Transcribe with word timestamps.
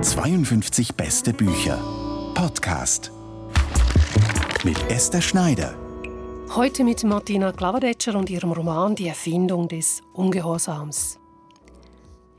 52 0.00 0.94
beste 0.94 1.34
Bücher. 1.34 1.76
Podcast. 2.34 3.12
Mit 4.64 4.78
Esther 4.90 5.20
Schneider. 5.20 5.74
Heute 6.54 6.84
mit 6.84 7.04
Martina 7.04 7.52
Klavadetscher 7.52 8.14
und 8.14 8.30
ihrem 8.30 8.52
Roman 8.52 8.94
Die 8.94 9.08
Erfindung 9.08 9.68
des 9.68 10.00
Ungehorsams. 10.14 11.18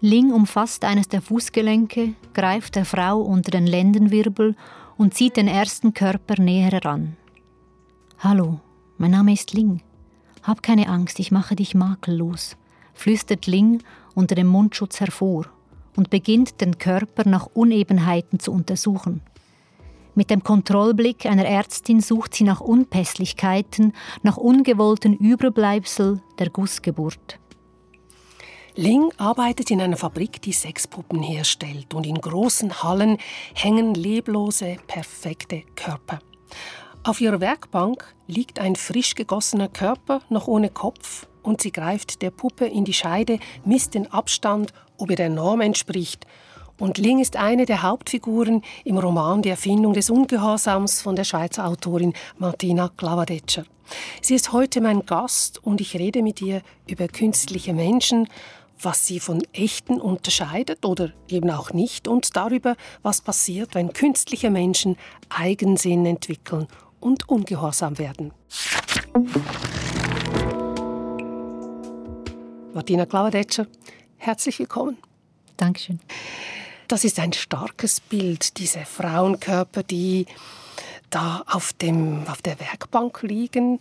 Ling 0.02 0.32
umfasst 0.32 0.86
eines 0.86 1.08
der 1.08 1.22
Fußgelenke, 1.22 2.16
greift 2.34 2.76
der 2.76 2.86
Frau 2.86 3.22
unter 3.22 3.52
den 3.52 3.68
Lendenwirbel 3.68 4.56
und 4.98 5.14
zieht 5.14 5.38
den 5.38 5.48
ersten 5.48 5.94
Körper 5.94 6.42
näher 6.42 6.72
heran. 6.72 7.16
Hallo, 8.18 8.60
mein 8.98 9.12
Name 9.12 9.34
ist 9.34 9.54
Ling. 9.54 9.84
Hab 10.42 10.64
keine 10.64 10.90
Angst, 10.90 11.20
ich 11.20 11.32
mache 11.32 11.56
dich 11.56 11.76
makellos, 11.76 12.58
flüstert 12.96 13.46
Ling 13.46 13.84
unter 14.16 14.34
dem 14.34 14.48
Mundschutz 14.48 15.00
hervor 15.00 15.46
und 15.96 16.10
beginnt 16.10 16.62
den 16.62 16.78
Körper 16.78 17.28
nach 17.28 17.48
Unebenheiten 17.54 18.40
zu 18.40 18.52
untersuchen. 18.52 19.22
Mit 20.16 20.30
dem 20.30 20.44
Kontrollblick 20.44 21.26
einer 21.26 21.46
Ärztin 21.46 22.02
sucht 22.02 22.34
sie 22.34 22.44
nach 22.44 22.60
Unpässlichkeiten, 22.60 23.94
nach 24.22 24.38
ungewollten 24.38 25.16
Überbleibsel 25.16 26.22
der 26.40 26.50
Gussgeburt. 26.50 27.40
Ling 28.76 29.12
arbeitet 29.18 29.72
in 29.72 29.82
einer 29.82 29.98
Fabrik, 29.98 30.42
die 30.42 30.54
Sexpuppen 30.54 31.22
herstellt, 31.22 31.94
und 31.94 32.06
in 32.06 32.16
großen 32.16 32.84
Hallen 32.84 33.18
hängen 33.54 33.94
leblose, 33.94 34.78
perfekte 34.88 35.64
Körper. 35.76 36.20
Auf 37.04 37.22
ihrer 37.22 37.40
Werkbank 37.40 38.06
liegt 38.28 38.60
ein 38.60 38.76
frisch 38.76 39.16
gegossener 39.16 39.70
Körper, 39.70 40.22
noch 40.30 40.48
ohne 40.48 40.70
Kopf, 40.70 41.28
und 41.44 41.62
sie 41.62 41.72
greift 41.72 42.22
der 42.22 42.32
Puppe 42.32 42.66
in 42.66 42.86
die 42.86 42.94
Scheide, 42.94 43.40
misst 43.66 43.96
den 43.96 44.12
Abstand, 44.12 44.74
ob 45.00 45.10
er 45.10 45.16
der 45.16 45.30
Norm 45.30 45.62
entspricht. 45.62 46.26
Und 46.78 46.98
Ling 46.98 47.20
ist 47.20 47.36
eine 47.36 47.66
der 47.66 47.84
Hauptfiguren 47.84 48.62
im 48.86 48.98
Roman 48.98 49.42
Die 49.42 49.50
Erfindung 49.50 49.94
des 49.94 50.10
Ungehorsams 50.10 51.02
von 51.02 51.16
der 51.16 51.26
Schweizer 51.26 51.68
Autorin 51.68 52.14
Martina 52.38 52.90
Klavadetscher. 52.96 53.66
Sie 54.22 54.36
ist 54.36 54.54
heute 54.54 54.82
mein 54.82 55.06
Gast 55.06 55.64
und 55.64 55.82
ich 55.82 55.96
rede 55.96 56.22
mit 56.22 56.42
ihr 56.42 56.62
über 56.88 57.08
künstliche 57.08 57.74
Menschen, 57.74 58.30
was 58.82 59.06
sie 59.06 59.20
von 59.20 59.42
echten 59.52 60.00
unterscheidet 60.00 60.86
oder 60.86 61.12
eben 61.28 61.50
auch 61.50 61.74
nicht 61.74 62.08
und 62.08 62.36
darüber, 62.36 62.76
was 63.02 63.22
passiert, 63.22 63.76
wenn 63.76 63.92
künstliche 63.92 64.50
Menschen 64.50 64.96
Eigensinn 65.28 66.06
entwickeln 66.06 66.68
und 67.00 67.28
ungehorsam 67.28 67.98
werden. 67.98 68.32
Martina 72.74 73.06
Klaudetscher, 73.06 73.68
herzlich 74.20 74.60
willkommen. 74.60 74.98
Dankeschön. 75.58 76.00
Das 76.88 77.04
ist 77.04 77.20
ein 77.20 77.34
starkes 77.34 78.00
Bild, 78.00 78.58
diese 78.58 78.80
Frauenkörper, 78.80 79.84
die 79.84 80.26
da 81.10 81.44
auf, 81.48 81.74
dem, 81.74 82.28
auf 82.28 82.42
der 82.42 82.60
Werkbank 82.60 83.24
liegen 83.24 83.80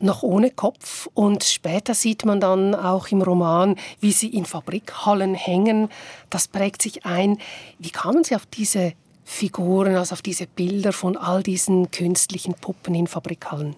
noch 0.00 0.22
ohne 0.22 0.50
Kopf. 0.50 1.08
Und 1.14 1.44
später 1.44 1.94
sieht 1.94 2.24
man 2.24 2.40
dann 2.40 2.74
auch 2.74 3.08
im 3.08 3.22
Roman, 3.22 3.76
wie 4.00 4.12
sie 4.12 4.28
in 4.28 4.44
Fabrikhallen 4.44 5.34
hängen. 5.34 5.88
Das 6.30 6.48
prägt 6.48 6.82
sich 6.82 7.04
ein. 7.04 7.38
Wie 7.78 7.90
kamen 7.90 8.24
Sie 8.24 8.36
auf 8.36 8.46
diese 8.46 8.92
Figuren, 9.24 9.96
also 9.96 10.14
auf 10.14 10.22
diese 10.22 10.46
Bilder 10.46 10.92
von 10.92 11.16
all 11.16 11.42
diesen 11.42 11.90
künstlichen 11.90 12.54
Puppen 12.54 12.94
in 12.94 13.06
Fabrikhallen? 13.06 13.76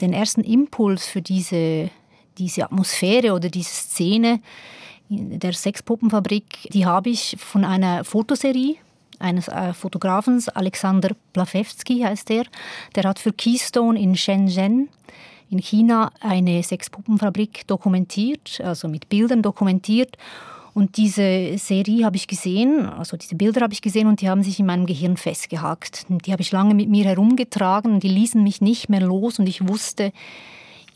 Den 0.00 0.12
ersten 0.12 0.42
Impuls 0.42 1.06
für 1.06 1.22
diese, 1.22 1.90
diese 2.38 2.64
Atmosphäre 2.64 3.32
oder 3.32 3.48
diese 3.48 3.70
Szene 3.70 4.40
der 5.08 5.52
Sexpuppenfabrik, 5.52 6.68
die 6.72 6.84
habe 6.84 7.10
ich 7.10 7.36
von 7.38 7.64
einer 7.64 8.04
Fotoserie 8.04 8.76
eines 9.18 9.48
äh, 9.48 9.72
Fotografen, 9.72 10.42
Alexander 10.54 11.10
Plafewski 11.32 12.00
heißt 12.00 12.30
er. 12.30 12.44
Der 12.94 13.04
hat 13.04 13.18
für 13.18 13.32
Keystone 13.32 14.00
in 14.00 14.16
Shenzhen 14.16 14.88
in 15.48 15.58
China 15.58 16.10
eine 16.20 16.62
Sexpuppenfabrik 16.62 17.66
dokumentiert, 17.66 18.60
also 18.62 18.88
mit 18.88 19.08
Bildern 19.08 19.42
dokumentiert. 19.42 20.16
Und 20.74 20.98
diese 20.98 21.56
Serie 21.56 22.04
habe 22.04 22.16
ich 22.16 22.26
gesehen, 22.26 22.86
also 22.86 23.16
diese 23.16 23.36
Bilder 23.36 23.62
habe 23.62 23.72
ich 23.72 23.80
gesehen 23.80 24.08
und 24.08 24.20
die 24.20 24.28
haben 24.28 24.42
sich 24.42 24.60
in 24.60 24.66
meinem 24.66 24.84
Gehirn 24.84 25.16
festgehakt. 25.16 26.04
Die 26.08 26.32
habe 26.32 26.42
ich 26.42 26.52
lange 26.52 26.74
mit 26.74 26.90
mir 26.90 27.04
herumgetragen 27.04 27.94
und 27.94 28.02
die 28.02 28.08
ließen 28.08 28.42
mich 28.42 28.60
nicht 28.60 28.90
mehr 28.90 29.00
los 29.00 29.38
und 29.38 29.48
ich 29.48 29.66
wusste, 29.66 30.12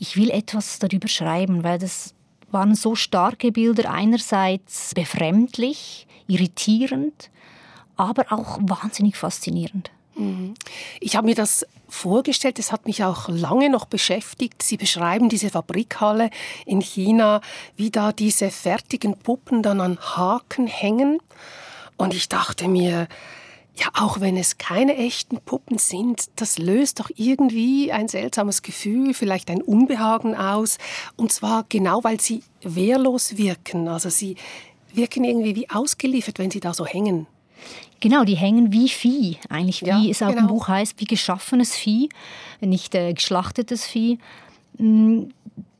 ich 0.01 0.17
will 0.17 0.31
etwas 0.31 0.79
darüber 0.79 1.07
schreiben, 1.07 1.63
weil 1.63 1.77
das 1.77 2.15
waren 2.49 2.73
so 2.73 2.95
starke 2.95 3.51
Bilder, 3.51 3.91
einerseits 3.91 4.95
befremdlich, 4.95 6.07
irritierend, 6.27 7.29
aber 7.97 8.25
auch 8.31 8.57
wahnsinnig 8.61 9.15
faszinierend. 9.15 9.91
Mhm. 10.15 10.55
Ich 10.99 11.15
habe 11.15 11.27
mir 11.27 11.35
das 11.35 11.67
vorgestellt, 11.87 12.57
es 12.57 12.71
hat 12.71 12.87
mich 12.87 13.03
auch 13.03 13.29
lange 13.29 13.69
noch 13.69 13.85
beschäftigt. 13.85 14.63
Sie 14.63 14.77
beschreiben 14.77 15.29
diese 15.29 15.51
Fabrikhalle 15.51 16.31
in 16.65 16.81
China, 16.81 17.39
wie 17.75 17.91
da 17.91 18.11
diese 18.11 18.49
fertigen 18.49 19.19
Puppen 19.19 19.61
dann 19.61 19.79
an 19.79 19.99
Haken 19.99 20.65
hängen. 20.65 21.19
Und 21.95 22.15
ich 22.15 22.27
dachte 22.27 22.67
mir, 22.67 23.07
ja, 23.75 23.87
auch 23.93 24.19
wenn 24.19 24.35
es 24.37 24.57
keine 24.57 24.97
echten 24.97 25.39
Puppen 25.39 25.77
sind, 25.77 26.25
das 26.35 26.57
löst 26.57 26.99
doch 26.99 27.09
irgendwie 27.15 27.91
ein 27.91 28.07
seltsames 28.09 28.61
Gefühl, 28.61 29.13
vielleicht 29.13 29.49
ein 29.49 29.61
Unbehagen 29.61 30.35
aus. 30.35 30.77
Und 31.15 31.31
zwar 31.31 31.65
genau, 31.69 32.03
weil 32.03 32.19
sie 32.19 32.43
wehrlos 32.61 33.37
wirken. 33.37 33.87
Also 33.87 34.09
sie 34.09 34.35
wirken 34.93 35.23
irgendwie 35.23 35.55
wie 35.55 35.69
ausgeliefert, 35.69 36.37
wenn 36.37 36.51
sie 36.51 36.59
da 36.59 36.73
so 36.73 36.85
hängen. 36.85 37.27
Genau, 38.01 38.23
die 38.25 38.35
hängen 38.35 38.73
wie 38.73 38.89
Vieh, 38.89 39.37
eigentlich 39.49 39.83
wie 39.83 39.87
Ja, 39.87 40.01
es 40.09 40.21
auch 40.21 40.29
genau. 40.29 40.41
im 40.41 40.47
Buch 40.47 40.67
heißt, 40.67 40.99
wie 40.99 41.05
geschaffenes 41.05 41.75
Vieh, 41.75 42.09
nicht 42.59 42.93
äh, 42.95 43.13
geschlachtetes 43.13 43.85
Vieh. 43.85 44.17
Mm, 44.77 45.25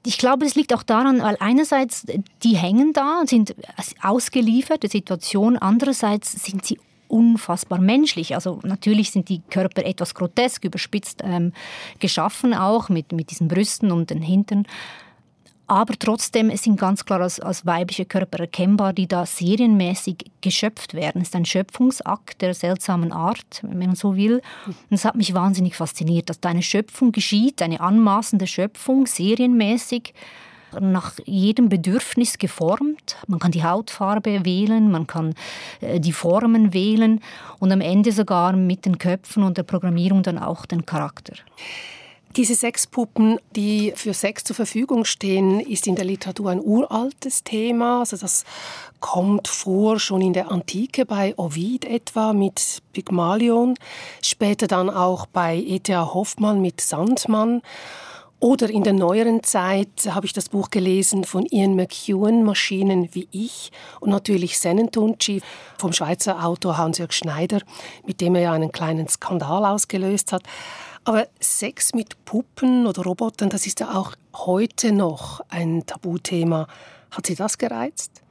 Ich 0.05 0.17
glaube, 0.17 0.45
es 0.45 0.55
liegt 0.55 0.73
auch 0.73 0.83
daran, 0.83 1.21
weil 1.21 1.37
einerseits 1.39 2.05
die 2.43 2.55
hängen 2.55 2.93
da 2.93 3.19
und 3.19 3.29
sind 3.29 3.55
ausgeliefert 4.01 4.81
der 4.83 4.89
Situation, 4.89 5.57
andererseits 5.57 6.31
sind 6.43 6.65
sie 6.65 6.79
unfassbar 7.11 7.79
menschlich. 7.79 8.33
Also 8.35 8.59
natürlich 8.63 9.11
sind 9.11 9.29
die 9.29 9.41
Körper 9.49 9.85
etwas 9.85 10.15
grotesk, 10.15 10.63
überspitzt 10.63 11.21
ähm, 11.23 11.51
geschaffen 11.99 12.53
auch 12.53 12.89
mit, 12.89 13.11
mit 13.11 13.31
diesen 13.31 13.47
Brüsten 13.47 13.91
und 13.91 14.09
den 14.09 14.21
Hintern. 14.21 14.65
Aber 15.67 15.93
trotzdem 15.97 16.53
sind 16.57 16.77
ganz 16.77 17.05
klar 17.05 17.21
als, 17.21 17.39
als 17.39 17.65
weibliche 17.65 18.03
Körper 18.05 18.39
erkennbar, 18.39 18.91
die 18.91 19.07
da 19.07 19.25
serienmäßig 19.25 20.29
geschöpft 20.41 20.93
werden. 20.93 21.21
Es 21.21 21.29
ist 21.29 21.35
ein 21.35 21.45
Schöpfungsakt 21.45 22.41
der 22.41 22.53
seltsamen 22.53 23.13
Art, 23.13 23.61
wenn 23.61 23.77
man 23.77 23.95
so 23.95 24.17
will. 24.17 24.41
Und 24.65 24.75
es 24.89 25.05
hat 25.05 25.15
mich 25.15 25.33
wahnsinnig 25.33 25.77
fasziniert, 25.77 26.29
dass 26.29 26.41
da 26.41 26.49
eine 26.49 26.61
Schöpfung 26.61 27.13
geschieht, 27.13 27.61
eine 27.61 27.79
anmaßende 27.79 28.47
Schöpfung, 28.47 29.05
serienmäßig, 29.05 30.13
nach 30.79 31.13
jedem 31.25 31.69
Bedürfnis 31.69 32.37
geformt. 32.37 33.17
Man 33.27 33.39
kann 33.39 33.51
die 33.51 33.63
Hautfarbe 33.63 34.45
wählen, 34.45 34.91
man 34.91 35.07
kann 35.07 35.33
äh, 35.81 35.99
die 35.99 36.13
Formen 36.13 36.73
wählen 36.73 37.19
und 37.59 37.71
am 37.71 37.81
Ende 37.81 38.11
sogar 38.11 38.53
mit 38.53 38.85
den 38.85 38.97
Köpfen 38.97 39.43
und 39.43 39.57
der 39.57 39.63
Programmierung 39.63 40.23
dann 40.23 40.37
auch 40.37 40.65
den 40.65 40.85
Charakter. 40.85 41.33
Diese 42.37 42.55
Sexpuppen, 42.55 43.39
die 43.57 43.91
für 43.93 44.13
Sex 44.13 44.45
zur 44.45 44.55
Verfügung 44.55 45.03
stehen, 45.03 45.59
ist 45.59 45.85
in 45.85 45.95
der 45.95 46.05
Literatur 46.05 46.51
ein 46.51 46.61
uraltes 46.63 47.43
Thema. 47.43 47.99
Also 47.99 48.15
das 48.15 48.45
kommt 49.01 49.49
vor 49.49 49.99
schon 49.99 50.21
in 50.21 50.31
der 50.31 50.49
Antike 50.49 51.05
bei 51.05 51.33
Ovid 51.37 51.83
etwa 51.83 52.31
mit 52.31 52.81
Pygmalion, 52.93 53.75
später 54.21 54.67
dann 54.67 54.89
auch 54.89 55.25
bei 55.25 55.57
E.T.A. 55.57 56.13
Hoffmann 56.13 56.61
mit 56.61 56.79
Sandmann. 56.79 57.61
Oder 58.43 58.71
in 58.71 58.81
der 58.81 58.93
neueren 58.93 59.43
Zeit 59.43 60.09
habe 60.09 60.25
ich 60.25 60.33
das 60.33 60.49
Buch 60.49 60.71
gelesen 60.71 61.25
von 61.25 61.45
Ian 61.45 61.75
McEwan, 61.75 62.43
Maschinen 62.43 63.07
wie 63.13 63.27
ich, 63.29 63.71
und 63.99 64.09
natürlich 64.09 64.57
Senentunci 64.57 65.43
vom 65.77 65.93
Schweizer 65.93 66.43
Autor 66.43 66.79
Hans-Jörg 66.79 67.11
Schneider, 67.11 67.59
mit 68.03 68.19
dem 68.19 68.33
er 68.33 68.41
ja 68.41 68.53
einen 68.53 68.71
kleinen 68.71 69.07
Skandal 69.07 69.63
ausgelöst 69.63 70.31
hat. 70.31 70.41
Aber 71.03 71.27
Sex 71.39 71.93
mit 71.93 72.25
Puppen 72.25 72.87
oder 72.87 73.03
Robotern, 73.03 73.49
das 73.49 73.67
ist 73.67 73.79
ja 73.79 73.95
auch 73.95 74.13
heute 74.33 74.91
noch 74.91 75.41
ein 75.49 75.85
Tabuthema. 75.85 76.65
Hat 77.11 77.27
Sie 77.27 77.35
das 77.35 77.59
gereizt? 77.59 78.23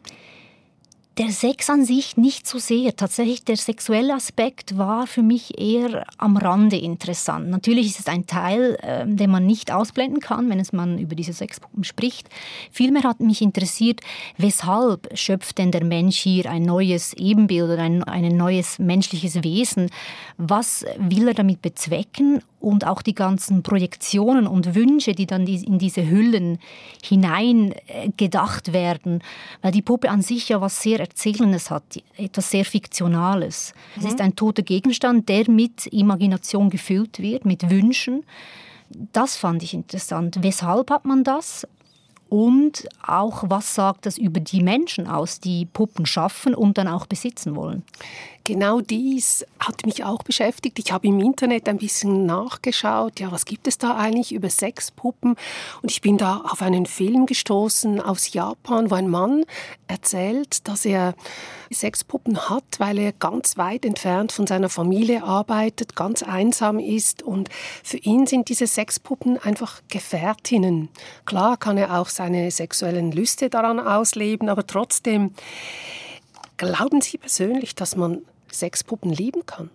Der 1.20 1.32
Sex 1.32 1.68
an 1.68 1.84
sich 1.84 2.16
nicht 2.16 2.46
so 2.46 2.56
sehr. 2.56 2.96
Tatsächlich 2.96 3.44
der 3.44 3.58
sexuelle 3.58 4.14
Aspekt 4.14 4.78
war 4.78 5.06
für 5.06 5.22
mich 5.22 5.60
eher 5.60 6.06
am 6.16 6.38
Rande 6.38 6.78
interessant. 6.78 7.50
Natürlich 7.50 7.88
ist 7.88 8.00
es 8.00 8.06
ein 8.06 8.24
Teil, 8.24 8.78
äh, 8.80 9.06
den 9.06 9.30
man 9.30 9.44
nicht 9.44 9.70
ausblenden 9.70 10.20
kann, 10.20 10.48
wenn 10.48 10.58
es 10.58 10.72
man 10.72 10.96
über 10.96 11.14
diese 11.14 11.34
Sexpuppen 11.34 11.84
spricht. 11.84 12.30
Vielmehr 12.70 13.02
hat 13.02 13.20
mich 13.20 13.42
interessiert, 13.42 14.00
weshalb 14.38 15.10
schöpft 15.12 15.58
denn 15.58 15.72
der 15.72 15.84
Mensch 15.84 16.16
hier 16.16 16.50
ein 16.50 16.62
neues 16.62 17.12
Ebenbild 17.12 17.64
oder 17.64 17.82
ein, 17.82 18.02
ein 18.02 18.34
neues 18.34 18.78
menschliches 18.78 19.44
Wesen? 19.44 19.90
Was 20.38 20.86
will 20.96 21.28
er 21.28 21.34
damit 21.34 21.60
bezwecken? 21.60 22.40
Und 22.60 22.86
auch 22.86 23.02
die 23.02 23.14
ganzen 23.14 23.62
Projektionen 23.62 24.46
und 24.46 24.74
Wünsche, 24.74 25.14
die 25.14 25.26
dann 25.26 25.46
in 25.46 25.78
diese 25.78 26.08
Hüllen 26.08 26.58
hinein 27.02 27.74
äh, 27.86 28.10
gedacht 28.16 28.72
werden, 28.72 29.22
weil 29.62 29.72
die 29.72 29.82
Puppe 29.82 30.10
an 30.10 30.22
sich 30.22 30.50
ja 30.50 30.60
was 30.60 30.82
sehr 30.82 31.00
Erzählendes 31.00 31.70
hat, 31.70 31.82
etwas 32.16 32.50
sehr 32.50 32.64
Fiktionales. 32.64 33.72
Mhm. 33.96 34.02
Es 34.02 34.08
ist 34.12 34.20
ein 34.20 34.36
toter 34.36 34.62
Gegenstand, 34.62 35.28
der 35.28 35.50
mit 35.50 35.86
Imagination 35.86 36.70
gefüllt 36.70 37.18
wird, 37.18 37.44
mit 37.44 37.70
Wünschen. 37.70 38.24
Das 39.12 39.36
fand 39.36 39.62
ich 39.62 39.72
interessant. 39.72 40.38
Weshalb 40.42 40.90
hat 40.90 41.04
man 41.04 41.24
das? 41.24 41.66
Und 42.28 42.88
auch, 43.04 43.44
was 43.48 43.74
sagt 43.74 44.06
das 44.06 44.16
über 44.16 44.38
die 44.38 44.62
Menschen 44.62 45.08
aus, 45.08 45.40
die 45.40 45.66
Puppen 45.66 46.06
schaffen 46.06 46.54
und 46.54 46.78
dann 46.78 46.86
auch 46.86 47.06
besitzen 47.06 47.56
wollen? 47.56 47.82
Genau 48.44 48.80
dies 48.80 49.44
hat 49.58 49.84
mich 49.84 50.04
auch 50.04 50.22
beschäftigt. 50.22 50.78
Ich 50.78 50.92
habe 50.92 51.06
im 51.06 51.20
Internet 51.20 51.68
ein 51.68 51.78
bisschen 51.78 52.26
nachgeschaut, 52.26 53.20
ja, 53.20 53.30
was 53.30 53.44
gibt 53.44 53.66
es 53.66 53.78
da 53.78 53.96
eigentlich 53.96 54.32
über 54.32 54.48
Sexpuppen? 54.48 55.36
Und 55.82 55.90
ich 55.90 56.00
bin 56.00 56.16
da 56.16 56.38
auf 56.50 56.62
einen 56.62 56.86
Film 56.86 57.26
gestoßen 57.26 58.00
aus 58.00 58.32
Japan, 58.32 58.90
wo 58.90 58.94
ein 58.94 59.08
Mann 59.08 59.44
erzählt, 59.88 60.66
dass 60.68 60.84
er 60.84 61.14
Sexpuppen 61.72 62.48
hat, 62.48 62.64
weil 62.78 62.98
er 62.98 63.12
ganz 63.12 63.56
weit 63.56 63.84
entfernt 63.84 64.32
von 64.32 64.46
seiner 64.46 64.68
Familie 64.68 65.22
arbeitet, 65.22 65.94
ganz 65.94 66.22
einsam 66.22 66.78
ist 66.78 67.22
und 67.22 67.48
für 67.84 67.98
ihn 67.98 68.26
sind 68.26 68.48
diese 68.48 68.66
Sexpuppen 68.66 69.38
einfach 69.38 69.80
Gefährtinnen. 69.88 70.88
Klar 71.26 71.56
kann 71.56 71.78
er 71.78 72.00
auch 72.00 72.08
seine 72.08 72.50
sexuellen 72.50 73.12
Lüste 73.12 73.50
daran 73.50 73.78
ausleben, 73.78 74.48
aber 74.48 74.66
trotzdem 74.66 75.34
Glauben 76.60 77.00
Sie 77.00 77.16
persönlich, 77.16 77.74
dass 77.74 77.96
man 77.96 78.20
Sexpuppen 78.52 79.10
lieben 79.10 79.46
kann? 79.46 79.70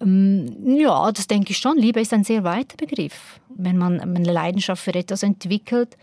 Ähm, 0.00 0.76
ja, 0.76 1.12
das 1.12 1.28
denke 1.28 1.52
ich 1.52 1.58
schon. 1.58 1.78
Liebe 1.78 2.00
ist 2.00 2.12
ein 2.12 2.24
sehr 2.24 2.42
weiter 2.42 2.76
Begriff. 2.76 3.38
Wenn 3.48 3.78
man 3.78 4.00
eine 4.00 4.32
Leidenschaft 4.32 4.82
für 4.82 4.92
etwas 4.92 5.22
entwickelt, 5.22 5.96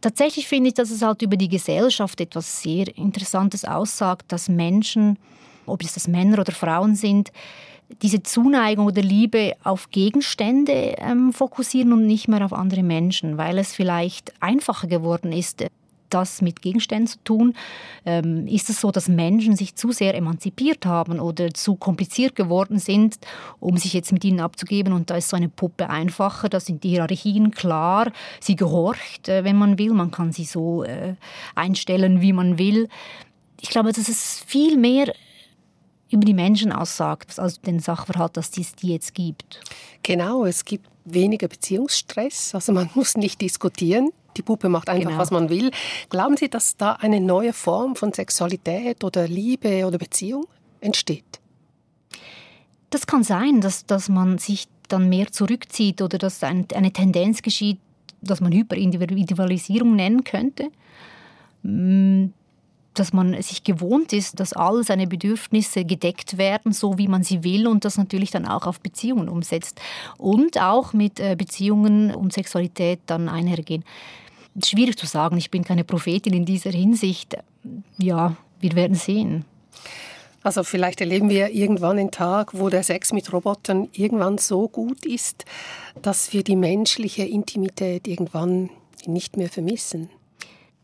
tatsächlich 0.00 0.48
finde 0.48 0.70
ich, 0.70 0.74
dass 0.74 0.90
es 0.90 1.02
halt 1.02 1.22
über 1.22 1.36
die 1.36 1.48
Gesellschaft 1.48 2.20
etwas 2.20 2.60
sehr 2.60 2.88
Interessantes 2.98 3.64
aussagt, 3.64 4.32
dass 4.32 4.48
Menschen, 4.48 5.16
ob 5.64 5.84
es 5.84 5.94
das 5.94 6.08
Männer 6.08 6.40
oder 6.40 6.52
Frauen 6.52 6.96
sind, 6.96 7.30
diese 8.02 8.24
Zuneigung 8.24 8.86
oder 8.86 9.02
Liebe 9.02 9.52
auf 9.62 9.90
Gegenstände 9.92 10.96
ähm, 10.98 11.32
fokussieren 11.32 11.92
und 11.92 12.04
nicht 12.04 12.26
mehr 12.26 12.44
auf 12.44 12.52
andere 12.52 12.82
Menschen, 12.82 13.38
weil 13.38 13.58
es 13.58 13.76
vielleicht 13.76 14.32
einfacher 14.42 14.88
geworden 14.88 15.30
ist, 15.32 15.64
das 16.10 16.42
mit 16.42 16.62
Gegenständen 16.62 17.06
zu 17.06 17.18
tun? 17.24 17.54
Ähm, 18.04 18.46
ist 18.46 18.70
es 18.70 18.80
so, 18.80 18.90
dass 18.90 19.08
Menschen 19.08 19.56
sich 19.56 19.74
zu 19.76 19.92
sehr 19.92 20.14
emanzipiert 20.14 20.86
haben 20.86 21.20
oder 21.20 21.52
zu 21.52 21.76
kompliziert 21.76 22.36
geworden 22.36 22.78
sind, 22.78 23.18
um 23.60 23.76
sich 23.76 23.92
jetzt 23.92 24.12
mit 24.12 24.24
ihnen 24.24 24.40
abzugeben? 24.40 24.92
Und 24.92 25.10
da 25.10 25.16
ist 25.16 25.28
so 25.28 25.36
eine 25.36 25.48
Puppe 25.48 25.90
einfacher, 25.90 26.48
da 26.48 26.60
sind 26.60 26.84
die 26.84 26.90
Hierarchien 26.90 27.50
klar, 27.50 28.12
sie 28.40 28.56
gehorcht, 28.56 29.28
äh, 29.28 29.44
wenn 29.44 29.56
man 29.56 29.78
will, 29.78 29.92
man 29.92 30.10
kann 30.10 30.32
sie 30.32 30.44
so 30.44 30.84
äh, 30.84 31.14
einstellen, 31.54 32.20
wie 32.20 32.32
man 32.32 32.58
will. 32.58 32.88
Ich 33.60 33.70
glaube, 33.70 33.92
dass 33.92 34.08
es 34.08 34.44
viel 34.46 34.76
mehr 34.76 35.12
über 36.10 36.24
die 36.24 36.34
Menschen 36.34 36.72
aussagt, 36.72 37.38
als 37.38 37.60
den 37.60 37.80
Sachverhalt, 37.80 38.36
dass 38.36 38.56
es 38.56 38.74
die 38.74 38.92
jetzt 38.92 39.14
gibt. 39.14 39.60
Genau, 40.02 40.44
es 40.44 40.64
gibt 40.64 40.88
weniger 41.04 41.48
Beziehungsstress, 41.48 42.54
also 42.54 42.72
man 42.72 42.90
muss 42.94 43.16
nicht 43.16 43.40
diskutieren. 43.40 44.10
Die 44.36 44.42
Puppe 44.42 44.68
macht 44.68 44.88
einfach, 44.88 45.10
genau. 45.10 45.20
was 45.20 45.30
man 45.30 45.48
will. 45.48 45.70
Glauben 46.10 46.36
Sie, 46.36 46.48
dass 46.48 46.76
da 46.76 46.92
eine 46.94 47.20
neue 47.20 47.52
Form 47.52 47.94
von 47.94 48.12
Sexualität 48.12 49.04
oder 49.04 49.28
Liebe 49.28 49.86
oder 49.86 49.96
Beziehung 49.96 50.46
entsteht? 50.80 51.40
Das 52.90 53.06
kann 53.06 53.22
sein, 53.22 53.60
dass, 53.60 53.86
dass 53.86 54.08
man 54.08 54.38
sich 54.38 54.66
dann 54.88 55.08
mehr 55.08 55.30
zurückzieht 55.30 56.02
oder 56.02 56.18
dass 56.18 56.42
ein, 56.42 56.66
eine 56.74 56.92
Tendenz 56.92 57.42
geschieht, 57.42 57.78
dass 58.20 58.40
man 58.40 58.52
Hyperindividualisierung 58.52 59.94
nennen 59.94 60.24
könnte. 60.24 60.70
Dass 62.94 63.12
man 63.12 63.40
sich 63.42 63.64
gewohnt 63.64 64.12
ist, 64.12 64.40
dass 64.40 64.52
all 64.52 64.84
seine 64.84 65.06
Bedürfnisse 65.06 65.84
gedeckt 65.84 66.38
werden, 66.38 66.72
so 66.72 66.96
wie 66.98 67.08
man 67.08 67.22
sie 67.22 67.44
will 67.44 67.66
und 67.66 67.84
das 67.84 67.98
natürlich 67.98 68.30
dann 68.30 68.46
auch 68.46 68.66
auf 68.66 68.80
Beziehungen 68.80 69.28
umsetzt 69.28 69.80
und 70.16 70.60
auch 70.60 70.92
mit 70.92 71.20
äh, 71.20 71.34
Beziehungen 71.36 72.14
und 72.14 72.32
Sexualität 72.32 73.00
dann 73.06 73.28
einhergehen. 73.28 73.84
Schwierig 74.64 74.96
zu 74.96 75.06
sagen, 75.06 75.36
ich 75.36 75.50
bin 75.50 75.64
keine 75.64 75.84
Prophetin 75.84 76.32
in 76.32 76.44
dieser 76.44 76.70
Hinsicht. 76.70 77.36
Ja, 77.98 78.36
wir 78.60 78.72
werden 78.74 78.94
sehen. 78.94 79.44
Also 80.44 80.62
vielleicht 80.62 81.00
erleben 81.00 81.30
wir 81.30 81.50
irgendwann 81.50 81.98
einen 81.98 82.10
Tag, 82.10 82.52
wo 82.52 82.68
der 82.68 82.82
Sex 82.82 83.14
mit 83.14 83.32
Robotern 83.32 83.88
irgendwann 83.92 84.36
so 84.36 84.68
gut 84.68 85.06
ist, 85.06 85.46
dass 86.02 86.34
wir 86.34 86.44
die 86.44 86.54
menschliche 86.54 87.24
Intimität 87.24 88.06
irgendwann 88.06 88.68
nicht 89.06 89.38
mehr 89.38 89.48
vermissen. 89.48 90.10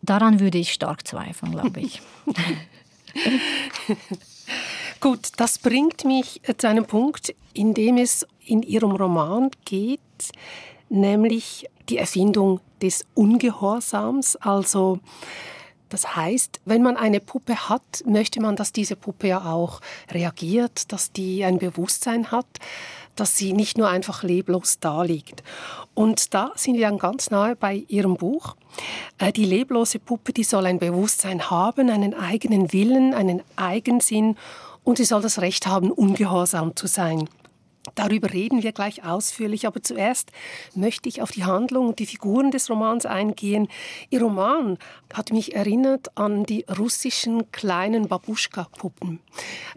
Daran 0.02 0.40
würde 0.40 0.58
ich 0.58 0.72
stark 0.72 1.06
zweifeln, 1.06 1.52
glaube 1.52 1.80
ich. 1.80 2.00
Gut, 5.00 5.28
das 5.36 5.58
bringt 5.58 6.04
mich 6.04 6.40
zu 6.56 6.68
einem 6.68 6.84
Punkt, 6.86 7.34
in 7.54 7.74
dem 7.74 7.96
es 7.96 8.26
in 8.44 8.62
Ihrem 8.62 8.92
Roman 8.92 9.50
geht, 9.64 10.00
nämlich 10.88 11.68
die 11.88 11.98
Erfindung 11.98 12.60
des 12.82 13.06
Ungehorsams. 13.14 14.36
Also 14.36 15.00
das 15.90 16.16
heißt, 16.16 16.60
wenn 16.64 16.82
man 16.82 16.96
eine 16.96 17.20
Puppe 17.20 17.68
hat, 17.68 18.02
möchte 18.06 18.40
man, 18.40 18.56
dass 18.56 18.72
diese 18.72 18.96
Puppe 18.96 19.28
ja 19.28 19.44
auch 19.44 19.80
reagiert, 20.10 20.90
dass 20.92 21.12
die 21.12 21.44
ein 21.44 21.58
Bewusstsein 21.58 22.30
hat 22.30 22.46
dass 23.16 23.36
sie 23.36 23.52
nicht 23.52 23.76
nur 23.76 23.88
einfach 23.88 24.22
leblos 24.22 24.78
da 24.80 25.02
liegt. 25.02 25.42
Und 25.94 26.32
da 26.32 26.52
sind 26.56 26.76
wir 26.76 26.88
dann 26.88 26.98
ganz 26.98 27.30
nahe 27.30 27.54
bei 27.54 27.84
Ihrem 27.88 28.16
Buch. 28.16 28.56
Äh, 29.18 29.32
die 29.32 29.44
leblose 29.44 29.98
Puppe, 29.98 30.32
die 30.32 30.44
soll 30.44 30.64
ein 30.64 30.78
Bewusstsein 30.78 31.50
haben, 31.50 31.90
einen 31.90 32.14
eigenen 32.14 32.72
Willen, 32.72 33.12
einen 33.12 33.42
Eigensinn 33.56 34.36
und 34.84 34.96
sie 34.96 35.04
soll 35.04 35.20
das 35.20 35.40
Recht 35.40 35.66
haben, 35.66 35.90
ungehorsam 35.90 36.74
zu 36.74 36.86
sein. 36.86 37.28
Darüber 37.94 38.32
reden 38.32 38.62
wir 38.62 38.72
gleich 38.72 39.04
ausführlich, 39.04 39.66
aber 39.66 39.82
zuerst 39.82 40.32
möchte 40.74 41.08
ich 41.08 41.22
auf 41.22 41.30
die 41.30 41.44
Handlung 41.44 41.88
und 41.88 41.98
die 41.98 42.04
Figuren 42.04 42.50
des 42.50 42.68
Romans 42.68 43.06
eingehen. 43.06 43.68
Ihr 44.10 44.20
Roman 44.20 44.76
hat 45.14 45.32
mich 45.32 45.54
erinnert 45.54 46.16
an 46.16 46.44
die 46.44 46.66
russischen 46.78 47.50
kleinen 47.52 48.06
Babuschka-Puppen, 48.06 49.20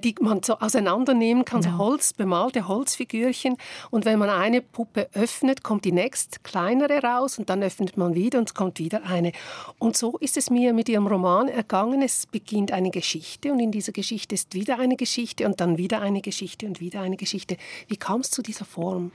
die 0.04 0.16
man 0.20 0.44
so 0.44 0.60
auseinandernehmen 0.60 1.46
kann, 1.46 1.62
ja. 1.62 1.72
so 1.72 1.78
Holz, 1.78 2.12
bemalte 2.12 2.68
Holzfigürchen. 2.68 3.56
Und 3.90 4.04
wenn 4.04 4.20
man 4.20 4.30
eine 4.30 4.62
Puppe 4.62 5.10
öffnet, 5.14 5.64
kommt 5.64 5.86
die 5.86 5.94
nächste 5.94 6.40
kleinere 6.42 7.02
raus 7.02 7.40
und 7.40 7.50
dann 7.50 7.64
öffnet 7.64 7.96
man 7.96 8.16
wieder 8.16 8.38
und 8.38 8.50
es 8.50 8.54
kommt 8.54 8.80
wieder 8.80 9.04
eine. 9.06 9.32
Und 9.80 9.96
so 9.96 10.18
ist 10.18 10.36
es 10.36 10.50
mir 10.50 10.74
mit 10.74 10.90
ihrem 10.90 11.08
Roman 11.08 11.48
ergangen. 11.48 12.02
Es 12.02 12.26
beginnt 12.28 12.74
eine 12.74 12.92
Geschichte 12.92 13.54
und 13.54 13.60
in 13.60 13.72
dieser 13.72 13.94
Geschichte 13.94 14.36
ist 14.36 14.54
wieder 14.54 14.78
eine 14.78 14.98
Geschichte 14.98 15.46
und 15.46 15.62
dann 15.62 15.78
wieder 15.78 16.02
eine 16.02 16.22
Geschichte 16.22 16.66
und 16.66 16.82
wieder 16.82 17.00
eine 17.00 17.16
Geschichte. 17.16 17.56
Wie 17.88 17.93
kam 17.98 18.22
es 18.22 18.32
zu 18.32 18.42
dieser 18.42 18.66
Form? 18.66 19.12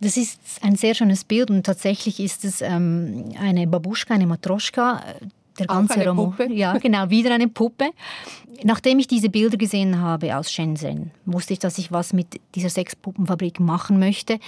Das 0.00 0.16
ist 0.16 0.40
ein 0.62 0.76
sehr 0.76 0.94
schönes 0.94 1.24
Bild 1.24 1.50
und 1.50 1.64
tatsächlich 1.64 2.20
ist 2.20 2.44
es 2.44 2.62
ähm, 2.62 3.32
eine 3.38 3.66
Babuschka, 3.66 4.14
eine 4.14 4.26
Matroschka. 4.26 5.02
Der 5.58 5.66
ganze 5.66 5.92
Auch 5.92 5.96
eine 5.96 6.08
Roman. 6.08 6.30
Puppe? 6.30 6.52
Ja, 6.52 6.78
genau, 6.78 7.10
wieder 7.10 7.34
eine 7.34 7.48
Puppe. 7.48 7.90
Nachdem 8.62 8.98
ich 8.98 9.08
diese 9.08 9.28
Bilder 9.28 9.58
gesehen 9.58 10.00
habe 10.00 10.36
aus 10.36 10.50
Shenzhen, 10.50 11.10
wusste 11.26 11.52
ich, 11.52 11.58
dass 11.58 11.76
ich 11.76 11.92
was 11.92 12.12
mit 12.14 12.40
dieser 12.54 12.70
Sexpuppenfabrik 12.70 13.60
machen 13.60 13.98
möchte. 13.98 14.38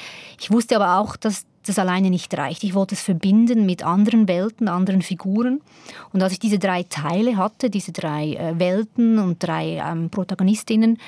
Ich 0.40 0.50
wusste 0.50 0.76
aber 0.76 0.98
auch, 0.98 1.16
dass 1.16 1.44
das 1.66 1.78
alleine 1.78 2.10
nicht 2.10 2.36
reicht. 2.36 2.64
Ich 2.64 2.74
wollte 2.74 2.94
es 2.94 3.02
verbinden 3.02 3.66
mit 3.66 3.84
anderen 3.84 4.28
Welten, 4.28 4.68
anderen 4.68 5.02
Figuren. 5.02 5.60
Und 6.12 6.22
als 6.22 6.32
ich 6.32 6.38
diese 6.38 6.58
drei 6.58 6.82
Teile 6.82 7.36
hatte, 7.36 7.70
diese 7.70 7.92
drei 7.92 8.34
äh, 8.34 8.58
Welten 8.58 9.18
und 9.18 9.42
drei 9.42 9.82
ähm, 9.84 10.10
Protagonistinnen, 10.10 10.98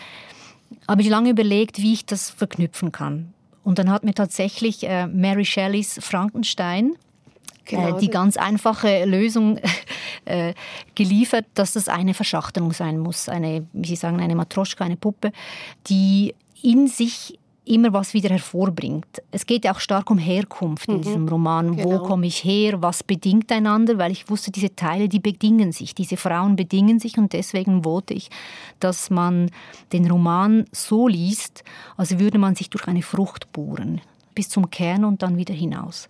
habe 0.89 1.03
ich 1.03 1.09
lange 1.09 1.31
überlegt, 1.31 1.79
wie 1.79 1.93
ich 1.93 2.07
das 2.07 2.31
verknüpfen 2.31 2.93
kann. 2.93 3.33
Und 3.63 3.79
dann 3.79 3.91
hat 3.91 4.05
mir 4.05 4.15
tatsächlich 4.15 4.85
äh, 4.85 5.07
Mary 5.07 5.45
Shelleys 5.45 5.99
Frankenstein 6.03 6.97
genau. 7.65 7.97
äh, 7.97 8.01
die 8.01 8.09
ganz 8.09 8.37
einfache 8.37 9.05
Lösung 9.05 9.59
äh, 10.25 10.55
geliefert, 10.95 11.47
dass 11.55 11.73
das 11.73 11.89
eine 11.89 12.15
Verschachtelung 12.15 12.73
sein 12.73 12.99
muss, 12.99 13.29
eine, 13.29 13.67
wie 13.73 13.89
Sie 13.89 13.97
sagen, 13.97 14.21
eine 14.21 14.35
Matroschka, 14.35 14.85
eine 14.85 14.97
Puppe, 14.97 15.33
die 15.87 16.35
in 16.63 16.89
sich 16.89 17.39
immer 17.65 17.93
was 17.93 18.15
wieder 18.15 18.31
hervorbringt. 18.31 19.23
Es 19.31 19.47
geht 19.47 19.65
ja 19.65 19.75
auch 19.75 19.81
stark 19.81 20.11
um 20.11 20.19
Herkunft 20.19 20.89
in 20.89 20.99
mhm. 20.99 21.03
diesem 21.03 21.29
Roman. 21.29 21.77
Genau. 21.77 21.91
Wo 21.91 21.99
komme 22.07 22.27
ich 22.27 22.45
her? 22.45 22.83
Was 22.83 23.03
bedingt 23.03 23.51
einander? 23.51 23.99
Weil 23.99 24.13
ich 24.13 24.29
wusste, 24.29 24.51
diese 24.51 24.75
Teile, 24.77 25.09
die 25.09 25.21
bedingen 25.21 25.73
sich. 25.73 25.95
Diese 25.95 26.17
Frauen 26.17 26.57
bedingen 26.57 26.99
sich 26.99 27.17
und 27.17 27.33
deswegen 27.33 27.85
wollte 27.85 28.15
ich, 28.15 28.31
dass 28.81 29.11
man 29.11 29.51
den 29.93 30.11
Roman 30.11 30.67
so 30.73 31.09
liest, 31.09 31.65
als 31.97 32.19
würde 32.19 32.39
man 32.39 32.55
sich 32.55 32.71
durch 32.71 32.87
eine 32.87 33.03
Frucht 33.03 33.53
bohren. 33.53 34.01
Bis 34.35 34.49
zum 34.49 34.71
Kern 34.71 35.05
und 35.05 35.23
dann 35.23 35.37
wieder 35.37 35.55
hinaus. 35.55 36.09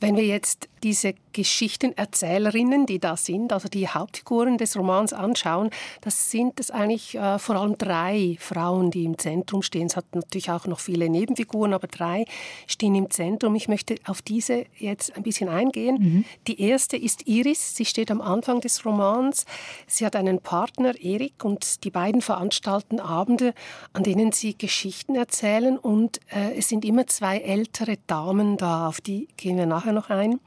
Wenn 0.00 0.16
wir 0.16 0.26
jetzt 0.26 0.68
diese 0.84 1.14
Geschichtenerzählerinnen, 1.32 2.84
die 2.84 2.98
da 2.98 3.16
sind, 3.16 3.54
also 3.54 3.68
die 3.68 3.88
Hauptfiguren 3.88 4.58
des 4.58 4.76
Romans 4.76 5.14
anschauen, 5.14 5.70
das 6.02 6.30
sind 6.30 6.60
es 6.60 6.70
eigentlich 6.70 7.16
äh, 7.16 7.38
vor 7.38 7.56
allem 7.56 7.78
drei 7.78 8.36
Frauen, 8.38 8.90
die 8.90 9.04
im 9.04 9.16
Zentrum 9.16 9.62
stehen. 9.62 9.86
Es 9.86 9.96
hat 9.96 10.04
natürlich 10.14 10.50
auch 10.50 10.66
noch 10.66 10.80
viele 10.80 11.08
Nebenfiguren, 11.08 11.72
aber 11.72 11.88
drei 11.88 12.26
stehen 12.66 12.94
im 12.94 13.10
Zentrum. 13.10 13.54
Ich 13.54 13.66
möchte 13.66 13.96
auf 14.04 14.20
diese 14.20 14.66
jetzt 14.78 15.16
ein 15.16 15.22
bisschen 15.22 15.48
eingehen. 15.48 15.96
Mhm. 15.98 16.24
Die 16.46 16.60
erste 16.60 16.98
ist 16.98 17.26
Iris. 17.26 17.74
Sie 17.74 17.86
steht 17.86 18.10
am 18.10 18.20
Anfang 18.20 18.60
des 18.60 18.84
Romans. 18.84 19.46
Sie 19.86 20.04
hat 20.04 20.14
einen 20.16 20.40
Partner, 20.40 20.94
Erik, 21.00 21.44
und 21.44 21.82
die 21.84 21.90
beiden 21.90 22.20
veranstalten 22.20 23.00
Abende, 23.00 23.54
an 23.94 24.02
denen 24.02 24.32
sie 24.32 24.56
Geschichten 24.56 25.14
erzählen. 25.14 25.78
Und 25.78 26.20
äh, 26.28 26.58
es 26.58 26.68
sind 26.68 26.84
immer 26.84 27.06
zwei 27.06 27.38
ältere 27.38 27.96
Damen 28.06 28.58
da, 28.58 28.86
auf 28.86 29.00
die 29.00 29.28
gehen 29.38 29.56
wir 29.56 29.66
nachher 29.66 29.92
noch 29.92 30.10
ein. 30.10 30.40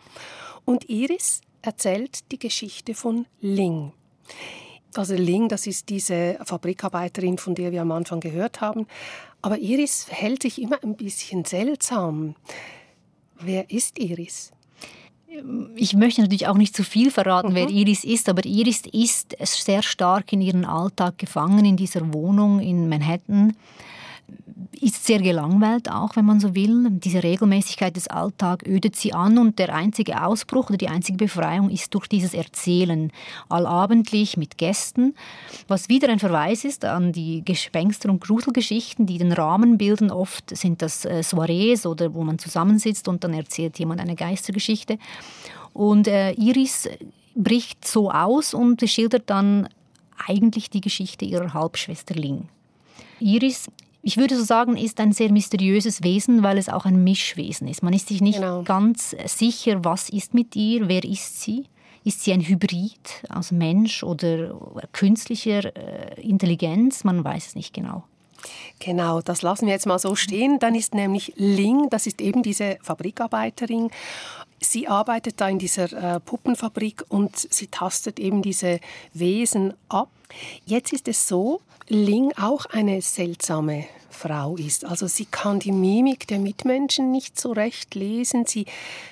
Und 0.67 0.89
Iris 0.89 1.39
erzählt 1.61 2.29
die 2.33 2.39
Geschichte 2.39 2.93
von 2.93 3.25
Ling. 3.39 3.93
Also 4.95 5.15
Ling, 5.15 5.47
das 5.47 5.65
ist 5.65 5.87
diese 5.87 6.37
Fabrikarbeiterin, 6.43 7.37
von 7.37 7.55
der 7.55 7.71
wir 7.71 7.81
am 7.81 7.93
Anfang 7.93 8.19
gehört 8.19 8.59
haben. 8.59 8.85
Aber 9.41 9.59
Iris 9.59 10.07
hält 10.09 10.41
sich 10.43 10.61
immer 10.61 10.77
ein 10.83 10.97
bisschen 10.97 11.45
seltsam. 11.45 12.35
Wer 13.39 13.71
ist 13.71 13.97
Iris? 13.97 14.51
Ich 15.77 15.93
möchte 15.93 16.19
natürlich 16.19 16.47
auch 16.47 16.57
nicht 16.57 16.75
zu 16.75 16.83
viel 16.83 17.11
verraten, 17.11 17.51
mhm. 17.51 17.55
wer 17.55 17.69
Iris 17.69 18.03
ist, 18.03 18.27
aber 18.27 18.43
Iris 18.43 18.81
ist 18.91 19.37
sehr 19.39 19.83
stark 19.83 20.33
in 20.33 20.41
ihren 20.41 20.65
Alltag 20.65 21.17
gefangen 21.17 21.63
in 21.63 21.77
dieser 21.77 22.13
Wohnung 22.13 22.59
in 22.59 22.89
Manhattan 22.89 23.55
ist 24.79 25.05
sehr 25.05 25.19
gelangweilt 25.19 25.89
auch, 25.91 26.15
wenn 26.15 26.25
man 26.25 26.39
so 26.39 26.53
will. 26.55 26.87
Diese 26.91 27.23
Regelmäßigkeit 27.23 27.95
des 27.95 28.07
Alltags 28.07 28.65
ödet 28.65 28.95
sie 28.95 29.13
an 29.13 29.37
und 29.37 29.59
der 29.59 29.73
einzige 29.73 30.23
Ausbruch 30.23 30.69
oder 30.69 30.77
die 30.77 30.87
einzige 30.87 31.17
Befreiung 31.17 31.69
ist 31.69 31.93
durch 31.93 32.07
dieses 32.07 32.33
Erzählen, 32.33 33.11
allabendlich 33.49 34.37
mit 34.37 34.57
Gästen, 34.57 35.15
was 35.67 35.89
wieder 35.89 36.09
ein 36.09 36.19
Verweis 36.19 36.63
ist 36.63 36.85
an 36.85 37.11
die 37.11 37.43
Gespenster- 37.43 38.09
und 38.09 38.21
Gruselgeschichten, 38.21 39.05
die 39.05 39.17
den 39.17 39.31
Rahmen 39.31 39.77
bilden. 39.77 40.11
Oft 40.11 40.55
sind 40.55 40.81
das 40.81 41.05
äh, 41.05 41.23
Soirees 41.23 41.85
oder 41.85 42.13
wo 42.13 42.23
man 42.23 42.39
zusammensitzt 42.39 43.07
und 43.07 43.23
dann 43.23 43.33
erzählt 43.33 43.79
jemand 43.79 44.01
eine 44.01 44.15
Geistergeschichte. 44.15 44.99
Und 45.73 46.07
äh, 46.07 46.31
Iris 46.33 46.89
bricht 47.35 47.87
so 47.87 48.11
aus 48.11 48.53
und 48.53 48.81
schildert 48.89 49.29
dann 49.29 49.69
eigentlich 50.27 50.69
die 50.69 50.81
Geschichte 50.81 51.25
ihrer 51.25 51.53
Halbschwester 51.53 52.15
Ling. 52.15 52.49
Iris 53.19 53.67
ich 54.01 54.17
würde 54.17 54.37
so 54.37 54.43
sagen, 54.43 54.77
ist 54.77 54.99
ein 54.99 55.11
sehr 55.11 55.31
mysteriöses 55.31 56.03
Wesen, 56.03 56.43
weil 56.43 56.57
es 56.57 56.69
auch 56.69 56.85
ein 56.85 57.03
Mischwesen 57.03 57.67
ist. 57.67 57.83
Man 57.83 57.93
ist 57.93 58.07
sich 58.07 58.21
nicht 58.21 58.39
genau. 58.39 58.63
ganz 58.63 59.15
sicher, 59.25 59.83
was 59.83 60.09
ist 60.09 60.33
mit 60.33 60.55
ihr, 60.55 60.87
wer 60.87 61.03
ist 61.03 61.41
sie. 61.41 61.65
Ist 62.03 62.23
sie 62.23 62.31
ein 62.31 62.41
Hybrid 62.41 63.25
aus 63.27 63.51
Mensch 63.51 64.01
oder 64.01 64.55
künstlicher 64.93 65.75
äh, 65.75 66.21
Intelligenz? 66.21 67.03
Man 67.03 67.21
weiß 67.23 67.47
es 67.47 67.55
nicht 67.55 67.73
genau. 67.73 68.03
Genau, 68.79 69.21
das 69.21 69.41
lassen 69.41 69.65
wir 69.65 69.73
jetzt 69.73 69.87
mal 69.87 69.99
so 69.99 70.15
stehen. 70.15 70.59
Dann 70.59 70.75
ist 70.75 70.93
nämlich 70.93 71.33
Ling, 71.35 71.89
das 71.89 72.07
ist 72.07 72.21
eben 72.21 72.43
diese 72.43 72.77
Fabrikarbeiterin. 72.81 73.89
Sie 74.59 74.87
arbeitet 74.87 75.41
da 75.41 75.49
in 75.49 75.59
dieser 75.59 75.91
äh, 76.15 76.19
Puppenfabrik 76.19 77.03
und 77.09 77.35
sie 77.35 77.67
tastet 77.67 78.19
eben 78.19 78.41
diese 78.41 78.79
Wesen 79.13 79.73
ab. 79.89 80.09
Jetzt 80.65 80.93
ist 80.93 81.07
es 81.07 81.27
so, 81.27 81.61
Ling 81.87 82.33
auch 82.37 82.65
eine 82.65 83.01
seltsame 83.01 83.85
Frau 84.17 84.55
ist. 84.57 84.83
Also 84.83 85.07
sie 85.07 85.25
kann 85.25 85.59
die 85.59 85.71
Mimik 85.71 86.27
der 86.27 86.39
Mitmenschen 86.39 87.11
nicht 87.11 87.39
so 87.39 87.51
recht 87.51 87.93
lesen, 87.93 88.45
sie 88.45 88.65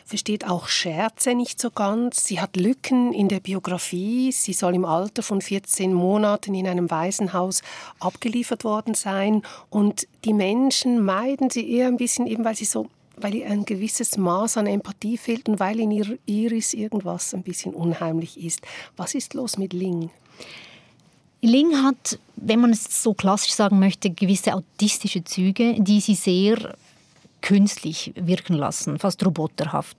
versteht 0.03 0.48
auch 0.48 0.67
Scherze 0.67 1.36
nicht 1.36 1.62
so 1.62 1.69
ganz, 1.69 2.25
sie 2.25 2.41
hat 2.41 2.57
Lücken 2.57 3.13
in 3.13 3.29
der 3.29 3.39
Biografie, 3.39 4.31
sie 4.31 4.53
soll 4.53 4.74
im 4.75 4.84
Alter 4.84 5.22
von 5.22 5.41
14 5.41 5.93
Monaten 5.93 6.55
in 6.55 6.67
einem 6.67 6.89
Waisenhaus 6.89 7.62
abgeliefert 8.00 8.63
worden 8.63 8.95
sein 8.95 9.43
und 9.69 10.07
die 10.25 10.34
Menschen 10.34 11.05
meiden 11.05 11.50
sie 11.50 11.72
eher 11.72 11.88
ein 11.88 11.98
bisschen 11.98 12.25
eben, 12.25 12.43
weil 12.43 12.55
sie 12.55 12.65
so 12.65 12.88
weil 13.17 13.36
ihr 13.36 13.45
ein 13.48 13.63
gewisses 13.63 14.17
Maß 14.17 14.57
an 14.57 14.67
Empathie 14.67 15.17
fehlt 15.17 15.48
und 15.48 15.57
weil 15.57 15.79
in 15.79 15.91
ihrer 15.91 16.15
Iris 16.25 16.74
irgendwas 16.74 17.34
ein 17.34 17.43
bisschen 17.43 17.74
unheimlich 17.74 18.43
ist. 18.43 18.60
Was 18.98 19.15
ist 19.15 19.34
los 19.34 19.57
mit 19.57 19.72
Ling? 19.72 20.10
Ling 21.46 21.84
hat, 21.84 22.20
wenn 22.36 22.60
man 22.60 22.72
es 22.72 23.04
so 23.04 23.14
klassisch 23.14 23.54
sagen 23.54 23.80
möchte, 23.80 24.10
gewisse 24.10 24.54
autistische 24.54 25.24
Züge, 25.24 25.75
die 25.80 26.00
sie 26.00 26.16
sehr 26.16 26.75
künstlich 27.42 28.12
wirken 28.16 28.56
lassen, 28.56 28.98
fast 28.98 29.24
roboterhaft. 29.24 29.96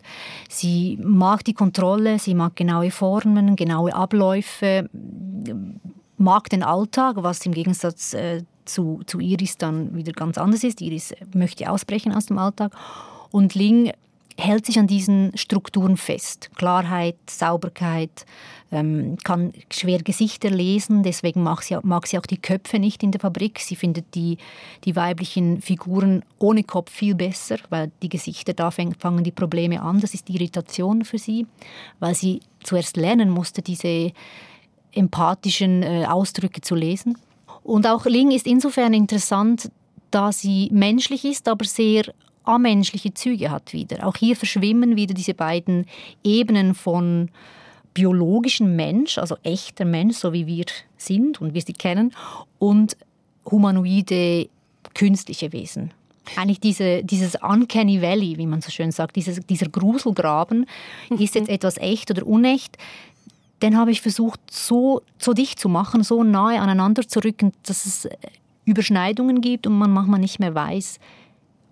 Sie 0.49 0.99
mag 1.01 1.45
die 1.45 1.55
Kontrolle, 1.55 2.19
sie 2.19 2.35
mag 2.35 2.57
genaue 2.57 2.91
Formen, 2.91 3.55
genaue 3.55 3.95
Abläufe, 3.95 4.91
mag 6.19 6.51
den 6.51 6.63
Alltag, 6.65 7.17
was 7.19 7.47
im 7.47 7.53
Gegensatz 7.53 8.15
äh, 8.15 8.43
zu, 8.65 9.01
zu 9.07 9.21
Iris 9.21 9.59
dann 9.59 9.95
wieder 9.95 10.13
ganz 10.13 10.39
anders 10.39 10.65
ist. 10.65 10.81
Iris 10.81 11.15
möchte 11.35 11.71
ausbrechen 11.71 12.13
aus 12.13 12.27
dem 12.27 12.39
Alltag. 12.39 12.73
Und 13.31 13.55
Ling 13.55 13.93
hält 14.39 14.67
sich 14.67 14.79
an 14.79 14.87
diesen 14.87 15.33
Strukturen 15.37 15.97
fest. 15.97 16.51
Klarheit, 16.57 17.17
Sauberkeit, 17.29 18.27
ähm, 18.73 19.17
kann 19.25 19.53
schwer 19.71 20.03
Gesichter 20.03 20.51
lesen, 20.51 21.03
deswegen 21.03 21.43
mag 21.43 21.63
sie, 21.63 21.79
mag 21.83 22.07
sie 22.07 22.19
auch 22.19 22.27
die 22.27 22.37
Köpfe 22.37 22.79
nicht 22.79 23.03
in 23.03 23.13
der 23.13 23.21
Fabrik. 23.21 23.61
Sie 23.61 23.77
findet 23.77 24.15
die, 24.15 24.39
die 24.85 24.97
weiblichen 24.97 25.63
Figuren 25.63 26.23
ohne 26.39 26.65
Kopf 26.65 26.91
viel 26.91 27.15
besser, 27.15 27.57
weil 27.71 27.91
die 28.03 28.09
Gesichter, 28.09 28.53
da 28.53 28.71
fangen 28.71 29.25
die 29.25 29.31
Probleme 29.31 29.81
an. 29.81 30.01
Das 30.01 30.15
ist 30.15 30.29
die 30.29 30.35
Irritation 30.35 31.05
für 31.05 31.19
sie, 31.19 31.47
weil 32.01 32.15
sie 32.15 32.41
zuerst 32.63 32.97
lernen 32.97 33.31
musste, 33.31 33.63
diese 33.63 34.13
empathischen 34.93 35.83
äh, 35.83 36.07
Ausdrücke 36.07 36.61
zu 36.61 36.75
lesen. 36.75 37.17
Und 37.63 37.87
auch 37.87 38.05
Ling 38.07 38.31
ist 38.31 38.47
insofern 38.47 38.95
interessant, 38.95 39.71
da 40.11 40.33
sie 40.33 40.69
menschlich 40.73 41.25
ist, 41.25 41.49
aber 41.49 41.65
sehr 41.65 42.13
amenschliche 42.47 43.13
Züge 43.15 43.51
hat 43.51 43.73
wieder. 43.73 44.07
Auch 44.07 44.17
hier 44.17 44.37
verschwimmen 44.37 44.97
wieder 44.97 45.15
diese 45.15 45.35
beiden 45.35 45.87
Ebenen 46.25 46.75
von 46.75 47.31
biologischen 47.95 48.77
Mensch, 48.77 49.19
also 49.19 49.37
echter 49.43 49.85
Mensch, 49.85 50.17
so 50.17 50.33
wie 50.33 50.47
wir 50.47 50.67
sind 50.99 51.41
und 51.41 51.55
wir 51.55 51.63
sie 51.63 51.73
kennen, 51.73 52.13
und 52.59 52.97
humanoide 53.51 54.49
künstliche 54.95 55.53
Wesen. 55.53 55.93
Eigentlich 56.37 56.61
diese, 56.61 57.05
dieses 57.05 57.37
Uncanny 57.37 58.03
Valley, 58.03 58.37
wie 58.37 58.47
man 58.47 58.61
so 58.61 58.71
schön 58.71 58.91
sagt, 58.91 59.17
dieses, 59.17 59.41
dieser 59.47 59.69
Gruselgraben, 59.69 60.67
ist 61.19 61.37
jetzt 61.37 61.49
etwas 61.49 61.79
echt 61.79 62.11
oder 62.11 62.27
unecht. 62.27 62.77
Den 63.63 63.79
habe 63.79 63.93
ich 63.93 64.03
versucht, 64.03 64.41
so, 64.51 65.03
so 65.19 65.33
dicht 65.33 65.59
zu 65.59 65.69
machen, 65.69 66.03
so 66.03 66.23
nahe 66.23 66.61
aneinander 66.61 67.07
zu 67.07 67.21
rücken, 67.21 67.53
dass 67.63 67.87
es 67.87 68.09
Überschneidungen 68.67 69.41
gibt 69.41 69.67
und 69.67 69.79
man 69.79 69.91
manchmal 69.91 70.21
nicht 70.21 70.41
mehr 70.41 70.55
weiß, 70.55 70.99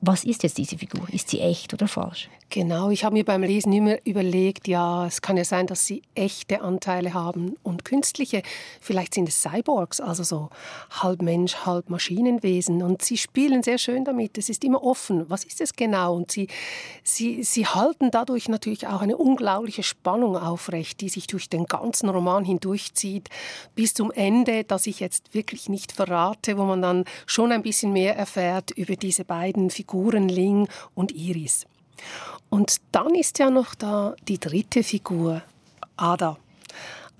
was 0.07 0.25
ist 0.25 0.43
jetzt 0.43 0.59
diese 0.59 0.79
Figur? 0.79 1.09
Ist 1.11 1.31
sie 1.31 1.41
echt 1.41 1.73
oder 1.75 1.89
falsch? 1.89 2.29
Genau, 2.51 2.91
ich 2.91 3.05
habe 3.05 3.15
mir 3.15 3.25
beim 3.25 3.43
Lesen 3.43 3.73
immer 3.73 3.97
überlegt, 4.05 4.69
ja, 4.69 5.07
es 5.07 5.21
kann 5.23 5.37
ja 5.37 5.45
sein, 5.45 5.67
dass 5.67 5.87
sie 5.87 6.03
echte 6.15 6.61
Anteile 6.61 7.13
haben 7.13 7.57
und 7.65 7.85
künstliche. 7.85 8.43
Vielleicht 8.81 9.15
sind 9.15 9.29
es 9.29 9.43
Cyborgs, 9.43 10.01
also 10.01 10.23
so 10.23 10.51
halb 10.91 11.21
Mensch, 11.21 11.57
halb 11.67 11.91
Maschinenwesen. 11.91 12.83
Und 12.83 13.03
sie 13.03 13.17
spielen 13.17 13.65
sehr 13.65 13.79
schön 13.79 14.05
damit. 14.05 14.39
Es 14.39 14.49
ist 14.49 14.63
immer 14.63 14.85
offen. 14.85 15.29
Was 15.29 15.45
ist 15.45 15.61
es 15.61 15.73
genau? 15.73 16.15
Und 16.15 16.31
sie, 16.31 16.47
sie, 17.03 17.43
sie 17.43 17.67
halten 17.67 18.13
dadurch 18.13 18.49
natürlich 18.49 18.87
auch 18.87 19.03
eine 19.03 19.17
unglaubliche 19.17 19.83
Spannung 19.83 20.37
aufrecht, 20.37 21.01
die 21.01 21.09
sich 21.09 21.27
durch 21.27 21.49
den 21.49 21.65
ganzen 21.65 22.09
Roman 22.09 22.45
hindurchzieht, 22.45 23.31
bis 23.75 23.95
zum 23.95 24.13
Ende, 24.13 24.63
das 24.63 24.87
ich 24.87 25.01
jetzt 25.01 25.35
wirklich 25.35 25.69
nicht 25.69 25.91
verrate, 25.91 26.57
wo 26.57 26.63
man 26.65 26.83
dann 26.83 27.05
schon 27.27 27.51
ein 27.51 27.63
bisschen 27.63 27.93
mehr 27.93 28.17
erfährt 28.17 28.71
über 28.71 28.95
diese 28.95 29.25
beiden 29.25 29.71
Figuren 29.71 30.29
Ling 30.29 30.69
und 30.95 31.11
Iris. 31.11 31.67
Und 32.55 32.77
dann 32.93 33.17
ist 33.17 33.41
ja 33.41 33.51
noch 33.51 33.75
da 33.75 34.15
die 34.29 34.39
dritte 34.39 34.85
Figur, 34.85 35.43
Ada. 35.97 36.37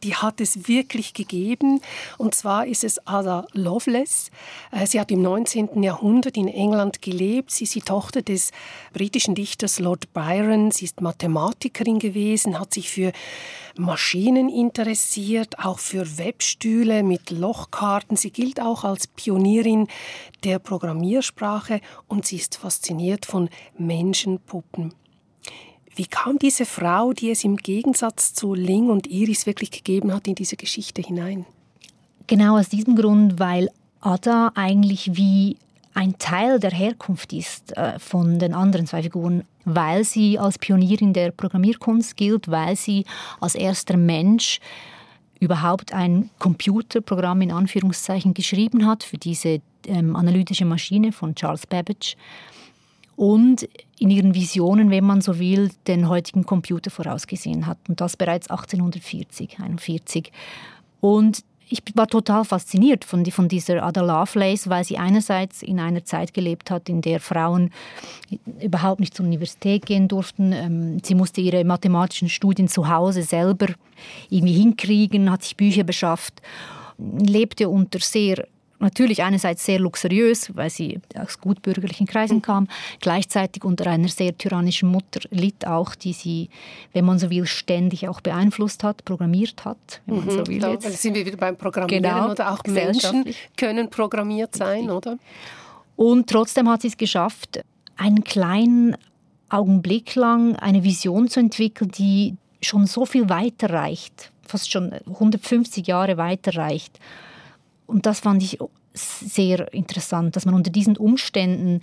Die 0.05 0.15
hat 0.15 0.41
es 0.41 0.69
wirklich 0.69 1.13
gegeben. 1.13 1.81
Und 2.19 2.37
zwar 2.37 2.69
ist 2.69 2.85
es 2.85 3.05
Ada 3.05 3.45
Lovelace. 3.53 4.31
Äh, 4.71 4.87
sie 4.87 5.01
hat 5.01 5.11
im 5.11 5.23
19. 5.23 5.83
Jahrhundert 5.83 6.37
in 6.37 6.47
England 6.47 7.03
gelebt. 7.03 7.51
Sie 7.51 7.65
ist 7.65 7.75
die 7.75 7.81
Tochter 7.81 8.23
des 8.23 8.53
britischen 8.93 9.35
Dichters 9.35 9.81
Lord 9.81 10.13
Byron. 10.13 10.71
Sie 10.71 10.85
ist 10.85 11.01
Mathematikerin 11.01 11.99
gewesen, 11.99 12.61
hat 12.61 12.73
sich 12.73 12.89
für 12.89 13.11
Maschinen 13.77 14.49
interessiert, 14.49 15.59
auch 15.59 15.81
für 15.81 16.17
Webstühle 16.17 17.03
mit 17.03 17.33
Lochkarten. 17.33 18.17
Sie 18.17 18.31
gilt 18.31 18.61
auch 18.61 18.85
als 18.85 19.09
Pionierin 19.09 19.89
der 20.45 20.61
Programmiersprache 20.61 21.81
und 22.07 22.25
sie 22.25 22.37
ist 22.37 22.57
fasziniert 22.57 23.27
von 23.27 23.51
Menschenpuppen. 23.77 24.95
Wie 25.97 26.07
kam 26.07 26.39
diese 26.39 26.65
Frau, 26.65 27.13
die 27.13 27.31
es 27.31 27.45
im 27.45 27.57
Gegensatz 27.57 28.35
zu 28.35 28.55
Ling 28.55 28.91
und 28.91 29.07
Iris 29.07 29.47
wirklich 29.47 29.71
gegeben 29.71 30.13
hat, 30.13 30.27
in 30.27 30.35
diese 30.35 30.57
Geschichte 30.57 31.03
hinein? 31.03 31.47
Genau 32.27 32.59
aus 32.59 32.69
diesem 32.69 32.97
Grund, 32.97 33.39
weil 33.39 33.71
Ada 34.01 34.53
eigentlich 34.55 35.17
wie 35.17 35.57
ein 35.95 36.19
Teil 36.19 36.59
der 36.59 36.73
Herkunft 36.73 37.33
ist 37.33 37.77
äh, 37.77 37.99
von 38.01 38.39
den 38.39 38.53
anderen 38.55 38.87
zwei 38.87 39.03
Figuren, 39.03 39.45
weil 39.65 40.05
sie 40.05 40.39
als 40.39 40.59
Pionierin 40.59 41.13
der 41.13 41.31
Programmierkunst 41.31 42.17
gilt, 42.17 42.51
weil 42.51 42.77
sie 42.77 43.05
als 43.41 43.55
erster 43.55 43.97
Mensch 43.97 44.59
überhaupt 45.39 45.93
ein 45.93 46.31
Computerprogramm 46.39 47.43
in 47.43 47.53
Anführungszeichen 47.53 48.35
geschrieben 48.35 48.87
hat 48.87 49.05
für 49.05 49.19
diese 49.19 49.61
ähm, 49.87 50.17
analytische 50.17 50.65
Maschine 50.65 51.13
von 51.13 51.35
Charles 51.35 51.67
Babbage 51.67 52.17
und 53.17 53.69
in 53.99 54.11
ihren 54.11 54.35
Visionen, 54.35 54.91
wenn 54.91 55.05
man 55.05 55.21
so 55.21 55.39
will, 55.39 55.71
den 55.87 56.09
heutigen 56.09 56.45
Computer 56.45 56.91
vorausgesehen 56.91 57.67
hat. 57.67 57.79
Und 57.89 58.01
das 58.01 58.17
bereits 58.17 58.51
1840, 58.51 59.59
41. 59.61 60.33
Und 61.01 61.45
ich 61.69 61.83
war 61.95 62.07
total 62.07 62.45
fasziniert 62.45 63.05
von, 63.05 63.25
von 63.27 63.49
dieser 63.49 63.83
Ada 63.83 64.03
Lovelace, 64.03 64.69
weil 64.69 64.85
sie 64.85 64.99
einerseits 64.99 65.63
in 65.63 65.81
einer 65.81 66.05
Zeit 66.05 66.35
gelebt 66.35 66.71
hat, 66.71 66.89
in 66.89 67.01
der 67.01 67.21
Frauen 67.21 67.71
überhaupt 68.61 69.01
nicht 69.01 69.15
zur 69.15 69.27
Universität 69.27 69.87
gehen 69.87 70.09
durften. 70.09 70.53
Ähm, 70.53 70.99
sie 71.03 71.15
musste 71.15 71.41
ihre 71.41 71.65
mathematischen 71.65 72.29
Studien 72.29 72.69
zu 72.69 72.89
Hause 72.89 73.23
selber 73.23 73.69
irgendwie 74.29 74.55
hinkriegen, 74.55 75.31
hat 75.31 75.43
sich 75.43 75.57
Bücher 75.57 75.85
beschafft, 75.85 76.43
lebte 76.99 77.69
unter 77.69 77.99
sehr 77.99 78.47
natürlich 78.85 79.23
einerseits 79.23 79.65
sehr 79.65 79.81
luxuriös, 79.81 80.55
weil 80.55 80.71
sie 80.71 81.01
aus 81.19 81.41
gutbürgerlichen 81.41 82.07
Kreisen 82.07 82.37
mhm. 82.37 82.43
kam, 82.43 82.69
gleichzeitig 83.01 83.65
unter 83.65 83.89
einer 83.89 84.09
sehr 84.09 84.37
tyrannischen 84.37 84.89
Mutter 84.89 85.21
litt 85.31 85.67
auch, 85.67 85.95
die 85.95 86.13
sie, 86.13 86.51
wenn 86.93 87.05
man 87.05 87.19
so 87.19 87.31
will, 87.31 87.47
ständig 87.47 88.07
auch 88.09 88.21
beeinflusst 88.21 88.85
hat, 88.85 89.05
programmiert 89.05 89.65
hat, 89.65 90.01
wenn 90.07 90.17
man 90.17 90.27
mhm, 90.27 90.31
so 90.31 90.47
will. 90.47 90.61
Da 90.61 90.71
jetzt. 90.71 91.03
sind 91.03 91.15
wir 91.15 91.27
wieder 91.27 91.37
beim 91.37 91.57
Programmieren 91.57 92.03
genau, 92.03 92.31
oder 92.31 92.53
auch 92.53 92.63
Menschen 92.65 93.25
können 93.57 93.91
programmiert 93.91 94.55
sein, 94.55 94.91
oder? 94.91 95.19
Und 95.97 96.29
trotzdem 96.29 96.69
hat 96.69 96.83
sie 96.83 96.89
es 96.89 96.97
geschafft, 96.97 97.61
einen 97.97 98.25
kleinen 98.25 98.97
Augenblick 99.49 100.15
lang 100.15 100.57
eine 100.57 100.83
Vision 100.83 101.29
zu 101.29 101.41
entwickeln, 101.41 101.91
die 101.91 102.37
schon 102.61 102.87
so 102.87 103.07
viel 103.07 103.29
weiter 103.29 103.71
reicht, 103.71 104.31
fast 104.47 104.71
schon 104.71 104.93
150 104.93 105.87
Jahre 105.87 106.17
weiter 106.17 106.57
reicht 106.57 106.99
und 107.87 108.07
das 108.07 108.21
fand 108.21 108.43
ich 108.43 108.59
sehr 108.93 109.73
interessant, 109.73 110.37
dass 110.37 110.47
man 110.47 110.55
unter 110.55 110.71
diesen 110.71 110.97
Umständen 110.97 111.81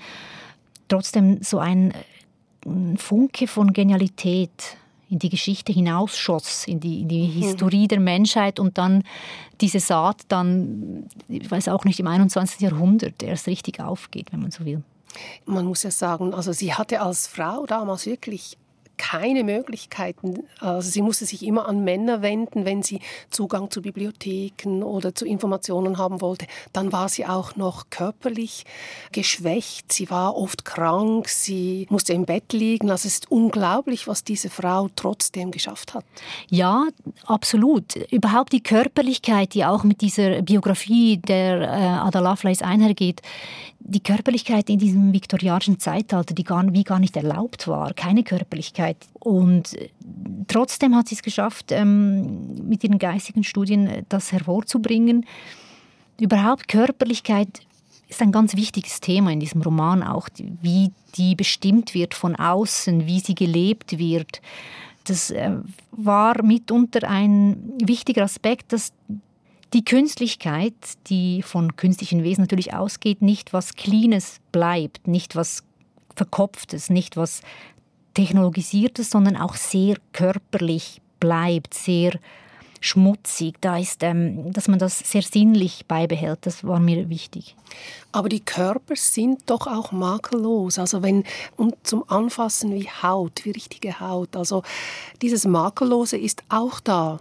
trotzdem 0.88 1.42
so 1.42 1.60
ein, 1.60 1.94
Funke 2.98 3.48
von 3.48 3.74
Genialität 3.74 4.78
in 5.10 5.20
die 5.20 5.30
Geschichte 5.30 5.74
hinausschoss, 5.74 6.68
in 6.68 6.80
die, 6.80 7.02
in 7.02 7.10
die 7.10 7.28
mhm. 7.28 7.32
Historie 7.32 7.88
der 7.88 8.00
Menschheit 8.00 8.60
und 8.60 8.78
dann 8.78 9.04
diese 9.60 9.80
Saat 9.80 10.22
dann, 10.30 11.08
ich 11.28 11.50
weiß 11.50 11.68
auch 11.68 11.86
nicht, 11.86 12.00
im 12.00 12.08
21. 12.08 12.62
Jahrhundert 12.62 13.22
erst 13.22 13.48
richtig 13.48 13.82
aufgeht, 13.82 14.32
wenn 14.32 14.42
man 14.42 14.52
so 14.52 14.64
will. 14.64 14.84
Man 15.46 15.66
muss 15.66 15.84
ja 15.84 15.92
sagen, 15.92 16.34
also 16.34 16.54
sie 16.54 16.74
hatte 16.74 17.02
als 17.02 17.28
Frau 17.28 17.66
damals 17.66 18.06
wirklich 18.06 18.58
keine 19.02 19.44
Möglichkeiten. 19.44 20.44
Also 20.60 20.92
sie 20.92 21.02
musste 21.02 21.26
sich 21.26 21.44
immer 21.44 21.68
an 21.68 21.84
Männer 21.84 22.22
wenden, 22.22 22.66
wenn 22.66 22.84
sie 22.84 23.00
Zugang 23.32 23.72
zu 23.72 23.82
Bibliotheken 23.82 24.84
oder 24.84 25.16
zu 25.16 25.26
Informationen 25.26 25.98
haben 25.98 26.22
wollte. 26.22 26.46
Dann 26.72 26.92
war 26.92 27.10
sie 27.10 27.26
auch 27.26 27.56
noch 27.56 27.90
körperlich 27.90 28.64
geschwächt. 29.12 29.92
Sie 29.92 30.12
war 30.12 30.38
oft 30.38 30.66
krank. 30.66 31.30
Sie 31.30 31.88
musste 31.90 32.14
im 32.14 32.26
Bett 32.26 32.54
liegen. 32.54 32.92
Also 32.92 33.08
es 33.08 33.16
ist 33.16 33.32
unglaublich, 33.32 34.08
was 34.08 34.24
diese 34.24 34.52
Frau 34.52 34.88
trotzdem 34.96 35.50
geschafft 35.50 35.96
hat. 35.96 36.06
Ja, 36.52 36.86
absolut. 37.26 37.96
Überhaupt 38.12 38.54
die 38.54 38.62
Körperlichkeit, 38.62 39.56
die 39.56 39.66
auch 39.66 39.84
mit 39.84 40.02
dieser 40.02 40.44
Biografie 40.44 41.18
der 41.18 41.62
äh, 41.62 41.66
Ada 41.66 42.20
Lovelace 42.20 42.62
einhergeht, 42.62 43.24
die 43.84 44.02
Körperlichkeit 44.02 44.70
in 44.70 44.80
diesem 44.80 45.12
viktorianischen 45.12 45.80
Zeitalter, 45.80 46.34
die 46.34 46.44
gar, 46.44 46.64
wie 46.72 46.84
gar 46.84 47.00
nicht 47.00 47.18
erlaubt 47.18 47.68
war, 47.68 47.94
keine 47.94 48.24
Körperlichkeit. 48.24 48.91
Und 49.14 49.78
äh, 49.78 49.90
trotzdem 50.48 50.96
hat 50.96 51.08
sie 51.08 51.16
es 51.16 51.24
geschafft, 51.24 51.72
ähm, 51.72 52.68
mit 52.68 52.84
ihren 52.84 53.00
geistigen 53.00 53.44
Studien 53.44 53.88
äh, 53.88 54.04
das 54.10 54.32
hervorzubringen. 54.32 55.26
Überhaupt 56.20 56.68
Körperlichkeit 56.68 57.62
ist 58.08 58.22
ein 58.22 58.32
ganz 58.32 58.56
wichtiges 58.56 59.00
Thema 59.00 59.32
in 59.32 59.40
diesem 59.40 59.62
Roman 59.62 60.04
auch, 60.04 60.28
wie 60.38 60.92
die 61.16 61.36
bestimmt 61.36 61.94
wird 61.94 62.14
von 62.14 62.36
außen, 62.36 63.08
wie 63.08 63.20
sie 63.20 63.36
gelebt 63.36 63.98
wird. 63.98 64.42
Das 65.06 65.32
äh, 65.32 65.52
war 65.92 66.44
mitunter 66.44 67.10
ein 67.10 67.58
wichtiger 67.82 68.24
Aspekt, 68.24 68.74
dass 68.74 68.94
die 69.74 69.86
Künstlichkeit, 69.86 70.74
die 71.08 71.42
von 71.42 71.76
künstlichen 71.76 72.24
Wesen 72.24 72.42
natürlich 72.42 72.74
ausgeht, 72.74 73.22
nicht 73.22 73.54
was 73.54 73.76
Cleanes 73.76 74.40
bleibt, 74.52 75.08
nicht 75.08 75.36
was 75.36 75.64
Verkopftes, 76.16 76.90
nicht 76.90 77.16
was 77.16 77.42
Technologisiertes, 78.14 79.10
sondern 79.10 79.38
auch 79.38 79.56
sehr 79.56 79.98
körperlich 80.14 81.02
bleibt, 81.20 81.74
sehr 81.74 82.20
schmutzig. 82.82 83.56
Da 83.62 83.78
ist, 83.78 84.04
ähm, 84.04 84.52
dass 84.52 84.68
man 84.68 84.80
das 84.80 85.00
sehr 85.00 85.22
sinnlich 85.22 85.86
beibehält, 85.88 86.40
das 86.42 86.66
war 86.66 86.80
mir 86.80 87.10
wichtig. 87.10 87.56
Aber 88.12 88.28
die 88.28 88.42
Körper 88.42 88.96
sind 88.96 89.50
doch 89.50 89.68
auch 89.68 89.92
makellos. 89.92 90.80
Also 90.80 91.02
wenn 91.02 91.24
und 91.56 91.76
zum 91.84 92.04
Anfassen 92.10 92.74
wie 92.74 92.90
Haut, 92.90 93.46
wie 93.46 93.52
richtige 93.52 94.00
Haut. 94.00 94.36
Also 94.36 94.64
dieses 95.22 95.46
Makellose 95.46 96.18
ist 96.18 96.44
auch 96.50 96.80
da. 96.80 97.20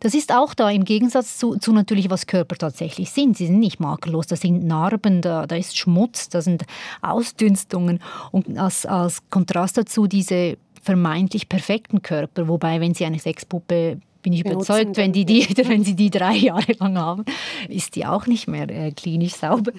Das 0.00 0.14
ist 0.14 0.32
auch 0.32 0.54
da 0.54 0.70
im 0.70 0.84
Gegensatz 0.84 1.38
zu, 1.38 1.56
zu, 1.56 1.72
natürlich, 1.72 2.10
was 2.10 2.26
Körper 2.26 2.56
tatsächlich 2.56 3.10
sind. 3.10 3.36
Sie 3.36 3.46
sind 3.46 3.58
nicht 3.58 3.80
makellos, 3.80 4.26
da 4.26 4.36
sind 4.36 4.64
Narben, 4.64 5.20
da, 5.20 5.46
da 5.46 5.56
ist 5.56 5.76
Schmutz, 5.76 6.28
da 6.28 6.40
sind 6.40 6.64
Ausdünstungen. 7.02 8.00
Und 8.32 8.58
als, 8.58 8.86
als 8.86 9.28
Kontrast 9.30 9.76
dazu 9.76 10.06
diese 10.06 10.56
vermeintlich 10.82 11.48
perfekten 11.48 12.02
Körper, 12.02 12.48
wobei, 12.48 12.80
wenn 12.80 12.94
Sie 12.94 13.04
eine 13.04 13.18
Sexpuppe 13.18 14.00
bin 14.26 14.32
ich 14.32 14.44
überzeugt, 14.44 14.96
wenn, 14.96 15.12
die, 15.12 15.24
die, 15.24 15.46
wenn 15.68 15.84
sie 15.84 15.94
die 15.94 16.10
drei 16.10 16.34
Jahre 16.34 16.72
lang 16.80 16.98
haben, 16.98 17.24
ist 17.68 17.94
die 17.94 18.06
auch 18.06 18.26
nicht 18.26 18.48
mehr 18.48 18.68
äh, 18.68 18.90
klinisch 18.90 19.34
sauber. 19.34 19.70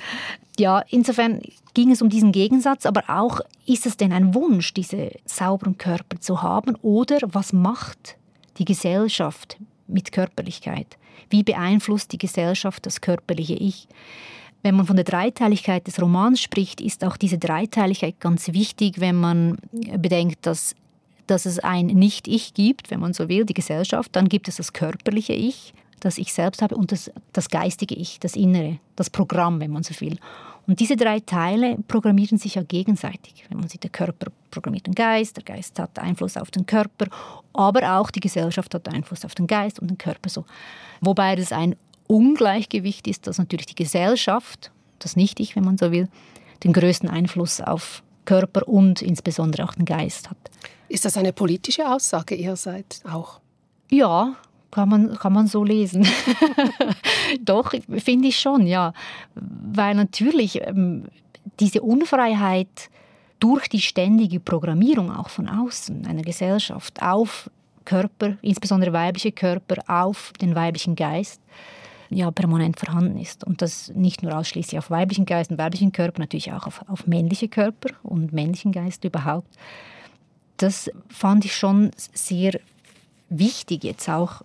Ja, 0.58 0.86
insofern 0.90 1.42
ging 1.74 1.92
es 1.92 2.02
um 2.02 2.08
diesen 2.08 2.32
Gegensatz, 2.32 2.86
aber 2.86 3.04
auch, 3.10 3.42
ist 3.66 3.86
es 3.86 3.98
denn 3.98 4.14
ein 4.14 4.34
Wunsch, 4.34 4.74
diese 4.74 5.12
sauberen 5.26 5.78
Körper 5.78 6.22
zu 6.22 6.42
haben 6.42 6.76
oder 6.82 7.18
was 7.24 7.52
macht 7.52 8.16
die 8.58 8.64
Gesellschaft 8.64 9.58
mit 9.88 10.12
Körperlichkeit? 10.12 10.98
Wie 11.30 11.44
beeinflusst 11.44 12.12
die 12.12 12.18
Gesellschaft 12.18 12.86
das 12.86 13.02
körperliche 13.02 13.56
Ich? 13.56 13.88
Wenn 14.64 14.76
man 14.76 14.86
von 14.86 14.96
der 14.96 15.06
Dreiteiligkeit 15.06 15.88
des 15.88 16.02
Romans 16.02 16.42
spricht, 16.42 16.82
ist 16.82 17.04
auch 17.04 17.18
diese 17.18 17.38
Dreiteiligkeit 17.38 18.20
ganz 18.20 18.52
wichtig, 18.52 19.00
wenn 19.00 19.16
man 19.16 19.58
bedenkt, 19.98 20.46
dass, 20.46 20.76
dass 21.28 21.46
es 21.46 21.60
ein 21.60 21.88
Nicht-Ich 21.88 22.54
gibt, 22.54 22.90
wenn 22.90 23.00
man 23.00 23.14
so 23.14 23.30
will, 23.30 23.46
die 23.46 23.54
Gesellschaft. 23.54 24.16
Dann 24.16 24.30
gibt 24.30 24.48
es 24.48 24.58
das 24.58 24.74
körperliche 24.74 25.34
Ich, 25.34 25.74
das 26.00 26.18
ich 26.18 26.34
selbst 26.34 26.62
habe, 26.62 26.76
und 26.76 26.92
das, 26.92 27.12
das 27.34 27.50
geistige 27.50 27.96
Ich, 27.96 28.20
das 28.20 28.36
Innere, 28.36 28.80
das 28.96 29.10
Programm, 29.10 29.60
wenn 29.60 29.72
man 29.72 29.84
so 29.84 30.00
will. 30.02 30.18
Und 30.68 30.82
diese 30.82 30.98
drei 30.98 31.22
Teile 31.22 31.78
programmieren 31.88 32.38
sich 32.38 32.56
ja 32.56 32.64
gegenseitig. 32.64 33.46
Wenn 33.48 33.60
man 33.60 33.70
sieht, 33.70 33.84
der 33.84 33.90
Körper 33.90 34.28
programmiert 34.52 34.86
den 34.86 34.96
Geist, 34.96 35.38
der 35.38 35.44
Geist 35.44 35.80
hat 35.80 35.98
Einfluss 35.98 36.36
auf 36.36 36.52
den 36.52 36.66
Körper, 36.66 37.08
aber 37.54 37.98
auch 37.98 38.12
die 38.12 38.20
Gesellschaft 38.20 38.74
hat 38.76 38.90
Einfluss 38.90 39.24
auf 39.24 39.34
den 39.34 39.48
Geist 39.48 39.80
und 39.80 39.88
den 39.88 39.98
Körper 39.98 40.30
so. 40.30 40.46
Wobei 41.00 41.36
das 41.38 41.54
ein 41.54 41.76
Ungleichgewicht 42.08 43.08
ist, 43.08 43.28
dass 43.28 43.38
natürlich 43.38 43.68
die 43.68 43.76
Gesellschaft, 43.76 44.72
das 45.00 45.16
nicht 45.16 45.40
ich, 45.40 45.56
wenn 45.56 45.64
man 45.64 45.78
so 45.78 45.92
will, 45.92 46.10
den 46.64 46.74
größten 46.74 47.10
Einfluss 47.10 47.62
auf 47.62 48.04
Körper 48.26 48.68
und 48.68 49.02
insbesondere 49.02 49.64
auch 49.64 49.74
den 49.74 49.86
Geist 49.86 50.30
hat. 50.30 50.38
Ist 50.90 51.06
das 51.06 51.18
eine 51.18 51.32
politische 51.34 51.90
Aussage 51.90 52.36
Ihrerseits 52.36 53.06
auch? 53.06 53.40
Ja, 53.90 54.36
kann 54.78 54.90
man, 54.90 55.18
kann 55.18 55.34
man 55.34 55.48
so 55.48 55.64
lesen. 55.64 56.08
Doch, 57.42 57.74
finde 57.98 58.28
ich 58.28 58.40
schon, 58.40 58.68
ja. 58.68 58.94
Weil 59.34 59.96
natürlich 59.96 60.62
ähm, 60.62 61.06
diese 61.60 61.82
Unfreiheit 61.82 62.92
durch 63.40 63.70
die 63.70 63.82
ständige 63.82 64.40
Programmierung 64.40 65.12
auch 65.12 65.30
von 65.30 65.50
außen 65.50 66.06
einer 66.06 66.22
Gesellschaft 66.22 67.02
auf 67.02 67.50
Körper, 67.86 68.38
insbesondere 68.44 68.94
weibliche 68.94 69.32
Körper, 69.32 69.78
auf 69.88 70.32
den 70.40 70.54
weiblichen 70.54 70.96
Geist, 70.96 71.42
ja, 72.12 72.30
permanent 72.30 72.80
vorhanden 72.80 73.18
ist. 73.18 73.44
Und 73.44 73.64
das 73.64 73.92
nicht 73.96 74.22
nur 74.22 74.38
ausschließlich 74.38 74.78
auf 74.78 74.92
weiblichen 74.92 75.26
Geist 75.26 75.50
und 75.50 75.58
weiblichen 75.58 75.92
Körper, 75.92 76.20
natürlich 76.20 76.54
auch 76.54 76.68
auf, 76.68 76.86
auf 76.88 77.08
männliche 77.08 77.48
Körper 77.48 77.90
und 78.04 78.32
männlichen 78.32 78.72
Geist 78.72 79.04
überhaupt. 79.06 79.50
Das 80.58 80.92
fand 81.10 81.46
ich 81.46 81.56
schon 81.56 81.90
sehr 82.14 82.60
wichtig 83.30 83.84
jetzt 83.84 84.08
auch 84.08 84.44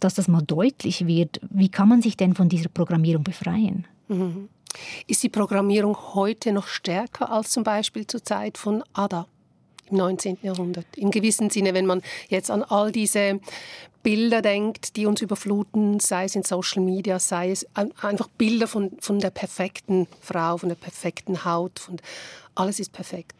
dass 0.00 0.14
das 0.14 0.28
mal 0.28 0.42
deutlich 0.42 1.06
wird. 1.06 1.40
Wie 1.50 1.68
kann 1.68 1.88
man 1.88 2.02
sich 2.02 2.16
denn 2.16 2.34
von 2.34 2.48
dieser 2.48 2.68
Programmierung 2.68 3.24
befreien? 3.24 3.86
Mhm. 4.08 4.48
Ist 5.06 5.22
die 5.22 5.28
Programmierung 5.28 5.96
heute 6.14 6.52
noch 6.52 6.66
stärker 6.66 7.30
als 7.30 7.50
zum 7.50 7.64
Beispiel 7.64 8.06
zur 8.06 8.22
Zeit 8.22 8.58
von 8.58 8.84
Ada? 8.92 9.26
im 9.90 9.96
19. 9.96 10.38
Jahrhundert. 10.42 10.86
Im 10.96 11.10
gewissen 11.10 11.50
Sinne, 11.50 11.74
wenn 11.74 11.86
man 11.86 12.02
jetzt 12.28 12.50
an 12.50 12.62
all 12.62 12.92
diese 12.92 13.40
Bilder 14.02 14.42
denkt, 14.42 14.96
die 14.96 15.06
uns 15.06 15.20
überfluten, 15.20 16.00
sei 16.00 16.24
es 16.24 16.34
in 16.34 16.42
Social 16.44 16.82
Media, 16.82 17.18
sei 17.18 17.50
es 17.50 17.66
einfach 17.74 18.28
Bilder 18.28 18.68
von, 18.68 18.92
von 19.00 19.18
der 19.18 19.30
perfekten 19.30 20.06
Frau, 20.20 20.56
von 20.58 20.68
der 20.68 20.76
perfekten 20.76 21.44
Haut, 21.44 21.78
von, 21.78 21.96
alles 22.54 22.80
ist 22.80 22.92
perfekt. 22.92 23.34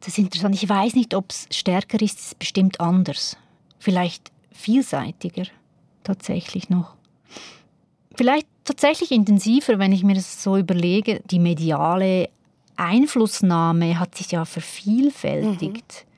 Das 0.00 0.08
ist 0.08 0.18
interessant. 0.18 0.54
Ich 0.54 0.68
weiß 0.68 0.94
nicht, 0.94 1.14
ob 1.14 1.30
es 1.30 1.46
stärker 1.50 2.00
ist, 2.00 2.18
es 2.18 2.26
ist 2.26 2.38
bestimmt 2.38 2.80
anders. 2.80 3.36
Vielleicht 3.78 4.30
vielseitiger 4.52 5.44
tatsächlich 6.04 6.70
noch. 6.70 6.94
Vielleicht 8.14 8.46
tatsächlich 8.64 9.12
intensiver, 9.12 9.78
wenn 9.78 9.92
ich 9.92 10.04
mir 10.04 10.14
das 10.14 10.42
so 10.42 10.56
überlege. 10.56 11.22
Die 11.30 11.38
mediale 11.38 12.28
Einflussnahme 12.76 13.98
hat 13.98 14.14
sich 14.14 14.32
ja 14.32 14.44
vervielfältigt. 14.44 16.04
Mhm 16.06 16.10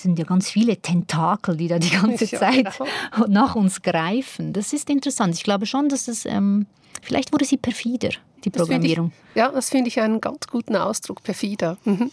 sind 0.00 0.18
ja 0.18 0.24
ganz 0.24 0.50
viele 0.50 0.76
Tentakel, 0.76 1.56
die 1.56 1.68
da 1.68 1.78
die 1.78 1.90
ganze 1.90 2.24
ja, 2.30 2.38
Zeit 2.38 2.68
genau. 2.78 3.26
nach 3.28 3.54
uns 3.54 3.82
greifen. 3.82 4.52
Das 4.52 4.72
ist 4.72 4.90
interessant. 4.90 5.34
Ich 5.34 5.44
glaube 5.44 5.66
schon, 5.66 5.88
dass 5.88 6.08
es, 6.08 6.24
ähm, 6.24 6.66
vielleicht 7.02 7.32
wurde 7.32 7.44
sie 7.44 7.56
perfider, 7.56 8.10
die 8.44 8.50
Programmierung. 8.50 9.10
Das 9.10 9.30
ich, 9.30 9.36
ja, 9.36 9.48
das 9.50 9.70
finde 9.70 9.88
ich 9.88 10.00
einen 10.00 10.20
ganz 10.20 10.46
guten 10.46 10.76
Ausdruck, 10.76 11.22
perfider. 11.22 11.76
Mhm. 11.84 12.10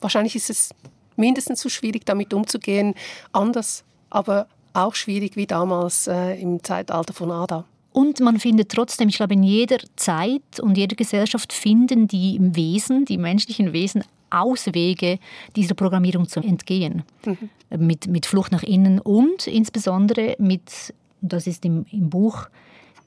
Wahrscheinlich 0.00 0.36
ist 0.36 0.50
es 0.50 0.70
mindestens 1.16 1.60
so 1.60 1.68
schwierig, 1.68 2.06
damit 2.06 2.32
umzugehen, 2.32 2.94
anders, 3.32 3.84
aber 4.10 4.46
auch 4.78 4.94
schwierig 4.94 5.36
wie 5.36 5.46
damals 5.46 6.06
äh, 6.06 6.40
im 6.40 6.62
Zeitalter 6.62 7.12
von 7.12 7.30
Ada. 7.30 7.64
Und 7.92 8.20
man 8.20 8.38
findet 8.38 8.70
trotzdem, 8.70 9.08
ich 9.08 9.16
glaube, 9.16 9.34
in 9.34 9.42
jeder 9.42 9.78
Zeit 9.96 10.60
und 10.60 10.76
jeder 10.76 10.94
Gesellschaft 10.94 11.52
finden 11.52 12.06
die 12.06 12.38
Wesen, 12.40 13.04
die 13.04 13.18
menschlichen 13.18 13.72
Wesen 13.72 14.04
Auswege 14.30 15.18
dieser 15.56 15.74
Programmierung 15.74 16.28
zu 16.28 16.40
entgehen. 16.40 17.02
Mhm. 17.24 17.86
Mit, 17.86 18.06
mit 18.06 18.26
Flucht 18.26 18.52
nach 18.52 18.62
innen 18.62 19.00
und 19.00 19.46
insbesondere 19.46 20.36
mit, 20.38 20.94
das 21.22 21.46
ist 21.46 21.64
im, 21.64 21.86
im 21.90 22.10
Buch, 22.10 22.46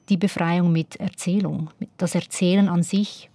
die 0.08 0.16
Befreiung 0.16 0.72
mit 0.72 0.96
Erzählung, 0.96 1.70
das 1.96 2.14
Erzählen 2.14 2.68
an 2.68 2.82
sich 2.82 3.30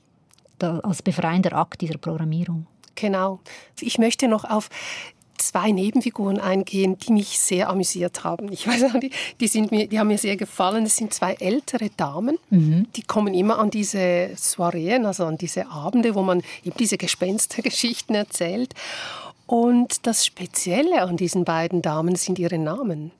als 0.59 1.01
befreiender 1.01 1.53
Akt 1.53 1.81
dieser 1.81 1.97
Programmierung. 1.97 2.67
Genau. 2.95 3.39
Ich 3.79 3.99
möchte 3.99 4.27
noch 4.27 4.43
auf 4.43 4.69
zwei 5.47 5.71
Nebenfiguren 5.71 6.39
eingehen, 6.39 6.97
die 6.97 7.13
mich 7.13 7.39
sehr 7.39 7.69
amüsiert 7.69 8.23
haben. 8.23 8.51
Ich 8.51 8.67
weiß 8.67 8.83
auch, 8.83 8.99
die, 8.99 9.11
die, 9.39 9.47
sind 9.47 9.71
mir, 9.71 9.87
die 9.87 9.99
haben 9.99 10.07
mir 10.07 10.17
sehr 10.17 10.37
gefallen. 10.37 10.85
Es 10.85 10.97
sind 10.97 11.13
zwei 11.13 11.33
ältere 11.35 11.89
Damen, 11.95 12.37
mhm. 12.49 12.87
die 12.95 13.01
kommen 13.01 13.33
immer 13.33 13.59
an 13.59 13.69
diese 13.69 14.31
Soireen, 14.35 15.05
also 15.05 15.25
an 15.25 15.37
diese 15.37 15.67
Abende, 15.67 16.15
wo 16.15 16.21
man 16.21 16.41
eben 16.63 16.77
diese 16.77 16.97
Gespenstergeschichten 16.97 18.15
erzählt. 18.15 18.73
Und 19.45 20.05
das 20.05 20.25
Spezielle 20.25 21.01
an 21.01 21.15
diesen 21.15 21.45
beiden 21.45 21.81
Damen 21.81 22.15
sind 22.15 22.37
ihre 22.37 22.57
Namen. 22.57 23.11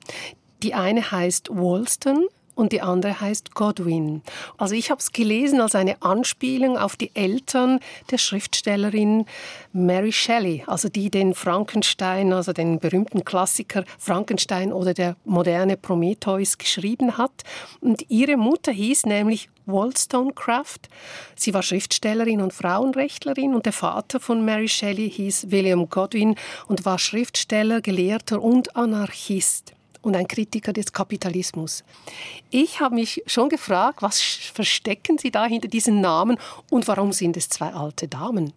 Die 0.62 0.74
eine 0.74 1.10
heißt 1.10 1.48
Wollston 1.50 2.26
und 2.58 2.72
die 2.72 2.82
andere 2.82 3.20
heißt 3.20 3.54
Godwin. 3.54 4.22
Also 4.56 4.74
ich 4.74 4.90
habe 4.90 4.98
es 4.98 5.12
gelesen 5.12 5.60
als 5.60 5.76
eine 5.76 6.02
Anspielung 6.02 6.76
auf 6.76 6.96
die 6.96 7.14
Eltern 7.14 7.78
der 8.10 8.18
Schriftstellerin 8.18 9.26
Mary 9.72 10.10
Shelley, 10.10 10.64
also 10.66 10.88
die 10.88 11.08
den 11.08 11.34
Frankenstein, 11.34 12.32
also 12.32 12.52
den 12.52 12.80
berühmten 12.80 13.24
Klassiker 13.24 13.84
Frankenstein 13.96 14.72
oder 14.72 14.92
der 14.92 15.16
moderne 15.24 15.76
Prometheus 15.76 16.58
geschrieben 16.58 17.16
hat. 17.16 17.44
Und 17.80 18.04
ihre 18.10 18.36
Mutter 18.36 18.72
hieß 18.72 19.06
nämlich 19.06 19.48
Wollstonecraft. 19.66 20.88
Sie 21.36 21.54
war 21.54 21.62
Schriftstellerin 21.62 22.40
und 22.40 22.52
Frauenrechtlerin 22.52 23.54
und 23.54 23.66
der 23.66 23.72
Vater 23.72 24.18
von 24.18 24.44
Mary 24.44 24.68
Shelley 24.68 25.08
hieß 25.08 25.52
William 25.52 25.88
Godwin 25.88 26.34
und 26.66 26.84
war 26.84 26.98
Schriftsteller, 26.98 27.80
Gelehrter 27.80 28.42
und 28.42 28.74
Anarchist 28.74 29.77
und 30.02 30.16
ein 30.16 30.26
Kritiker 30.28 30.72
des 30.72 30.92
Kapitalismus. 30.92 31.84
Ich 32.50 32.80
habe 32.80 32.94
mich 32.94 33.22
schon 33.26 33.48
gefragt, 33.48 34.02
was 34.02 34.20
verstecken 34.20 35.18
Sie 35.18 35.30
da 35.30 35.46
hinter 35.46 35.68
diesen 35.68 36.00
Namen 36.00 36.38
und 36.70 36.88
warum 36.88 37.12
sind 37.12 37.36
es 37.36 37.48
zwei 37.48 37.72
alte 37.72 38.08
Damen? 38.08 38.52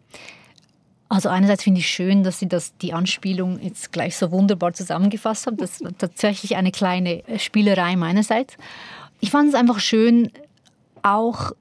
Also 1.09 1.27
einerseits 1.27 1.63
finde 1.63 1.81
ich 1.81 1.87
schön, 1.87 2.23
dass 2.23 2.39
Sie 2.39 2.47
das, 2.47 2.77
die 2.77 2.93
Anspielung 2.93 3.59
jetzt 3.59 3.91
gleich 3.91 4.15
so 4.15 4.31
wunderbar 4.31 4.71
zusammengefasst 4.73 5.45
haben. 5.45 5.57
Das 5.57 5.83
war 5.83 5.91
tatsächlich 5.97 6.55
eine 6.55 6.71
kleine 6.71 7.23
Spielerei 7.37 7.97
meinerseits. 7.97 8.55
Ich 9.19 9.29
fand 9.29 9.49
es 9.49 9.55
einfach 9.55 9.79
schön, 9.79 10.31
auch 11.03 11.51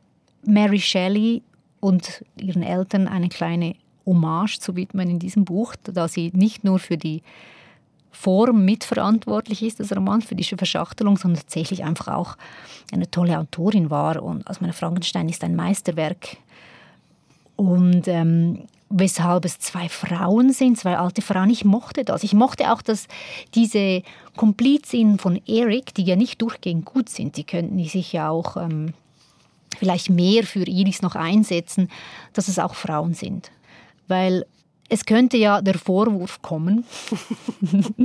Mary 0.44 0.78
Shelley 0.78 1.42
und 1.80 2.24
ihren 2.36 2.62
Eltern 2.62 3.08
eine 3.08 3.28
kleine 3.28 3.74
Hommage 4.06 4.60
zu 4.60 4.76
widmen 4.76 5.10
in 5.10 5.18
diesem 5.18 5.44
Buch, 5.44 5.74
da 5.82 6.08
sie 6.08 6.30
nicht 6.34 6.64
nur 6.64 6.78
für 6.78 6.96
die 6.96 7.22
Form 8.10 8.64
mitverantwortlich 8.64 9.62
ist, 9.62 9.80
das 9.80 9.94
Roman, 9.94 10.22
für 10.22 10.34
diese 10.34 10.56
Verschachtelung, 10.56 11.16
sondern 11.16 11.42
tatsächlich 11.42 11.84
einfach 11.84 12.08
auch 12.08 12.36
eine 12.92 13.10
tolle 13.10 13.38
Autorin 13.38 13.90
war. 13.90 14.22
Und 14.22 14.46
also 14.46 14.60
meine 14.60 14.72
Frankenstein 14.72 15.28
ist 15.28 15.44
ein 15.44 15.56
Meisterwerk. 15.56 16.36
Und 17.56 18.08
ähm, 18.08 18.66
weshalb 18.90 19.44
es 19.44 19.60
zwei 19.60 19.88
Frauen 19.88 20.52
sind, 20.52 20.76
zwei 20.76 20.98
alte 20.98 21.22
Frauen. 21.22 21.48
Ich 21.48 21.64
mochte 21.64 22.04
das. 22.04 22.24
Ich 22.24 22.34
mochte 22.34 22.72
auch, 22.72 22.82
dass 22.82 23.06
diese 23.54 24.02
Komplizinnen 24.36 25.18
von 25.18 25.40
Eric, 25.46 25.94
die 25.94 26.02
ja 26.02 26.16
nicht 26.16 26.42
durchgehend 26.42 26.84
gut 26.84 27.08
sind, 27.08 27.36
die 27.36 27.44
könnten 27.44 27.82
sich 27.84 28.12
ja 28.12 28.28
auch 28.28 28.56
ähm, 28.56 28.92
vielleicht 29.78 30.10
mehr 30.10 30.42
für 30.42 30.64
Iris 30.64 31.02
noch 31.02 31.14
einsetzen, 31.14 31.88
dass 32.32 32.48
es 32.48 32.58
auch 32.58 32.74
Frauen 32.74 33.14
sind. 33.14 33.52
Weil 34.08 34.44
es 34.90 35.06
könnte 35.06 35.36
ja 35.36 35.62
der 35.62 35.78
Vorwurf 35.78 36.42
kommen, 36.42 36.84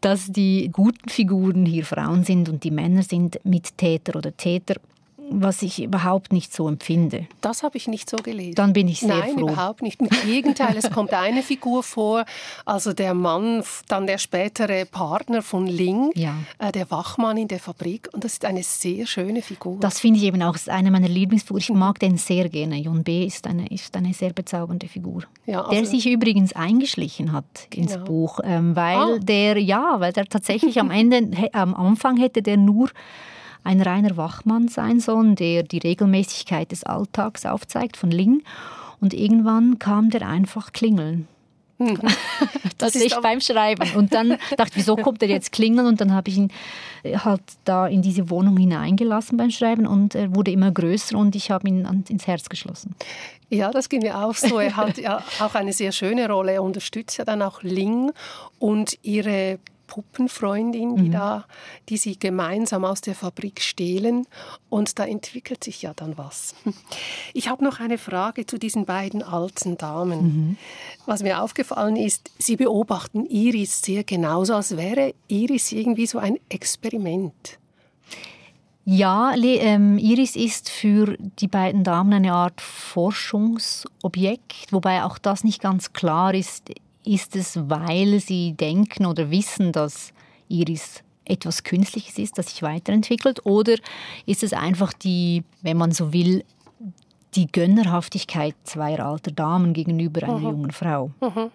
dass 0.00 0.26
die 0.26 0.68
guten 0.72 1.08
Figuren 1.08 1.64
hier 1.64 1.84
Frauen 1.84 2.24
sind 2.24 2.48
und 2.48 2.64
die 2.64 2.70
Männer 2.70 3.02
sind 3.02 3.40
Mittäter 3.44 4.16
oder 4.16 4.36
Täter 4.36 4.74
was 5.30 5.62
ich 5.62 5.82
überhaupt 5.82 6.32
nicht 6.32 6.52
so 6.52 6.68
empfinde. 6.68 7.26
Das 7.40 7.62
habe 7.62 7.76
ich 7.76 7.86
nicht 7.88 8.10
so 8.10 8.16
gelesen. 8.16 8.56
Dann 8.56 8.72
bin 8.72 8.88
ich 8.88 9.00
sehr 9.00 9.08
Nein, 9.08 9.34
froh. 9.34 9.46
Nein, 9.46 9.54
überhaupt 9.54 9.82
nicht. 9.82 10.00
Im 10.00 10.08
Gegenteil, 10.08 10.76
es 10.76 10.90
kommt 10.90 11.12
eine 11.12 11.42
Figur 11.42 11.82
vor, 11.82 12.24
also 12.64 12.92
der 12.92 13.14
Mann, 13.14 13.62
dann 13.88 14.06
der 14.06 14.18
spätere 14.18 14.84
Partner 14.86 15.42
von 15.42 15.66
Ling, 15.66 16.10
ja. 16.14 16.34
äh, 16.58 16.72
der 16.72 16.90
Wachmann 16.90 17.36
in 17.36 17.48
der 17.48 17.60
Fabrik. 17.60 18.08
Und 18.12 18.24
das 18.24 18.34
ist 18.34 18.44
eine 18.44 18.62
sehr 18.62 19.06
schöne 19.06 19.40
Figur. 19.42 19.78
Das 19.80 20.00
finde 20.00 20.18
ich 20.18 20.26
eben 20.26 20.42
auch 20.42 20.56
eine 20.66 20.90
meiner 20.90 21.08
Lieblingsfiguren. 21.08 21.60
Ich 21.62 21.70
mag 21.70 21.98
den 22.00 22.16
sehr 22.16 22.48
gerne. 22.48 22.76
John 22.76 23.04
B. 23.04 23.24
ist 23.24 23.46
eine, 23.46 23.68
ist 23.68 23.96
eine 23.96 24.12
sehr 24.12 24.32
bezaubernde 24.32 24.88
Figur. 24.88 25.22
Ja, 25.46 25.60
also 25.60 25.70
der 25.70 25.86
sich 25.86 26.06
übrigens 26.06 26.52
eingeschlichen 26.54 27.32
hat 27.32 27.44
genau. 27.70 27.92
ins 27.92 28.04
Buch, 28.04 28.40
ähm, 28.42 28.74
weil 28.74 28.96
ah. 28.96 29.18
der, 29.20 29.58
ja, 29.58 30.00
weil 30.00 30.12
der 30.12 30.26
tatsächlich 30.26 30.80
am 30.80 30.90
Ende, 30.90 31.30
am 31.52 31.74
Anfang 31.74 32.16
hätte 32.16 32.42
der 32.42 32.56
nur 32.56 32.90
ein 33.64 33.80
reiner 33.80 34.16
Wachmann 34.16 34.68
sein 34.68 35.00
sollen, 35.00 35.36
der 35.36 35.62
die 35.62 35.78
Regelmäßigkeit 35.78 36.70
des 36.72 36.84
Alltags 36.84 37.46
aufzeigt 37.46 37.96
von 37.96 38.10
Ling. 38.10 38.42
Und 39.00 39.14
irgendwann 39.14 39.78
kam 39.78 40.10
der 40.10 40.26
einfach 40.28 40.72
klingeln. 40.72 41.26
Mhm. 41.80 41.98
das, 42.78 42.92
das 42.92 42.94
ist 42.96 43.06
ich 43.06 43.16
beim 43.16 43.40
Schreiben. 43.40 43.90
Und 43.96 44.12
dann 44.12 44.36
dachte 44.56 44.72
ich, 44.72 44.76
wieso 44.76 44.96
kommt 44.96 45.22
er 45.22 45.28
jetzt 45.28 45.50
klingeln? 45.52 45.86
Und 45.86 46.00
dann 46.00 46.12
habe 46.12 46.28
ich 46.28 46.36
ihn 46.36 46.52
äh, 47.02 47.16
halt 47.16 47.40
da 47.64 47.86
in 47.86 48.02
diese 48.02 48.28
Wohnung 48.28 48.56
hineingelassen 48.56 49.38
beim 49.38 49.50
Schreiben 49.50 49.86
und 49.86 50.14
er 50.14 50.34
wurde 50.34 50.50
immer 50.50 50.70
größer 50.70 51.16
und 51.16 51.34
ich 51.34 51.50
habe 51.50 51.68
ihn 51.68 52.04
ins 52.08 52.26
Herz 52.26 52.48
geschlossen. 52.48 52.94
Ja, 53.48 53.70
das 53.70 53.88
ging 53.88 54.02
mir 54.02 54.16
auch 54.16 54.34
so. 54.34 54.58
Er 54.58 54.76
hat 54.76 54.98
ja 54.98 55.24
auch 55.40 55.54
eine 55.54 55.72
sehr 55.72 55.90
schöne 55.90 56.28
Rolle. 56.28 56.52
Er 56.52 56.62
unterstützt 56.62 57.18
ja 57.18 57.24
dann 57.24 57.42
auch 57.42 57.62
Ling 57.62 58.12
und 58.58 58.98
ihre 59.02 59.58
Puppenfreundin, 59.90 60.94
die, 60.94 61.08
mhm. 61.08 61.12
da, 61.12 61.46
die 61.88 61.96
sie 61.96 62.16
gemeinsam 62.16 62.84
aus 62.84 63.00
der 63.00 63.16
Fabrik 63.16 63.60
stehlen. 63.60 64.24
Und 64.68 65.00
da 65.00 65.04
entwickelt 65.04 65.64
sich 65.64 65.82
ja 65.82 65.92
dann 65.94 66.16
was. 66.16 66.54
Ich 67.32 67.48
habe 67.48 67.64
noch 67.64 67.80
eine 67.80 67.98
Frage 67.98 68.46
zu 68.46 68.58
diesen 68.58 68.86
beiden 68.86 69.22
alten 69.22 69.78
Damen. 69.78 70.22
Mhm. 70.22 70.56
Was 71.06 71.22
mir 71.22 71.42
aufgefallen 71.42 71.96
ist, 71.96 72.30
sie 72.38 72.56
beobachten 72.56 73.24
Iris 73.26 73.82
sehr 73.82 74.04
genauso, 74.04 74.54
als 74.54 74.76
wäre 74.76 75.14
Iris 75.28 75.72
irgendwie 75.72 76.06
so 76.06 76.18
ein 76.18 76.38
Experiment. 76.48 77.58
Ja, 78.84 79.34
ähm, 79.36 79.98
Iris 79.98 80.36
ist 80.36 80.68
für 80.68 81.16
die 81.18 81.48
beiden 81.48 81.84
Damen 81.84 82.12
eine 82.12 82.32
Art 82.32 82.60
Forschungsobjekt, 82.60 84.72
wobei 84.72 85.04
auch 85.04 85.18
das 85.18 85.44
nicht 85.44 85.60
ganz 85.60 85.92
klar 85.92 86.34
ist. 86.34 86.70
Ist 87.04 87.36
es, 87.36 87.58
weil 87.68 88.20
sie 88.20 88.52
denken 88.52 89.06
oder 89.06 89.30
wissen, 89.30 89.72
dass 89.72 90.12
Iris 90.48 91.02
etwas 91.24 91.62
Künstliches 91.62 92.18
ist, 92.18 92.38
das 92.38 92.50
sich 92.50 92.62
weiterentwickelt? 92.62 93.46
Oder 93.46 93.76
ist 94.26 94.42
es 94.42 94.52
einfach 94.52 94.92
die, 94.92 95.44
wenn 95.62 95.76
man 95.76 95.92
so 95.92 96.12
will, 96.12 96.44
die 97.34 97.46
Gönnerhaftigkeit 97.46 98.54
zweier 98.64 99.06
alter 99.06 99.30
Damen 99.30 99.72
gegenüber 99.72 100.24
einer 100.24 100.38
mhm. 100.38 100.44
jungen 100.44 100.70
Frau? 100.72 101.10
Mhm. 101.20 101.50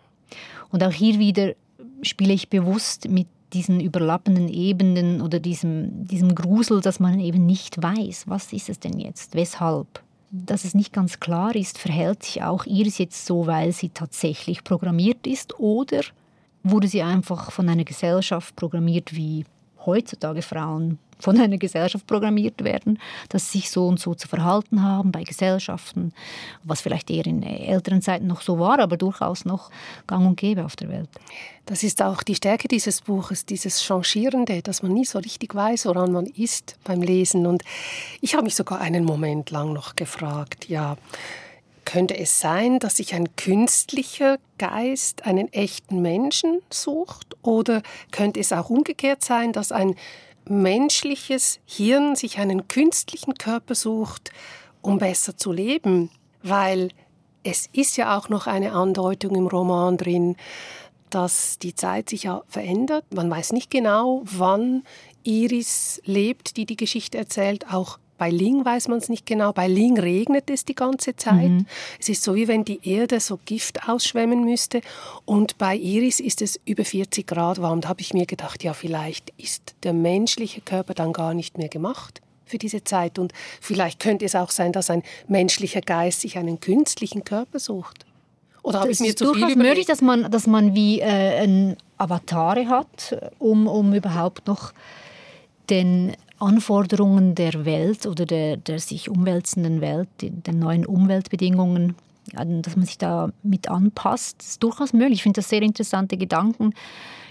Und 0.72 0.84
auch 0.84 0.94
hier 0.94 1.20
wieder 1.20 1.54
spiele 2.02 2.34
ich 2.34 2.50
bewusst 2.50 3.10
mit 3.10 3.28
diesen 3.54 3.80
überlappenden 3.80 4.50
Ebenen 4.50 5.22
oder 5.22 5.40
diesem, 5.40 6.08
diesem 6.08 6.36
Grusel, 6.36 6.82
dass 6.82 7.00
man 7.00 7.20
eben 7.20 7.46
nicht 7.46 7.82
weiß, 7.82 8.26
was 8.28 8.52
ist 8.52 8.70
es 8.70 8.80
denn 8.80 9.00
jetzt, 9.00 9.36
weshalb 9.36 10.04
dass 10.46 10.66
es 10.66 10.76
nicht 10.76 10.94
ganz 10.94 11.20
klar 11.20 11.56
ist, 11.56 11.78
verhält 11.78 12.24
sich 12.24 12.44
auch 12.44 12.66
Iris 12.66 12.98
jetzt 12.98 13.26
so, 13.26 13.48
weil 13.48 13.72
sie 13.72 13.90
tatsächlich 13.90 14.64
programmiert 14.64 15.26
ist 15.26 15.60
oder 15.60 16.02
wurde 16.64 16.88
sie 16.88 17.02
einfach 17.02 17.52
von 17.52 17.70
einer 17.70 17.84
Gesellschaft 17.84 18.56
programmiert 18.56 19.16
wie 19.16 19.46
heutzutage 19.86 20.42
Frauen 20.42 20.98
von 21.20 21.40
einer 21.40 21.58
Gesellschaft 21.58 22.08
programmiert 22.08 22.64
werden, 22.64 23.00
dass 23.30 23.52
sie 23.52 23.60
sich 23.60 23.72
so 23.72 23.88
und 23.88 24.00
so 24.00 24.14
zu 24.16 24.28
verhalten 24.28 24.84
haben 24.84 25.12
bei 25.12 25.24
Gesellschaften, 25.24 26.14
was 26.64 26.82
vielleicht 26.82 27.10
eher 27.10 27.26
in 27.26 27.44
älteren 27.44 28.02
Zeiten 28.02 28.28
noch 28.28 28.42
so 28.42 28.60
war, 28.60 28.80
aber 28.80 28.98
durchaus 28.98 29.46
noch 29.46 29.72
gang 30.08 30.28
und 30.28 30.38
gäbe 30.38 30.66
auf 30.66 30.76
der 30.76 30.90
Welt. 30.90 31.10
Das 31.66 31.84
ist 31.84 32.02
auch 32.02 32.22
die 32.22 32.36
Stärke 32.36 32.68
dieses 32.68 33.02
Buches, 33.02 33.46
dieses 33.46 33.84
Changierende, 33.84 34.62
dass 34.62 34.84
man 34.84 34.94
nie 34.94 35.06
so 35.06 35.20
richtig 35.20 35.56
weiß, 35.56 35.86
woran 35.88 36.12
man 36.12 36.26
ist 36.26 36.78
beim 36.84 37.02
Lesen. 37.02 37.48
Und 37.48 37.64
ich 38.22 38.34
habe 38.36 38.44
mich 38.44 38.56
sogar 38.56 38.82
einen 38.82 39.04
Moment 39.04 39.50
lang 39.50 39.74
noch 39.74 39.96
gefragt, 39.96 40.70
ja, 40.70 40.98
könnte 41.86 42.18
es 42.18 42.40
sein, 42.40 42.80
dass 42.80 42.98
sich 42.98 43.14
ein 43.14 43.36
künstlicher 43.36 44.38
Geist 44.58 45.26
einen 45.26 45.52
echten 45.54 46.02
Menschen 46.02 46.60
sucht? 46.70 47.36
Oder 47.42 47.84
könnte 48.12 48.40
es 48.40 48.52
auch 48.52 48.70
umgekehrt 48.70 49.24
sein, 49.24 49.54
dass 49.54 49.72
ein 49.72 49.96
menschliches 50.48 51.60
Hirn 51.66 52.16
sich 52.16 52.40
einen 52.40 52.68
künstlichen 52.68 53.36
Körper 53.36 53.76
sucht, 53.76 54.32
um 54.82 54.98
besser 54.98 55.38
zu 55.38 55.52
leben? 55.52 56.10
Weil 56.44 56.90
es 57.44 57.70
ist 57.74 57.98
ja 57.98 58.18
auch 58.18 58.30
noch 58.30 58.48
eine 58.48 58.74
Andeutung 58.74 59.36
im 59.36 59.48
Roman 59.48 59.98
drin, 59.98 60.36
dass 61.10 61.60
die 61.60 61.76
Zeit 61.76 62.10
sich 62.10 62.24
ja 62.24 62.44
verändert. 62.48 63.06
Man 63.14 63.30
weiß 63.30 63.54
nicht 63.54 63.70
genau, 63.70 64.22
wann 64.26 64.84
Iris 65.24 66.02
lebt, 66.06 66.58
die 66.58 66.66
die 66.66 66.76
Geschichte 66.76 67.18
erzählt, 67.18 67.72
auch 67.74 68.00
bei 68.18 68.30
Ling 68.30 68.64
weiß 68.64 68.88
man 68.88 69.00
es 69.00 69.10
nicht 69.10 69.26
genau. 69.26 69.52
Bei 69.52 69.68
Ling 69.68 70.00
regnet 70.00 70.50
es 70.50 70.64
die 70.66 70.76
ganze 70.76 71.16
Zeit. 71.16 71.50
Mhm. 71.50 71.66
Es 72.00 72.10
ist 72.10 72.24
so, 72.24 72.36
wie 72.36 72.48
wenn 72.48 72.64
die 72.64 72.80
Erde 72.88 73.20
so 73.20 73.40
Gift 73.46 73.90
ausschwemmen 73.90 74.46
müsste. 74.46 74.82
Und 75.26 75.58
bei 75.58 75.76
Iris 75.76 76.20
ist 76.20 76.42
es 76.42 76.60
über 76.66 76.86
40 76.86 77.28
Grad 77.28 77.62
warm. 77.62 77.82
Da 77.82 77.90
habe 77.90 78.02
ich 78.02 78.14
mir 78.14 78.26
gedacht, 78.26 78.64
ja, 78.64 78.74
vielleicht 78.74 79.34
ist 79.38 79.76
der 79.84 79.94
menschliche 79.94 80.62
Körper 80.62 80.94
dann 80.94 81.14
gar 81.14 81.34
nicht 81.34 81.58
mehr 81.58 81.70
gemacht 81.70 82.22
für 82.46 82.58
diese 82.58 82.84
Zeit. 82.84 83.20
Und 83.20 83.34
vielleicht 83.60 84.00
könnte 84.00 84.26
es 84.26 84.36
auch 84.36 84.52
sein, 84.52 84.72
dass 84.72 84.90
ein 84.90 85.04
menschlicher 85.28 85.82
Geist 85.82 86.22
sich 86.22 86.38
einen 86.38 86.60
künstlichen 86.60 87.24
Körper 87.24 87.60
sucht. 87.60 88.06
Oder 88.64 88.80
habe 88.80 88.92
ich 88.92 89.00
mir 89.00 89.16
zu 89.16 89.34
viel 89.34 89.44
überlegt? 89.44 89.58
möglich, 89.58 89.86
dass 89.86 90.02
man, 90.02 90.32
dass 90.32 90.48
man 90.48 90.74
wie 90.74 91.00
äh, 91.00 91.44
ein 91.44 91.78
Avatare 91.98 92.68
hat, 92.68 93.16
um, 93.38 93.68
um 93.68 93.94
überhaupt 93.94 94.48
noch 94.48 94.74
den 95.70 96.16
Anforderungen 96.40 97.36
der 97.36 97.66
Welt 97.66 98.06
oder 98.06 98.26
der, 98.26 98.58
der 98.58 98.80
sich 98.80 99.10
umwälzenden 99.10 99.82
Welt, 99.82 100.10
der 100.20 100.54
neuen 100.54 100.86
Umweltbedingungen, 100.86 101.96
dass 102.34 102.76
man 102.76 102.86
sich 102.86 102.98
da 102.98 103.32
mit 103.44 103.70
anpasst, 103.70 104.42
ist 104.42 104.64
durchaus 104.64 104.94
möglich. 104.94 105.20
Ich 105.20 105.24
finde 105.24 105.42
das 105.42 105.50
sehr 105.50 105.62
interessante 105.62 106.18
Gedanken. 106.18 106.74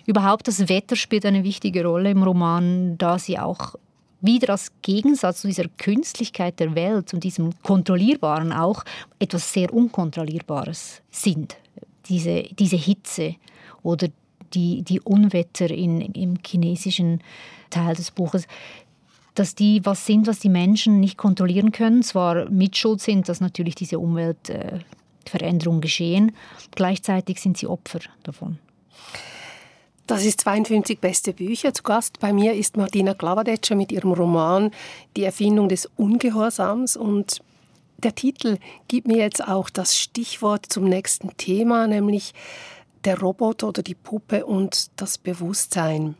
Überhaupt 0.07 0.49
das 0.49 0.69
Wetter 0.69 0.97
spielt 0.97 1.27
eine 1.27 1.45
wichtige 1.45 1.85
Rolle 1.85 2.11
im 2.11 2.23
Roman, 2.23 2.97
da 2.99 3.19
sie 3.19 3.39
auch 3.39 3.75
wieder 4.21 4.51
als 4.51 4.73
Gegensatz 4.81 5.43
zu 5.43 5.49
dieser 5.49 5.69
Künstlichkeit 5.77 6.59
der 6.59 6.75
Welt 6.75 7.13
und 7.13 7.25
diesem 7.25 7.51
Kontrollierbaren 7.63 8.53
auch 8.53 8.85
etwas 9.19 9.53
sehr 9.53 9.73
Unkontrollierbares 9.73 11.03
sind. 11.11 11.57
Diese, 12.07 12.45
diese 12.59 12.77
Hitze 12.77 13.37
oder 13.83 14.09
die, 14.55 14.83
die 14.83 15.01
Unwetter 15.01 15.71
in, 15.71 16.01
im 16.01 16.39
chinesischen 16.45 17.21
Teil 17.71 17.95
des 17.95 18.11
Buches, 18.11 18.47
dass 19.35 19.55
die 19.55 19.85
was 19.85 20.07
sind, 20.07 20.27
was 20.27 20.39
die 20.39 20.49
Menschen 20.49 21.01
nicht 21.01 21.19
kontrollieren 21.19 21.73
können. 21.73 22.03
Zwar 22.03 22.49
mitschuld 22.51 23.01
sind, 23.01 23.29
dass 23.29 23.41
natürlich 23.41 23.75
diese 23.75 23.99
Umweltveränderungen 23.99 25.81
geschehen, 25.81 26.33
gleichzeitig 26.75 27.41
sind 27.41 27.59
sie 27.59 27.67
Opfer 27.67 28.01
davon. 28.23 28.59
Das 30.07 30.25
ist 30.25 30.43
52 30.43 31.01
beste 31.01 31.33
Bücher. 31.33 31.73
Zu 31.73 31.83
Gast 31.83 32.21
bei 32.21 32.35
mir 32.35 32.53
ist 32.53 32.77
Martina 32.77 33.15
Glavadetscher 33.15 33.75
mit 33.75 33.91
ihrem 33.91 34.13
Roman 34.13 34.71
Die 35.17 35.25
Erfindung 35.25 35.71
des 35.71 35.89
Ungehorsams. 35.97 36.95
Und 36.95 37.41
der 37.97 38.15
Titel 38.15 38.59
gibt 38.87 39.09
mir 39.09 39.17
jetzt 39.17 39.47
auch 39.47 39.71
das 39.71 39.99
Stichwort 39.99 40.67
zum 40.69 40.85
nächsten 40.85 41.35
Thema, 41.39 41.87
nämlich 41.87 42.35
der 43.07 43.19
Roboter 43.19 43.69
oder 43.69 43.83
die 43.83 43.95
Puppe 43.95 44.45
und 44.45 44.91
das 44.97 45.17
Bewusstsein. 45.17 46.17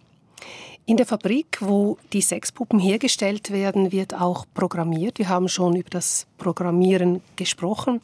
In 0.87 0.99
der 0.99 1.07
Fabrik, 1.07 1.59
wo 1.61 1.97
die 2.13 2.21
Sexpuppen 2.21 2.79
hergestellt 2.79 3.51
werden, 3.51 3.91
wird 3.91 4.13
auch 4.21 4.45
programmiert. 4.53 5.19
Wir 5.19 5.31
haben 5.31 5.49
schon 5.49 5.77
über 5.77 5.89
das 5.89 6.27
Programmieren 6.37 7.23
gesprochen. 7.37 8.03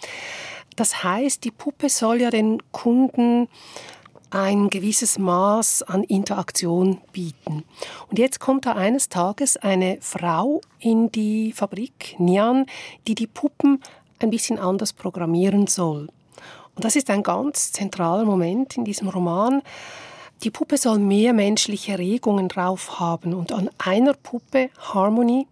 Das 0.77 1.05
heißt, 1.05 1.45
die 1.45 1.51
Puppe 1.51 1.91
soll 1.91 2.23
ja 2.23 2.31
den 2.31 2.63
Kunden 2.73 3.49
ein 4.31 4.71
gewisses 4.71 5.19
Maß 5.19 5.83
an 5.83 6.05
Interaktion 6.05 7.03
bieten. 7.13 7.65
Und 8.09 8.19
jetzt 8.19 8.41
kommt 8.41 8.65
da 8.65 8.73
eines 8.73 9.11
Tages 9.11 9.59
eine 9.59 9.99
Frau 10.01 10.63
in 10.79 11.13
die 11.13 11.53
Fabrik, 11.53 12.17
Nian, 12.19 12.65
die 13.07 13.15
die 13.15 13.27
Puppen 13.27 13.83
ein 14.21 14.31
bisschen 14.31 14.59
anders 14.59 14.95
programmieren 14.95 15.67
soll. 15.67 16.09
Und 16.77 16.85
das 16.85 16.97
ist 16.97 17.11
ein 17.11 17.23
ganz 17.23 17.73
zentraler 17.73 18.25
Moment 18.25 18.79
in 18.79 18.87
diesem 18.87 19.09
Roman. 19.09 19.61
Die 20.43 20.51
Puppe 20.51 20.79
soll 20.79 20.99
mehr 20.99 21.35
menschliche 21.35 21.99
Regungen 21.99 22.49
drauf 22.49 22.99
haben 22.99 23.35
und 23.35 23.53
an 23.53 23.69
einer 23.77 24.15
Puppe, 24.15 24.71
Harmony, 24.79 25.47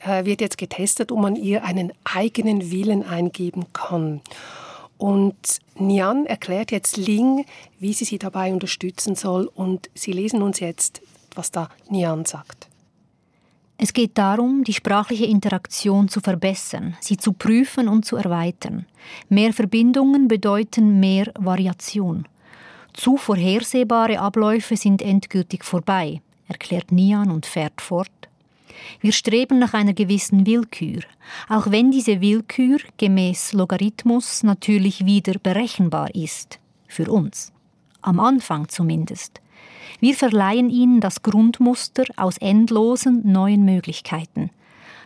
äh, 0.00 0.24
wird 0.24 0.40
jetzt 0.40 0.56
getestet, 0.56 1.12
ob 1.12 1.18
man 1.20 1.36
ihr 1.36 1.62
einen 1.64 1.92
eigenen 2.04 2.70
Willen 2.70 3.02
eingeben 3.02 3.66
kann. 3.74 4.22
Und 4.96 5.34
Nian 5.76 6.26
erklärt 6.26 6.72
jetzt 6.72 6.96
Ling, 6.96 7.44
wie 7.78 7.92
sie 7.92 8.04
sie 8.04 8.18
dabei 8.18 8.52
unterstützen 8.52 9.14
soll 9.14 9.50
und 9.54 9.90
Sie 9.94 10.12
lesen 10.12 10.42
uns 10.42 10.60
jetzt, 10.60 11.02
was 11.34 11.50
da 11.50 11.68
Nian 11.88 12.24
sagt. 12.24 12.68
Es 13.76 13.94
geht 13.94 14.18
darum, 14.18 14.62
die 14.64 14.74
sprachliche 14.74 15.24
Interaktion 15.24 16.08
zu 16.08 16.20
verbessern, 16.20 16.98
sie 17.00 17.16
zu 17.16 17.32
prüfen 17.32 17.88
und 17.88 18.04
zu 18.04 18.16
erweitern. 18.16 18.84
Mehr 19.30 19.54
Verbindungen 19.54 20.28
bedeuten 20.28 21.00
mehr 21.00 21.32
Variation. 21.38 22.26
Zu 23.00 23.16
vorhersehbare 23.16 24.20
Abläufe 24.20 24.76
sind 24.76 25.00
endgültig 25.00 25.64
vorbei, 25.64 26.20
erklärt 26.48 26.92
Nian 26.92 27.30
und 27.30 27.46
fährt 27.46 27.80
fort. 27.80 28.10
Wir 29.00 29.12
streben 29.12 29.58
nach 29.58 29.72
einer 29.72 29.94
gewissen 29.94 30.44
Willkür, 30.44 31.00
auch 31.48 31.70
wenn 31.70 31.90
diese 31.90 32.20
Willkür 32.20 32.76
gemäß 32.98 33.54
Logarithmus 33.54 34.42
natürlich 34.42 35.06
wieder 35.06 35.38
berechenbar 35.42 36.14
ist, 36.14 36.58
für 36.88 37.10
uns. 37.10 37.54
Am 38.02 38.20
Anfang 38.20 38.68
zumindest. 38.68 39.40
Wir 40.00 40.14
verleihen 40.14 40.68
ihnen 40.68 41.00
das 41.00 41.22
Grundmuster 41.22 42.04
aus 42.18 42.36
endlosen 42.36 43.32
neuen 43.32 43.64
Möglichkeiten. 43.64 44.50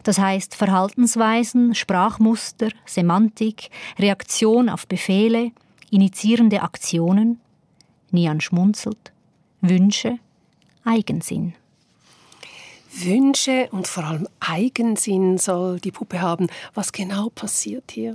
Das 0.02 0.18
heißt 0.18 0.56
Verhaltensweisen, 0.56 1.76
Sprachmuster, 1.76 2.70
Semantik, 2.86 3.70
Reaktion 4.00 4.68
auf 4.68 4.88
Befehle, 4.88 5.52
initiierende 5.92 6.62
Aktionen, 6.62 7.38
Nian 8.14 8.40
schmunzelt. 8.40 9.12
Wünsche, 9.60 10.18
Eigensinn. 10.84 11.54
Wünsche 12.92 13.68
und 13.72 13.88
vor 13.88 14.04
allem 14.04 14.28
Eigensinn 14.38 15.36
soll 15.36 15.80
die 15.80 15.90
Puppe 15.90 16.20
haben. 16.20 16.46
Was 16.74 16.92
genau 16.92 17.28
passiert 17.30 17.90
hier? 17.90 18.14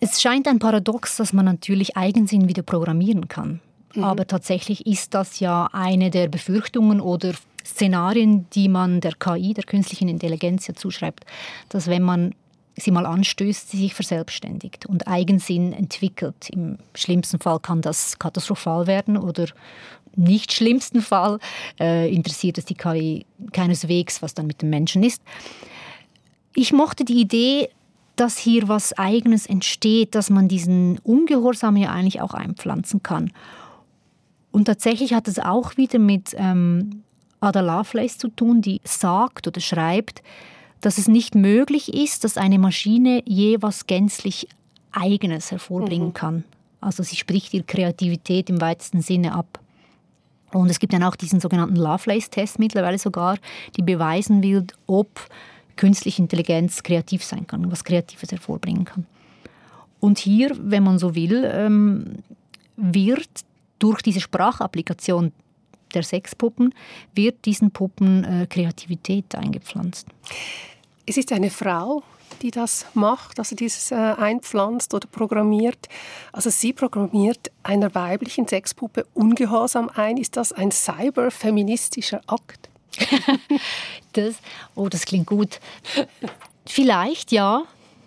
Es 0.00 0.20
scheint 0.20 0.48
ein 0.48 0.58
Paradox, 0.58 1.16
dass 1.16 1.32
man 1.32 1.44
natürlich 1.44 1.96
Eigensinn 1.96 2.48
wieder 2.48 2.62
programmieren 2.62 3.28
kann. 3.28 3.60
Mhm. 3.94 4.04
Aber 4.04 4.26
tatsächlich 4.26 4.86
ist 4.86 5.14
das 5.14 5.38
ja 5.40 5.68
eine 5.72 6.10
der 6.10 6.28
Befürchtungen 6.28 7.00
oder 7.00 7.32
Szenarien, 7.64 8.46
die 8.50 8.68
man 8.68 9.00
der 9.00 9.12
KI, 9.12 9.54
der 9.54 9.64
künstlichen 9.64 10.08
Intelligenz 10.08 10.66
ja 10.66 10.74
zuschreibt, 10.74 11.24
dass 11.68 11.86
wenn 11.86 12.02
man 12.02 12.34
sie 12.76 12.90
mal 12.90 13.06
anstößt, 13.06 13.70
sie 13.70 13.78
sich 13.78 13.94
verselbstständigt 13.94 14.86
und 14.86 15.08
Eigensinn 15.08 15.72
entwickelt. 15.72 16.50
Im 16.50 16.78
schlimmsten 16.94 17.38
Fall 17.38 17.58
kann 17.58 17.80
das 17.80 18.18
katastrophal 18.18 18.86
werden 18.86 19.16
oder 19.16 19.46
nicht 20.14 20.52
schlimmsten 20.52 21.02
Fall 21.02 21.38
äh, 21.78 22.12
interessiert 22.12 22.58
es 22.58 22.64
die 22.64 22.74
KI 22.74 23.26
keineswegs, 23.52 24.22
was 24.22 24.34
dann 24.34 24.46
mit 24.46 24.62
dem 24.62 24.70
Menschen 24.70 25.02
ist. 25.02 25.22
Ich 26.54 26.72
mochte 26.72 27.04
die 27.04 27.20
Idee, 27.20 27.68
dass 28.16 28.38
hier 28.38 28.66
was 28.68 28.94
Eigenes 28.94 29.46
entsteht, 29.46 30.14
dass 30.14 30.30
man 30.30 30.48
diesen 30.48 30.98
Ungehorsam 31.00 31.76
ja 31.76 31.90
eigentlich 31.90 32.22
auch 32.22 32.32
einpflanzen 32.32 33.02
kann. 33.02 33.30
Und 34.52 34.64
tatsächlich 34.64 35.12
hat 35.12 35.28
es 35.28 35.38
auch 35.38 35.76
wieder 35.76 35.98
mit 35.98 36.34
ähm, 36.38 37.02
Ada 37.40 37.60
Lovelace 37.60 38.16
zu 38.16 38.28
tun, 38.28 38.62
die 38.62 38.80
sagt 38.84 39.46
oder 39.46 39.60
schreibt, 39.60 40.22
dass 40.80 40.98
es 40.98 41.08
nicht 41.08 41.34
möglich 41.34 41.94
ist, 41.94 42.24
dass 42.24 42.36
eine 42.36 42.58
Maschine 42.58 43.22
je 43.24 43.58
was 43.60 43.86
gänzlich 43.86 44.48
Eigenes 44.92 45.50
hervorbringen 45.50 46.08
mhm. 46.08 46.14
kann. 46.14 46.44
Also 46.80 47.02
sie 47.02 47.16
spricht 47.16 47.54
ihre 47.54 47.64
Kreativität 47.64 48.50
im 48.50 48.60
weitesten 48.60 49.02
Sinne 49.02 49.34
ab. 49.34 49.58
Und 50.52 50.70
es 50.70 50.78
gibt 50.78 50.92
dann 50.92 51.02
auch 51.02 51.16
diesen 51.16 51.40
sogenannten 51.40 51.76
Lovelace-Test 51.76 52.58
mittlerweile 52.58 52.98
sogar, 52.98 53.36
die 53.76 53.82
beweisen 53.82 54.42
will, 54.42 54.66
ob 54.86 55.28
künstliche 55.76 56.22
Intelligenz 56.22 56.82
kreativ 56.82 57.24
sein 57.24 57.46
kann, 57.46 57.70
was 57.70 57.84
Kreatives 57.84 58.30
hervorbringen 58.30 58.84
kann. 58.84 59.06
Und 60.00 60.18
hier, 60.18 60.56
wenn 60.58 60.84
man 60.84 60.98
so 60.98 61.14
will, 61.14 61.50
ähm, 61.52 62.22
wird 62.76 63.28
durch 63.78 64.02
diese 64.02 64.20
Sprachapplikation 64.20 65.32
der 65.96 66.04
Sexpuppen 66.04 66.74
wird 67.14 67.44
diesen 67.44 67.72
Puppen 67.72 68.22
äh, 68.24 68.46
Kreativität 68.46 69.34
eingepflanzt. 69.34 70.06
Es 71.06 71.16
ist 71.16 71.32
eine 71.32 71.50
Frau, 71.50 72.02
die 72.42 72.50
das 72.50 72.86
macht, 72.94 73.38
also 73.38 73.56
dieses 73.56 73.90
äh, 73.90 73.94
einpflanzt 73.94 74.94
oder 74.94 75.08
programmiert. 75.08 75.88
Also 76.32 76.50
sie 76.50 76.72
programmiert 76.72 77.50
einer 77.62 77.94
weiblichen 77.94 78.46
Sexpuppe 78.46 79.06
Ungehorsam 79.14 79.90
ein. 79.94 80.16
Ist 80.16 80.36
das 80.36 80.52
ein 80.52 80.70
cyberfeministischer 80.70 82.20
Akt? 82.26 82.68
das, 84.12 84.36
oh, 84.74 84.88
das 84.88 85.04
klingt 85.04 85.26
gut. 85.26 85.60
Vielleicht 86.66 87.32
ja, 87.32 87.62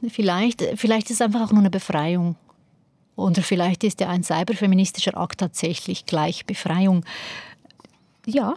vielleicht, 0.09 0.63
vielleicht 0.75 1.09
ist 1.09 1.15
es 1.17 1.21
einfach 1.21 1.41
auch 1.41 1.51
nur 1.51 1.59
eine 1.59 1.69
Befreiung. 1.69 2.35
Oder 3.15 3.41
vielleicht 3.41 3.83
ist 3.83 3.99
ja 3.99 4.07
ein 4.07 4.23
cyberfeministischer 4.23 5.17
Akt 5.17 5.39
tatsächlich 5.39 6.05
gleich 6.05 6.45
Befreiung. 6.45 7.03
Ja, 8.29 8.55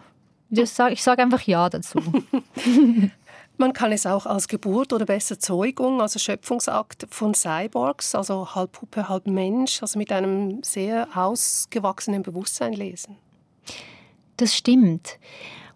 ich 0.50 0.70
sage 1.02 1.22
einfach 1.22 1.42
Ja 1.42 1.68
dazu. 1.68 1.98
Man 3.58 3.72
kann 3.72 3.92
es 3.92 4.06
auch 4.06 4.26
als 4.26 4.48
Geburt 4.48 4.92
oder 4.92 5.04
besser 5.04 5.38
Zeugung, 5.38 6.00
also 6.00 6.18
Schöpfungsakt 6.18 7.06
von 7.10 7.34
Cyborgs, 7.34 8.14
also 8.14 8.54
halb 8.54 8.72
Puppe, 8.72 9.08
halb 9.08 9.26
Mensch, 9.26 9.82
also 9.82 9.98
mit 9.98 10.10
einem 10.10 10.62
sehr 10.62 11.06
ausgewachsenen 11.14 12.22
Bewusstsein 12.22 12.72
lesen. 12.72 13.16
Das 14.38 14.56
stimmt. 14.56 15.18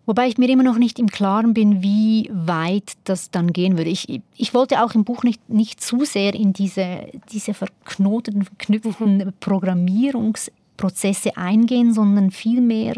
Wobei 0.07 0.29
ich 0.29 0.39
mir 0.39 0.49
immer 0.49 0.63
noch 0.63 0.79
nicht 0.79 0.99
im 1.01 1.09
Klaren 1.09 1.53
bin, 1.53 1.83
wie 1.83 2.31
weit 2.33 2.93
das 3.05 3.31
dann 3.31 3.53
gehen 3.53 3.77
würde. 3.77 3.91
Ich, 3.91 4.23
ich 4.37 4.55
wollte 4.55 4.83
auch 4.83 4.95
im 4.95 5.05
Buch 5.05 5.25
nicht, 5.25 5.49
nicht 5.51 5.83
zu 5.83 6.05
sehr 6.05 6.33
in 6.35 6.53
diese, 6.53 7.07
diese 7.33 7.55
verknoteten, 7.55 8.45
verknüpften. 8.45 9.33
Programmierungsprozesse 9.41 11.37
eingehen, 11.37 11.93
sondern 11.93 12.31
vielmehr 12.31 12.95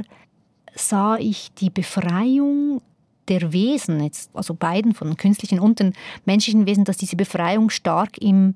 sah 0.79 1.17
ich 1.17 1.53
die 1.55 1.71
Befreiung 1.71 2.81
der 3.29 3.53
Wesen, 3.53 4.03
jetzt, 4.03 4.31
also 4.35 4.55
beiden 4.55 4.95
von 4.95 5.17
künstlichen 5.17 5.61
und 5.61 5.81
den 5.81 5.93
menschlichen 6.25 6.67
Wesen, 6.67 6.85
dass 6.85 6.97
diese 6.97 7.17
Befreiung 7.17 7.69
stark 7.69 8.17
im, 8.19 8.55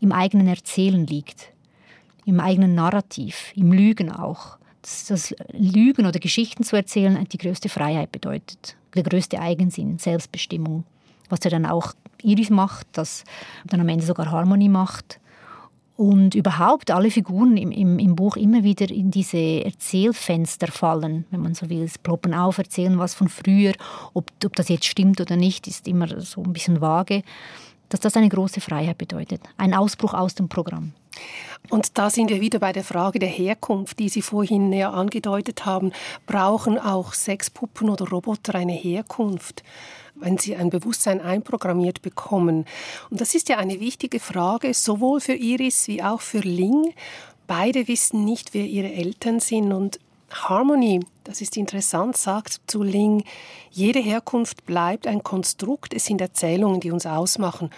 im 0.00 0.12
eigenen 0.12 0.46
Erzählen 0.46 1.06
liegt, 1.06 1.52
im 2.26 2.38
eigenen 2.38 2.74
Narrativ, 2.74 3.52
im 3.56 3.72
Lügen 3.72 4.12
auch 4.12 4.58
dass 4.82 5.06
das 5.06 5.34
Lügen 5.52 6.06
oder 6.06 6.18
Geschichten 6.18 6.64
zu 6.64 6.76
erzählen 6.76 7.26
die 7.30 7.38
größte 7.38 7.68
Freiheit 7.68 8.12
bedeutet, 8.12 8.76
der 8.94 9.02
größte 9.02 9.40
Eigensinn, 9.40 9.98
Selbstbestimmung. 9.98 10.84
Was 11.28 11.40
ja 11.44 11.50
dann 11.50 11.66
auch 11.66 11.92
Iris 12.22 12.50
macht, 12.50 12.86
das 12.92 13.24
dann 13.66 13.80
am 13.80 13.88
Ende 13.88 14.04
sogar 14.04 14.30
Harmonie 14.30 14.68
macht. 14.68 15.20
Und 16.00 16.34
überhaupt 16.34 16.90
alle 16.90 17.10
Figuren 17.10 17.58
im, 17.58 17.70
im, 17.70 17.98
im 17.98 18.16
Buch 18.16 18.38
immer 18.38 18.64
wieder 18.64 18.90
in 18.90 19.10
diese 19.10 19.36
Erzählfenster 19.36 20.68
fallen, 20.68 21.26
wenn 21.30 21.42
man 21.42 21.52
so 21.52 21.68
will. 21.68 21.82
Es 21.82 21.98
ploppen 21.98 22.32
auf, 22.32 22.56
erzählen 22.56 22.98
was 22.98 23.12
von 23.12 23.28
früher. 23.28 23.74
Ob, 24.14 24.30
ob 24.42 24.56
das 24.56 24.70
jetzt 24.70 24.86
stimmt 24.86 25.20
oder 25.20 25.36
nicht, 25.36 25.66
ist 25.66 25.86
immer 25.86 26.22
so 26.22 26.42
ein 26.42 26.54
bisschen 26.54 26.80
vage. 26.80 27.22
Dass 27.90 28.00
das 28.00 28.16
eine 28.16 28.30
große 28.30 28.62
Freiheit 28.62 28.96
bedeutet. 28.96 29.42
Ein 29.58 29.74
Ausbruch 29.74 30.14
aus 30.14 30.34
dem 30.34 30.48
Programm. 30.48 30.94
Und 31.68 31.98
da 31.98 32.08
sind 32.08 32.30
wir 32.30 32.40
wieder 32.40 32.60
bei 32.60 32.72
der 32.72 32.84
Frage 32.84 33.18
der 33.18 33.28
Herkunft, 33.28 33.98
die 33.98 34.08
Sie 34.08 34.22
vorhin 34.22 34.70
näher 34.70 34.94
angedeutet 34.94 35.66
haben. 35.66 35.92
Brauchen 36.26 36.78
auch 36.78 37.12
Sexpuppen 37.12 37.90
oder 37.90 38.08
Roboter 38.08 38.54
eine 38.54 38.72
Herkunft, 38.72 39.62
wenn 40.20 40.38
sie 40.38 40.56
ein 40.56 40.70
Bewusstsein 40.70 41.20
einprogrammiert 41.20 42.02
bekommen? 42.02 42.66
Und 43.10 43.20
das 43.20 43.34
ist 43.34 43.48
ja 43.48 43.58
eine 43.58 43.80
wichtige 43.80 44.20
Frage, 44.20 44.74
sowohl 44.74 45.20
für 45.20 45.34
Iris 45.34 45.88
wie 45.88 46.02
auch 46.02 46.20
für 46.20 46.40
Ling. 46.40 46.94
Beide 47.46 47.88
wissen 47.88 48.24
nicht, 48.24 48.54
wer 48.54 48.64
ihre 48.64 48.92
Eltern 48.92 49.40
sind 49.40 49.72
und 49.72 49.98
Harmony, 50.30 51.00
das 51.24 51.40
ist 51.40 51.56
interessant, 51.56 52.16
sagt 52.16 52.60
zu 52.66 52.82
Ling, 52.82 53.24
jede 53.70 53.98
Herkunft 53.98 54.64
bleibt 54.64 55.06
ein 55.06 55.22
Konstrukt, 55.22 55.92
es 55.92 56.04
sind 56.04 56.20
Erzählungen, 56.20 56.80
die 56.80 56.92
uns 56.92 57.06
ausmachen. 57.06 57.70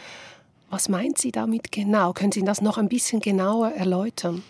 Was 0.70 0.88
meint 0.88 1.18
sie 1.18 1.32
damit 1.32 1.72
genau? 1.72 2.12
Können 2.12 2.32
Sie 2.32 2.42
das 2.42 2.62
noch 2.62 2.78
ein 2.78 2.88
bisschen 2.88 3.20
genauer 3.20 3.72
erläutern? 3.72 4.42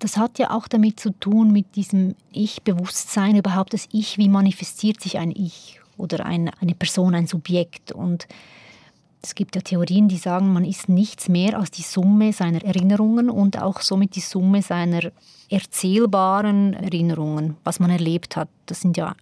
Das 0.00 0.16
hat 0.16 0.38
ja 0.38 0.50
auch 0.50 0.66
damit 0.66 0.98
zu 0.98 1.10
tun, 1.10 1.52
mit 1.52 1.76
diesem 1.76 2.16
Ich-Bewusstsein 2.32 3.36
überhaupt. 3.36 3.74
Das 3.74 3.86
Ich, 3.92 4.18
wie 4.18 4.28
manifestiert 4.28 5.00
sich 5.00 5.18
ein 5.18 5.30
Ich 5.30 5.79
oder 6.00 6.26
ein, 6.26 6.50
eine 6.60 6.74
Person, 6.74 7.14
ein 7.14 7.26
Subjekt? 7.26 7.92
Und 7.92 8.26
es 9.22 9.34
gibt 9.34 9.54
ja 9.54 9.60
Theorien, 9.60 10.08
die 10.08 10.16
sagen, 10.16 10.52
man 10.52 10.64
ist 10.64 10.88
nichts 10.88 11.28
mehr 11.28 11.58
als 11.58 11.70
die 11.70 11.82
Summe 11.82 12.32
seiner 12.32 12.64
Erinnerungen 12.64 13.28
und 13.28 13.60
auch 13.60 13.80
somit 13.80 14.16
die 14.16 14.20
Summe 14.20 14.62
seiner 14.62 15.12
erzählbaren 15.50 16.72
Erinnerungen, 16.74 17.56
was 17.64 17.80
man 17.80 17.90
erlebt 17.90 18.36
hat. 18.36 18.48
Das 18.66 18.80
sind 18.80 18.96
ja 18.96 19.14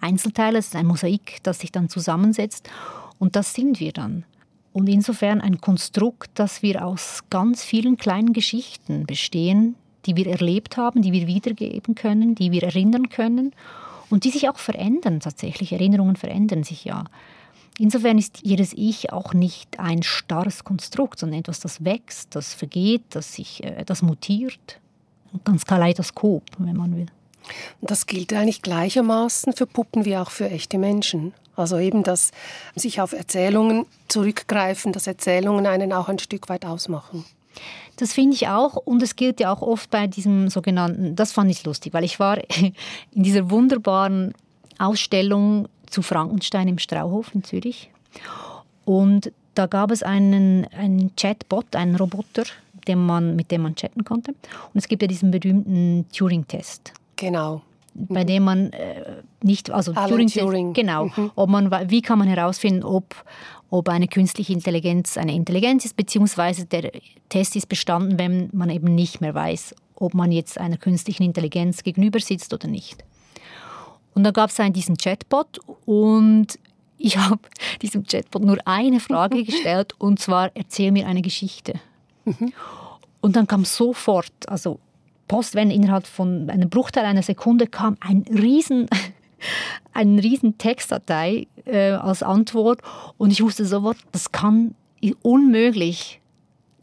Einzelteile, 0.00 0.58
das 0.58 0.66
ist 0.66 0.76
ein 0.76 0.86
Mosaik, 0.86 1.38
das 1.42 1.60
sich 1.60 1.72
dann 1.72 1.88
zusammensetzt. 1.88 2.68
Und 3.18 3.34
das 3.34 3.54
sind 3.54 3.80
wir 3.80 3.92
dann. 3.92 4.24
Und 4.74 4.88
insofern 4.88 5.40
ein 5.40 5.60
Konstrukt, 5.62 6.30
das 6.34 6.62
wir 6.62 6.84
aus 6.84 7.24
ganz 7.30 7.64
vielen 7.64 7.96
kleinen 7.96 8.34
Geschichten 8.34 9.06
bestehen, 9.06 9.74
die 10.04 10.16
wir 10.16 10.26
erlebt 10.26 10.76
haben, 10.76 11.00
die 11.00 11.12
wir 11.12 11.26
wiedergeben 11.26 11.94
können, 11.94 12.34
die 12.34 12.52
wir 12.52 12.62
erinnern 12.62 13.08
können 13.08 13.52
und 14.10 14.24
die 14.24 14.30
sich 14.30 14.48
auch 14.48 14.58
verändern 14.58 15.20
tatsächlich. 15.20 15.72
Erinnerungen 15.72 16.16
verändern 16.16 16.64
sich 16.64 16.84
ja. 16.84 17.04
Insofern 17.78 18.18
ist 18.18 18.40
jedes 18.42 18.72
Ich 18.72 19.12
auch 19.12 19.34
nicht 19.34 19.78
ein 19.78 20.02
starres 20.02 20.64
Konstrukt, 20.64 21.18
sondern 21.18 21.40
etwas, 21.40 21.60
das 21.60 21.84
wächst, 21.84 22.34
das 22.34 22.54
vergeht, 22.54 23.02
das 23.10 23.34
sich, 23.34 23.62
äh, 23.64 23.84
das 23.84 24.02
mutiert. 24.02 24.80
Ein 25.32 25.40
ganz 25.44 25.64
Kaleidoskop, 25.64 26.44
wenn 26.58 26.76
man 26.76 26.96
will. 26.96 27.06
Das 27.80 28.06
gilt 28.06 28.32
eigentlich 28.32 28.62
gleichermaßen 28.62 29.52
für 29.52 29.66
Puppen 29.66 30.04
wie 30.04 30.16
auch 30.16 30.30
für 30.30 30.48
echte 30.50 30.78
Menschen. 30.78 31.34
Also 31.54 31.78
eben 31.78 32.02
das 32.02 32.32
sich 32.74 33.00
auf 33.00 33.12
Erzählungen 33.12 33.86
zurückgreifen, 34.08 34.92
dass 34.92 35.06
Erzählungen 35.06 35.66
einen 35.66 35.92
auch 35.92 36.08
ein 36.08 36.18
Stück 36.18 36.48
weit 36.48 36.64
ausmachen. 36.64 37.24
Das 37.96 38.12
finde 38.12 38.34
ich 38.34 38.48
auch. 38.48 38.76
Und 38.76 39.02
es 39.02 39.16
gilt 39.16 39.40
ja 39.40 39.52
auch 39.52 39.62
oft 39.62 39.90
bei 39.90 40.06
diesem 40.06 40.48
sogenannten, 40.48 41.16
das 41.16 41.32
fand 41.32 41.50
ich 41.50 41.64
lustig, 41.64 41.94
weil 41.94 42.04
ich 42.04 42.20
war 42.20 42.38
in 42.60 43.22
dieser 43.22 43.50
wunderbaren 43.50 44.34
Ausstellung 44.78 45.68
zu 45.88 46.02
Frankenstein 46.02 46.68
im 46.68 46.78
Strauhof 46.78 47.34
in 47.34 47.44
Zürich. 47.44 47.90
Und 48.84 49.32
da 49.54 49.66
gab 49.66 49.90
es 49.90 50.02
einen, 50.02 50.66
einen 50.76 51.14
Chatbot, 51.16 51.74
einen 51.74 51.96
Roboter, 51.96 52.44
den 52.86 53.04
man, 53.04 53.36
mit 53.36 53.50
dem 53.50 53.62
man 53.62 53.74
chatten 53.74 54.04
konnte. 54.04 54.32
Und 54.32 54.74
es 54.74 54.86
gibt 54.86 55.02
ja 55.02 55.08
diesen 55.08 55.30
berühmten 55.30 56.06
Turing-Test. 56.12 56.92
Genau 57.16 57.62
bei 57.96 58.24
dem 58.24 58.44
man 58.44 58.72
äh, 58.72 59.22
nicht, 59.42 59.70
also 59.70 59.92
Turing, 59.92 60.28
Turing. 60.28 60.72
genau, 60.72 61.06
mhm. 61.06 61.30
ob 61.34 61.48
man, 61.48 61.70
wie 61.90 62.02
kann 62.02 62.18
man 62.18 62.28
herausfinden, 62.28 62.84
ob, 62.84 63.14
ob 63.70 63.88
eine 63.88 64.08
künstliche 64.08 64.52
Intelligenz 64.52 65.16
eine 65.16 65.34
Intelligenz 65.34 65.84
ist, 65.84 65.96
beziehungsweise 65.96 66.66
der 66.66 66.92
Test 67.28 67.56
ist 67.56 67.68
bestanden, 67.68 68.18
wenn 68.18 68.50
man 68.52 68.70
eben 68.70 68.94
nicht 68.94 69.20
mehr 69.20 69.34
weiß, 69.34 69.74
ob 69.96 70.14
man 70.14 70.30
jetzt 70.30 70.58
einer 70.58 70.76
künstlichen 70.76 71.22
Intelligenz 71.22 71.82
gegenüber 71.82 72.20
sitzt 72.20 72.52
oder 72.52 72.68
nicht. 72.68 73.04
Und 74.14 74.24
da 74.24 74.30
gab 74.30 74.50
es 74.50 74.56
diesen 74.72 74.96
Chatbot 74.96 75.58
und 75.84 76.58
ich 76.98 77.16
habe 77.18 77.40
diesem 77.82 78.04
Chatbot 78.04 78.42
nur 78.42 78.58
eine 78.66 79.00
Frage 79.00 79.42
gestellt 79.44 79.94
und 79.98 80.20
zwar 80.20 80.50
erzähl 80.54 80.92
mir 80.92 81.06
eine 81.06 81.22
Geschichte. 81.22 81.74
Mhm. 82.24 82.52
Und 83.20 83.36
dann 83.36 83.46
kam 83.46 83.64
sofort, 83.64 84.32
also 84.46 84.78
Post, 85.28 85.54
wenn 85.54 85.70
innerhalb 85.70 86.06
von 86.06 86.48
einem 86.50 86.70
Bruchteil 86.70 87.04
einer 87.04 87.22
Sekunde 87.22 87.66
kam 87.66 87.96
ein 88.00 88.24
riesen, 88.30 88.88
eine 89.92 90.22
riesen 90.22 90.58
Textdatei 90.58 91.46
äh, 91.64 91.90
als 91.90 92.22
Antwort 92.22 92.80
und 93.18 93.32
ich 93.32 93.42
wusste 93.42 93.64
sofort, 93.64 93.98
das 94.12 94.32
kann 94.32 94.74
unmöglich 95.22 96.20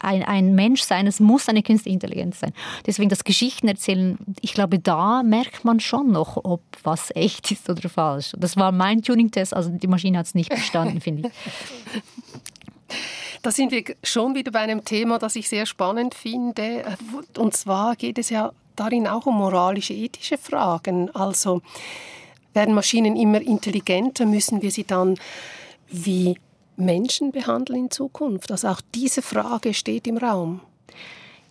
ein, 0.03 0.23
ein 0.23 0.53
Mensch 0.53 0.81
sein, 0.81 1.07
es 1.07 1.19
muss 1.19 1.47
eine 1.47 1.63
künstliche 1.63 1.93
Intelligenz 1.93 2.39
sein. 2.39 2.51
Deswegen 2.85 3.09
das 3.09 3.23
Geschichten 3.23 3.67
erzählen, 3.67 4.17
ich 4.41 4.53
glaube, 4.53 4.79
da 4.79 5.23
merkt 5.23 5.63
man 5.63 5.79
schon 5.79 6.11
noch, 6.11 6.37
ob 6.43 6.61
was 6.83 7.09
echt 7.15 7.49
ist 7.51 7.69
oder 7.69 7.87
falsch. 7.89 8.33
Das 8.37 8.57
war 8.57 8.71
mein 8.71 9.01
Tuning-Test, 9.01 9.55
also 9.55 9.69
die 9.69 9.87
Maschine 9.87 10.19
hat 10.19 10.25
es 10.25 10.35
nicht 10.35 10.53
verstanden, 10.53 10.99
finde 10.99 11.29
ich. 11.29 11.33
Da 13.43 13.51
sind 13.51 13.71
wir 13.71 13.83
schon 14.03 14.35
wieder 14.35 14.51
bei 14.51 14.59
einem 14.59 14.85
Thema, 14.85 15.19
das 15.19 15.35
ich 15.35 15.49
sehr 15.49 15.65
spannend 15.65 16.15
finde. 16.15 16.85
Und 17.37 17.55
zwar 17.57 17.97
geht 17.97 18.17
es 18.17 18.29
ja 18.29 18.53
darin 18.77 19.05
auch 19.05 19.25
um 19.25 19.35
moralische, 19.35 19.93
ethische 19.93 20.37
Fragen. 20.37 21.13
Also 21.13 21.61
werden 22.53 22.73
Maschinen 22.73 23.17
immer 23.17 23.41
intelligenter, 23.41 24.25
müssen 24.25 24.61
wir 24.61 24.71
sie 24.71 24.85
dann 24.85 25.17
wie 25.89 26.37
Menschen 26.77 27.33
behandeln 27.33 27.79
in 27.79 27.91
Zukunft? 27.91 28.49
Also 28.49 28.69
auch 28.69 28.79
diese 28.95 29.21
Frage 29.21 29.73
steht 29.73 30.07
im 30.07 30.17
Raum. 30.17 30.61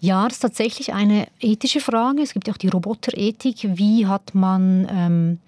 Ja, 0.00 0.24
das 0.24 0.38
ist 0.38 0.40
tatsächlich 0.40 0.94
eine 0.94 1.28
ethische 1.40 1.80
Frage. 1.80 2.22
Es 2.22 2.32
gibt 2.32 2.48
ja 2.48 2.54
auch 2.54 2.58
die 2.58 2.68
Roboterethik. 2.68 3.76
Wie 3.76 4.06
hat 4.06 4.34
man 4.34 4.88
ähm, 4.90 5.38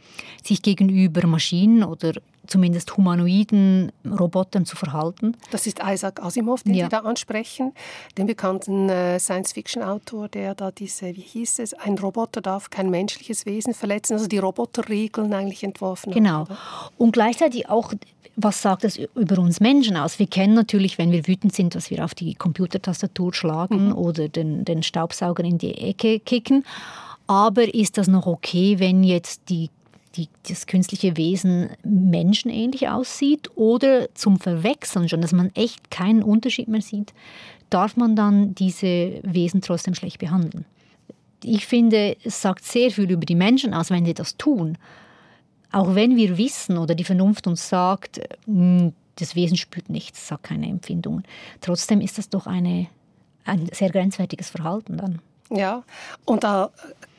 sich 0.45 0.61
gegenüber 0.61 1.27
Maschinen 1.27 1.83
oder 1.83 2.13
zumindest 2.47 2.97
humanoiden 2.97 3.93
Robotern 4.05 4.67
zu 4.67 4.77
verhalten. 4.77 5.37
Das 5.51 5.67
ist 5.67 5.81
Isaac 5.85 6.23
Asimov, 6.23 6.63
den 6.63 6.75
ja. 6.75 6.87
Sie 6.87 6.91
da 6.91 6.99
ansprechen, 7.01 7.73
den 8.19 8.27
bekannten 8.27 8.89
äh, 8.89 9.19
Science-Fiction-Autor, 9.19 10.29
der 10.29 10.55
da 10.55 10.71
diese, 10.71 11.17
wie 11.17 11.21
hieß 11.21 11.59
es, 11.61 11.75
ein 11.75 11.99
Roboter 11.99 12.41
darf 12.41 12.71
kein 12.71 12.91
menschliches 12.91 13.47
Wesen 13.47 13.75
verletzen, 13.75 14.15
also 14.15 14.27
die 14.27 14.39
Roboterregeln 14.39 15.33
eigentlich 15.33 15.65
entworfen 15.65 16.13
genau. 16.13 16.41
hat. 16.41 16.49
Genau. 16.49 16.59
Und 16.99 17.13
gleichzeitig 17.13 17.69
auch 17.69 17.93
was 18.37 18.63
sagt 18.63 18.85
das 18.85 18.99
über 19.15 19.39
uns 19.39 19.61
Menschen 19.61 19.97
aus? 19.97 20.19
Wir 20.19 20.27
kennen 20.27 20.55
natürlich, 20.55 20.99
wenn 20.99 21.13
wir 21.13 21.29
wütend 21.29 21.55
sind, 21.55 21.75
dass 21.75 21.91
wir 21.91 22.05
auf 22.05 22.15
die 22.15 22.35
Computertastatur 22.35 23.33
schlagen 23.33 23.89
mhm. 23.89 23.97
oder 23.97 24.29
den, 24.29 24.65
den 24.65 24.83
Staubsauger 24.83 25.45
in 25.45 25.59
die 25.59 25.75
Ecke 25.75 26.19
kicken. 26.19 26.65
Aber 27.27 27.73
ist 27.73 27.97
das 27.97 28.09
noch 28.09 28.27
okay, 28.27 28.79
wenn 28.79 29.05
jetzt 29.05 29.49
die 29.49 29.71
die, 30.17 30.29
das 30.49 30.67
künstliche 30.67 31.17
Wesen 31.17 31.71
menschenähnlich 31.83 32.89
aussieht 32.89 33.51
oder 33.57 34.15
zum 34.15 34.39
Verwechseln 34.39 35.09
schon, 35.09 35.21
dass 35.21 35.33
man 35.33 35.51
echt 35.55 35.91
keinen 35.91 36.23
Unterschied 36.23 36.69
mehr 36.69 36.83
sieht, 36.83 37.13
darf 37.71 37.97
man 37.97 38.17
dann 38.17 38.55
diese 38.55 39.21
Wesen 39.23 39.61
trotzdem 39.61 39.95
schlecht 39.95 40.19
behandeln. 40.19 40.65
Ich 41.43 41.67
finde, 41.67 42.17
es 42.25 42.41
sagt 42.41 42.65
sehr 42.65 42.91
viel 42.91 43.11
über 43.11 43.27
die 43.27 43.35
Menschen 43.35 43.75
aus, 43.75 43.91
wenn 43.91 44.05
sie 44.05 44.15
das 44.15 44.37
tun. 44.37 44.79
Auch 45.73 45.95
wenn 45.95 46.17
wir 46.17 46.39
wissen 46.39 46.79
oder 46.79 46.95
die 46.95 47.05
Vernunft 47.05 47.47
uns 47.47 47.69
sagt, 47.69 48.21
hm, 48.47 48.93
das 49.17 49.35
Wesen 49.35 49.57
spürt 49.57 49.91
nichts, 49.91 50.29
sagt 50.29 50.45
keine 50.45 50.69
Empfindungen. 50.69 51.25
Trotzdem 51.61 52.01
ist 52.01 52.19
das 52.19 52.29
doch 52.29 52.47
eine, 52.47 52.87
ein 53.45 53.69
sehr 53.73 53.91
grenzwertiges 53.91 54.51
Verhalten 54.51 54.97
dann. 54.97 55.19
Ja, 55.51 55.85
und 56.25 56.45
da 56.45 56.71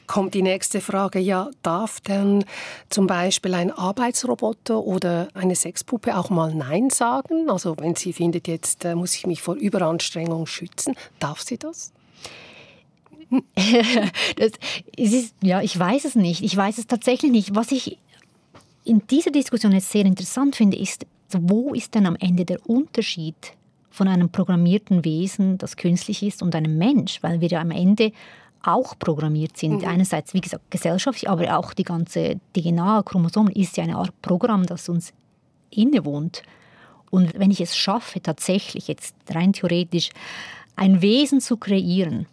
kommt 0.08 0.34
die 0.34 0.42
nächste 0.42 0.82
Frage, 0.82 1.20
ja, 1.20 1.50
darf 1.64 2.00
denn 2.02 2.46
zum 2.90 3.08
Beispiel 3.08 3.54
ein 3.54 3.72
Arbeitsroboter 3.72 4.84
oder 4.84 5.28
eine 5.34 5.56
Sexpuppe 5.56 6.18
auch 6.18 6.30
mal 6.30 6.54
Nein 6.54 6.90
sagen? 6.90 7.50
Also 7.50 7.76
wenn 7.80 7.96
sie 7.96 8.14
findet, 8.14 8.48
jetzt 8.48 8.86
äh, 8.86 8.96
muss 8.96 9.16
ich 9.16 9.26
mich 9.26 9.42
vor 9.42 9.56
Überanstrengung 9.56 10.46
schützen, 10.48 10.96
darf 11.20 11.42
sie 11.42 11.58
das? 11.58 11.92
das 14.36 14.52
ist, 14.96 15.36
ja, 15.42 15.62
ich 15.62 15.78
weiß 15.78 16.06
es 16.06 16.16
nicht. 16.16 16.44
Ich 16.44 16.56
weiß 16.56 16.78
es 16.78 16.88
tatsächlich 16.88 17.32
nicht. 17.32 17.56
Was 17.56 17.72
ich 17.72 17.98
in 18.84 19.02
dieser 19.10 19.32
Diskussion 19.32 19.72
jetzt 19.72 19.92
sehr 19.92 20.06
interessant 20.06 20.56
finde, 20.56 20.78
ist, 20.78 21.06
wo 21.32 21.74
ist 21.74 21.96
denn 21.96 22.06
am 22.06 22.16
Ende 22.16 22.46
der 22.46 22.70
Unterschied 22.70 23.36
von 23.90 24.08
einem 24.08 24.30
programmierten 24.30 25.06
Wesen, 25.06 25.58
das 25.58 25.78
künstlich 25.78 26.22
ist, 26.24 26.44
und 26.44 26.56
einem 26.56 26.78
Mensch? 26.78 27.22
Weil 27.24 27.42
wir 27.42 27.48
ja 27.48 27.62
am 27.62 27.72
Ende 27.72 28.12
auch 28.66 28.98
programmiert 28.98 29.58
sind. 29.58 29.82
Mhm. 29.82 29.88
Einerseits, 29.88 30.34
wie 30.34 30.42
gesagt, 30.42 30.70
gesellschaftlich, 30.70 31.30
aber 31.30 31.58
auch 31.58 31.74
die 31.74 31.84
ganze 31.84 32.40
DNA, 32.56 33.04
Chromosom 33.04 33.48
ist 33.50 33.78
ja 33.78 33.84
eine 33.84 33.98
Art 33.98 34.14
Programm, 34.22 34.66
das 34.66 34.90
uns 34.90 35.14
innewohnt. 35.70 36.44
Und 37.12 37.38
wenn 37.38 37.52
ich 37.52 37.62
es 37.62 37.78
schaffe, 37.78 38.22
tatsächlich 38.22 38.88
jetzt 38.88 39.16
rein 39.30 39.54
theoretisch 39.54 40.10
ein 40.76 41.02
Wesen 41.02 41.40
zu 41.40 41.58
kreieren, 41.58 42.26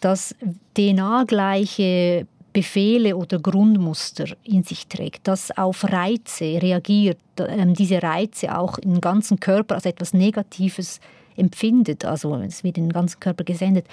das 0.00 0.34
DNA-gleiche 0.76 2.26
Befehle 2.52 3.16
oder 3.16 3.40
Grundmuster 3.40 4.26
in 4.44 4.62
sich 4.62 4.86
trägt, 4.86 5.26
das 5.26 5.50
auf 5.56 5.84
Reize 5.84 6.62
reagiert, 6.62 7.18
ähm, 7.38 7.74
diese 7.74 8.02
Reize 8.02 8.56
auch 8.56 8.78
im 8.78 9.00
ganzen 9.00 9.40
Körper 9.40 9.74
als 9.74 9.86
etwas 9.86 10.14
Negatives 10.14 11.00
empfindet, 11.36 12.04
also 12.04 12.36
es 12.36 12.62
wird 12.62 12.78
in 12.78 12.84
den 12.84 12.92
ganzen 12.92 13.18
Körper 13.18 13.42
gesendet, 13.42 13.86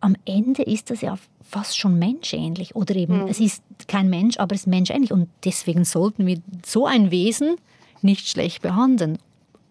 am 0.00 0.16
Ende 0.24 0.62
ist 0.62 0.90
das 0.90 1.00
ja 1.00 1.18
fast 1.42 1.78
schon 1.78 1.98
menschähnlich. 1.98 2.76
Oder 2.76 2.94
eben, 2.96 3.22
mhm. 3.22 3.28
es 3.28 3.40
ist 3.40 3.62
kein 3.86 4.10
Mensch, 4.10 4.38
aber 4.38 4.54
es 4.54 4.62
ist 4.62 4.66
menschähnlich. 4.66 5.12
Und 5.12 5.28
deswegen 5.44 5.84
sollten 5.84 6.26
wir 6.26 6.40
so 6.64 6.86
ein 6.86 7.10
Wesen 7.10 7.56
nicht 8.02 8.28
schlecht 8.28 8.62
behandeln. 8.62 9.18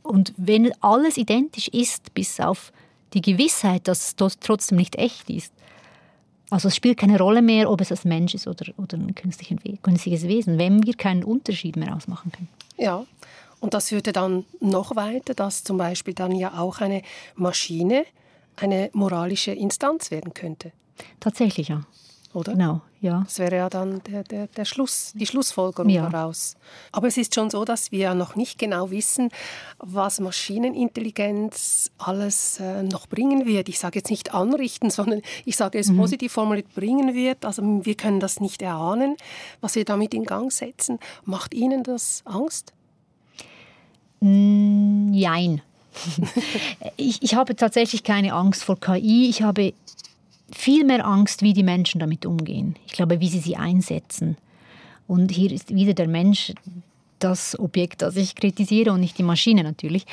Und 0.04 0.34
wenn 0.38 0.72
alles 0.82 1.18
identisch 1.18 1.68
ist, 1.70 2.14
bis 2.14 2.40
auf 2.40 2.72
die 3.14 3.22
Gewissheit, 3.22 3.88
dass 3.88 4.16
es 4.20 4.38
trotzdem 4.40 4.78
nicht 4.78 4.96
echt 4.96 5.30
ist, 5.30 5.54
also 6.50 6.70
es 6.70 6.76
spielt 6.76 6.98
keine 6.98 7.18
Rolle 7.18 7.42
mehr, 7.42 7.70
ob 7.70 7.82
es 7.82 7.92
ein 7.92 8.08
Mensch 8.08 8.34
ist 8.34 8.48
oder, 8.48 8.72
oder 8.78 8.98
ein 8.98 9.14
künstliches 9.16 10.28
Wesen, 10.28 10.58
wenn 10.58 10.86
wir 10.86 10.94
keinen 10.94 11.26
Unterschied 11.26 11.76
mehr 11.76 11.94
ausmachen 11.94 12.32
können. 12.32 12.48
Ja, 12.78 13.06
und 13.60 13.74
das 13.74 13.90
führte 13.90 14.14
dann 14.14 14.46
noch 14.60 14.96
weiter, 14.96 15.34
dass 15.34 15.64
zum 15.64 15.78
Beispiel 15.78 16.14
dann 16.14 16.32
ja 16.32 16.58
auch 16.58 16.80
eine 16.80 17.02
Maschine 17.36 18.06
eine 18.58 18.90
moralische 18.94 19.52
Instanz 19.52 20.12
werden 20.12 20.34
könnte. 20.34 20.72
Tatsächlich, 21.20 21.70
ja. 21.70 21.84
Oder? 22.34 22.54
Genau, 22.54 22.82
ja. 23.00 23.22
Das 23.24 23.40
wäre 23.40 23.56
ja 23.56 23.70
dann 23.70 24.04
der, 24.04 24.24
der, 24.24 24.48
der 24.48 24.66
Schluss, 24.66 25.14
die 25.16 25.26
Schlussfolgerung 25.26 25.90
ja. 25.90 26.10
daraus. 26.10 26.56
Aber 26.92 27.08
es 27.08 27.18
ist 27.18 27.34
schon 27.34 27.50
so, 27.50 27.66
dass 27.66 27.92
wir 27.92 28.14
noch 28.14 28.36
nicht 28.36 28.60
genau 28.60 28.92
wissen, 28.92 29.30
was 29.80 30.20
Maschinenintelligenz 30.20 31.90
alles 31.98 32.60
äh, 32.60 32.84
noch 32.84 33.08
bringen 33.08 33.46
wird. 33.46 33.70
Ich 33.70 33.80
sage 33.80 34.00
jetzt 34.00 34.12
nicht 34.12 34.34
anrichten, 34.34 34.90
sondern 34.92 35.22
ich 35.46 35.56
sage 35.56 35.80
es 35.80 35.90
mhm. 35.90 35.98
positiv 35.98 36.34
formuliert 36.34 36.74
bringen 36.76 37.16
wird. 37.16 37.46
Also 37.46 37.64
wir 37.64 37.96
können 37.96 38.20
das 38.20 38.40
nicht 38.40 38.62
erahnen, 38.62 39.16
was 39.62 39.76
wir 39.76 39.86
damit 39.86 40.14
in 40.14 40.26
Gang 40.26 40.52
setzen. 40.52 41.00
Macht 41.24 41.54
Ihnen 41.54 41.84
das 41.84 42.22
Angst? 42.26 42.74
Nein. 44.20 45.62
ich, 46.98 47.22
ich 47.22 47.36
habe 47.36 47.56
tatsächlich 47.56 48.04
keine 48.04 48.34
Angst 48.34 48.64
vor 48.64 48.80
KI. 48.80 49.30
Ich 49.30 49.42
habe 49.42 49.74
viel 50.52 50.86
mehr 50.86 51.06
Angst, 51.06 51.42
wie 51.42 51.54
die 51.54 51.64
Menschen 51.64 52.00
damit 52.00 52.26
umgehen. 52.26 52.76
Ich 52.86 52.94
glaube, 52.94 53.20
wie 53.20 53.30
sie 53.30 53.40
sie 53.40 53.58
einsetzen. 53.58 54.38
Und 55.08 55.32
hier 55.32 55.52
ist 55.52 55.74
wieder 55.74 55.94
der 55.94 56.08
Mensch 56.08 56.54
das 57.20 57.58
Objekt, 57.58 58.02
das 58.02 58.16
ich 58.16 58.36
kritisiere 58.36 58.92
und 58.92 59.00
nicht 59.00 59.18
die 59.18 59.24
Maschine 59.24 59.64
natürlich, 59.64 60.06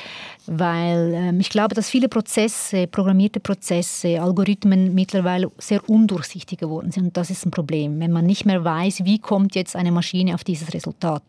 weil 0.47 1.13
ähm, 1.13 1.39
ich 1.39 1.49
glaube, 1.49 1.75
dass 1.75 1.89
viele 1.89 2.09
Prozesse, 2.09 2.87
programmierte 2.87 3.39
Prozesse, 3.39 4.21
Algorithmen 4.21 4.93
mittlerweile 4.93 5.51
sehr 5.57 5.87
undurchsichtig 5.89 6.59
geworden 6.59 6.91
sind 6.91 7.05
und 7.05 7.17
das 7.17 7.29
ist 7.29 7.45
ein 7.45 7.51
Problem, 7.51 7.99
wenn 7.99 8.11
man 8.11 8.25
nicht 8.25 8.45
mehr 8.45 8.63
weiß, 8.63 9.05
wie 9.05 9.19
kommt 9.19 9.55
jetzt 9.55 9.75
eine 9.75 9.91
Maschine 9.91 10.33
auf 10.35 10.43
dieses 10.43 10.73
Resultat. 10.73 11.23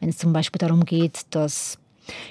Wenn 0.00 0.08
es 0.08 0.18
zum 0.18 0.32
Beispiel 0.32 0.58
darum 0.58 0.84
geht, 0.84 1.26
dass 1.30 1.78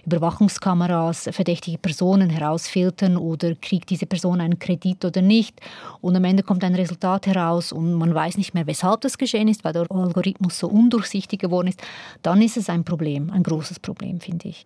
Überwachungskameras 0.06 1.30
verdächtige 1.32 1.78
Personen 1.78 2.30
herausfiltern 2.30 3.18
oder 3.18 3.56
kriegt 3.56 3.90
diese 3.90 4.06
Person 4.06 4.42
einen 4.42 4.60
Kredit 4.60 5.06
oder 5.06 5.22
nicht. 5.22 5.60
Und 6.02 6.16
am 6.16 6.24
Ende 6.24 6.44
kommt 6.44 6.64
ein 6.64 6.76
Resultat 6.76 7.28
heraus 7.28 7.72
und 7.72 7.94
man 7.94 8.14
weiß 8.14 8.38
nicht 8.38 8.54
mehr, 8.54 8.68
weshalb 8.68 9.02
das 9.02 9.18
geschehen 9.18 9.48
ist, 9.48 9.64
weil 9.64 9.74
der 9.74 9.88
Algorithmus 9.90 10.60
so 10.60 10.68
undurchsichtig 10.68 11.40
geworden 11.40 11.68
ist. 11.68 11.82
Dann 12.22 12.42
ist 12.42 12.58
es 12.58 12.70
ein 12.70 12.84
Problem, 12.84 13.32
ein 13.32 13.44
großes 13.44 13.80
Problem, 13.80 14.20
finde 14.20 14.50
ich. 14.50 14.66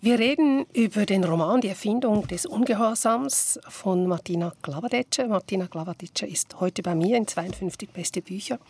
Wir 0.00 0.18
reden 0.18 0.64
über 0.74 1.06
den 1.06 1.24
Roman 1.24 1.60
Die 1.60 1.68
Erfindung 1.68 2.28
des 2.28 2.46
Ungehorsams 2.46 3.58
von 3.68 4.06
Martina 4.06 4.52
Glavadetsche. 4.62 5.26
Martina 5.26 5.66
Glavadetsche 5.66 6.24
ist 6.24 6.60
heute 6.60 6.82
bei 6.82 6.94
mir 6.94 7.16
in 7.16 7.26
52 7.26 7.90
beste 7.90 8.22
Bücher. 8.22 8.60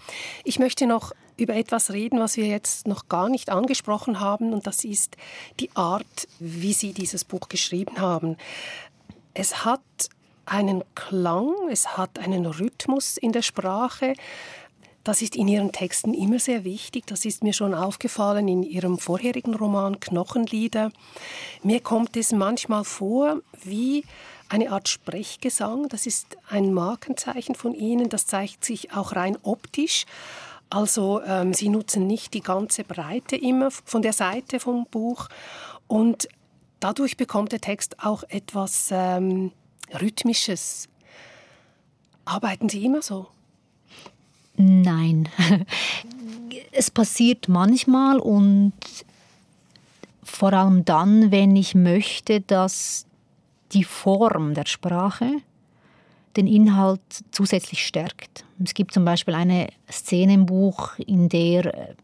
Ich 0.45 0.59
möchte 0.59 0.87
noch 0.87 1.13
über 1.39 1.55
etwas 1.55 1.93
reden, 1.93 2.19
was 2.21 2.37
wir 2.37 2.47
jetzt 2.47 2.87
noch 2.87 3.09
gar 3.09 3.29
nicht 3.29 3.51
angesprochen 3.51 4.21
haben, 4.21 4.53
und 4.53 4.67
das 4.67 4.85
ist 4.85 5.17
die 5.61 5.71
Art, 5.75 6.29
wie 6.39 6.73
Sie 6.73 6.93
dieses 6.93 7.25
Buch 7.25 7.49
geschrieben 7.49 8.01
haben. 8.01 8.37
Es 9.35 9.65
hat 9.65 9.81
einen 10.47 10.83
Klang, 10.95 11.53
es 11.71 11.97
hat 11.97 12.19
einen 12.19 12.47
Rhythmus 12.47 13.17
in 13.17 13.33
der 13.33 13.43
Sprache. 13.43 14.15
Das 15.05 15.23
ist 15.23 15.37
in 15.37 15.49
Ihren 15.49 15.73
Texten 15.73 16.13
immer 16.13 16.39
sehr 16.39 16.65
wichtig. 16.65 17.07
Das 17.07 17.25
ist 17.25 17.43
mir 17.43 17.53
schon 17.53 17.73
aufgefallen 17.73 18.49
in 18.49 18.63
Ihrem 18.63 18.99
vorherigen 18.99 19.55
Roman 19.55 20.01
Knochenlieder. 20.01 20.91
Mir 21.63 21.81
kommt 21.81 22.17
es 22.17 22.33
manchmal 22.33 22.85
vor 22.85 23.41
wie 23.63 24.05
eine 24.49 24.71
Art 24.71 24.89
Sprechgesang. 24.89 25.89
Das 25.89 26.07
ist 26.07 26.37
ein 26.49 26.73
Markenzeichen 26.73 27.55
von 27.55 27.75
Ihnen. 27.75 28.09
Das 28.09 28.27
zeigt 28.27 28.65
sich 28.65 28.93
auch 28.93 29.15
rein 29.15 29.39
optisch. 29.43 30.05
Also 30.71 31.23
ähm, 31.23 31.55
sie 31.55 31.69
nutzen 31.69 32.07
nicht 32.07 32.35
die 32.35 32.43
ganze 32.43 32.85
Breite 32.85 33.37
immer 33.37 33.71
von 33.71 34.03
der 34.03 34.13
Seite 34.13 34.61
vom 34.61 34.87
Buch 34.91 35.29
und 35.87 36.29
dadurch 36.81 37.17
bekommt 37.17 37.53
der 37.53 37.61
Text 37.61 38.05
auch 38.05 38.23
etwas 38.29 38.91
ähm, 38.93 39.53
Rhythmisches. 39.99 40.89
Arbeiten 42.25 42.69
Sie 42.69 42.85
immer 42.85 43.01
so? 43.01 43.29
Nein. 44.57 45.29
es 46.73 46.91
passiert 46.91 47.49
manchmal 47.49 48.19
und 48.19 48.73
vor 50.23 50.53
allem 50.53 50.85
dann, 50.85 51.31
wenn 51.31 51.57
ich 51.57 51.75
möchte, 51.75 52.41
dass 52.43 53.07
die 53.73 53.85
Form 53.85 54.55
der 54.55 54.67
Sprache 54.67 55.41
den 56.39 56.47
Inhalt 56.47 57.01
zusätzlich 57.31 57.85
stärkt. 57.85 58.45
Es 58.65 58.73
gibt 58.73 58.95
zum 58.95 59.05
Beispiel 59.05 59.35
eine 59.35 59.69
Szene 59.91 60.35
im 60.35 60.47
Buch, 60.47 60.93
in 60.99 61.29
der 61.29 61.95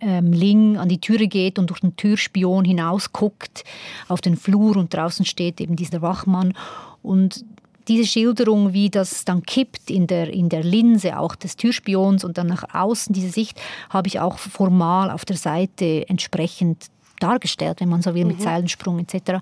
ähm, 0.00 0.32
Ling 0.32 0.76
an 0.76 0.88
die 0.88 1.00
Türe 1.00 1.28
geht 1.28 1.58
und 1.58 1.70
durch 1.70 1.80
den 1.80 1.96
Türspion 1.96 2.64
hinausguckt 2.64 3.64
auf 4.08 4.20
den 4.20 4.36
Flur 4.36 4.76
und 4.76 4.92
draußen 4.92 5.24
steht 5.24 5.60
eben 5.60 5.76
dieser 5.76 6.02
Wachmann 6.02 6.54
und 7.02 7.44
diese 7.88 8.06
Schilderung, 8.06 8.72
wie 8.72 8.90
das 8.90 9.24
dann 9.24 9.42
kippt 9.42 9.90
in 9.90 10.06
der, 10.06 10.32
in 10.32 10.48
der 10.48 10.64
Linse 10.64 11.18
auch 11.18 11.36
des 11.36 11.56
Türspions 11.56 12.24
und 12.24 12.36
dann 12.36 12.48
nach 12.48 12.74
außen, 12.74 13.12
diese 13.12 13.30
Sicht, 13.30 13.60
habe 13.90 14.08
ich 14.08 14.18
auch 14.18 14.38
formal 14.38 15.10
auf 15.10 15.24
der 15.24 15.36
Seite 15.36 16.08
entsprechend 16.08 16.86
dargestellt, 17.20 17.80
wenn 17.80 17.88
man 17.88 18.02
so 18.02 18.14
will, 18.14 18.24
mit 18.24 18.38
mhm. 18.38 18.42
Seilensprung 18.42 18.98
etc. 18.98 19.40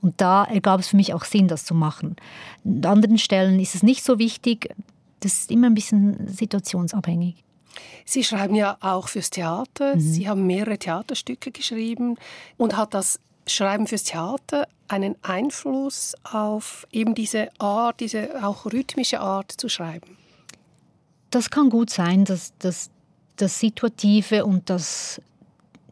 Und 0.00 0.20
da 0.20 0.44
ergab 0.44 0.80
es 0.80 0.88
für 0.88 0.96
mich 0.96 1.14
auch 1.14 1.24
Sinn, 1.24 1.48
das 1.48 1.64
zu 1.64 1.74
machen. 1.74 2.16
An 2.64 2.84
anderen 2.84 3.18
Stellen 3.18 3.58
ist 3.58 3.74
es 3.74 3.82
nicht 3.82 4.04
so 4.04 4.18
wichtig. 4.18 4.74
Das 5.20 5.32
ist 5.32 5.50
immer 5.50 5.66
ein 5.66 5.74
bisschen 5.74 6.28
situationsabhängig. 6.28 7.42
Sie 8.04 8.24
schreiben 8.24 8.54
ja 8.54 8.76
auch 8.80 9.08
fürs 9.08 9.30
Theater. 9.30 9.96
Mhm. 9.96 10.00
Sie 10.00 10.28
haben 10.28 10.46
mehrere 10.46 10.78
Theaterstücke 10.78 11.50
geschrieben. 11.50 12.16
Und 12.56 12.76
hat 12.76 12.94
das 12.94 13.20
Schreiben 13.46 13.86
fürs 13.86 14.04
Theater 14.04 14.68
einen 14.88 15.16
Einfluss 15.22 16.14
auf 16.24 16.86
eben 16.92 17.14
diese 17.14 17.48
Art, 17.58 18.00
diese 18.00 18.44
auch 18.44 18.66
rhythmische 18.66 19.20
Art 19.20 19.52
zu 19.52 19.68
schreiben? 19.68 20.16
Das 21.30 21.50
kann 21.50 21.68
gut 21.68 21.90
sein, 21.90 22.24
dass, 22.24 22.52
dass 22.58 22.90
das 23.36 23.60
Situative 23.60 24.44
und 24.44 24.70
das 24.70 25.20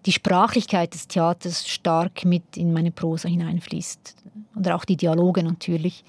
die 0.07 0.13
Sprachlichkeit 0.13 0.95
des 0.95 1.09
Theaters 1.09 1.69
stark 1.69 2.25
mit 2.25 2.57
in 2.57 2.73
meine 2.73 2.93
Prosa 2.93 3.29
hineinfließt. 3.29 4.15
Oder 4.55 4.77
auch 4.77 4.85
die 4.85 4.97
Dialoge 4.97 5.43
natürlich, 5.43 6.05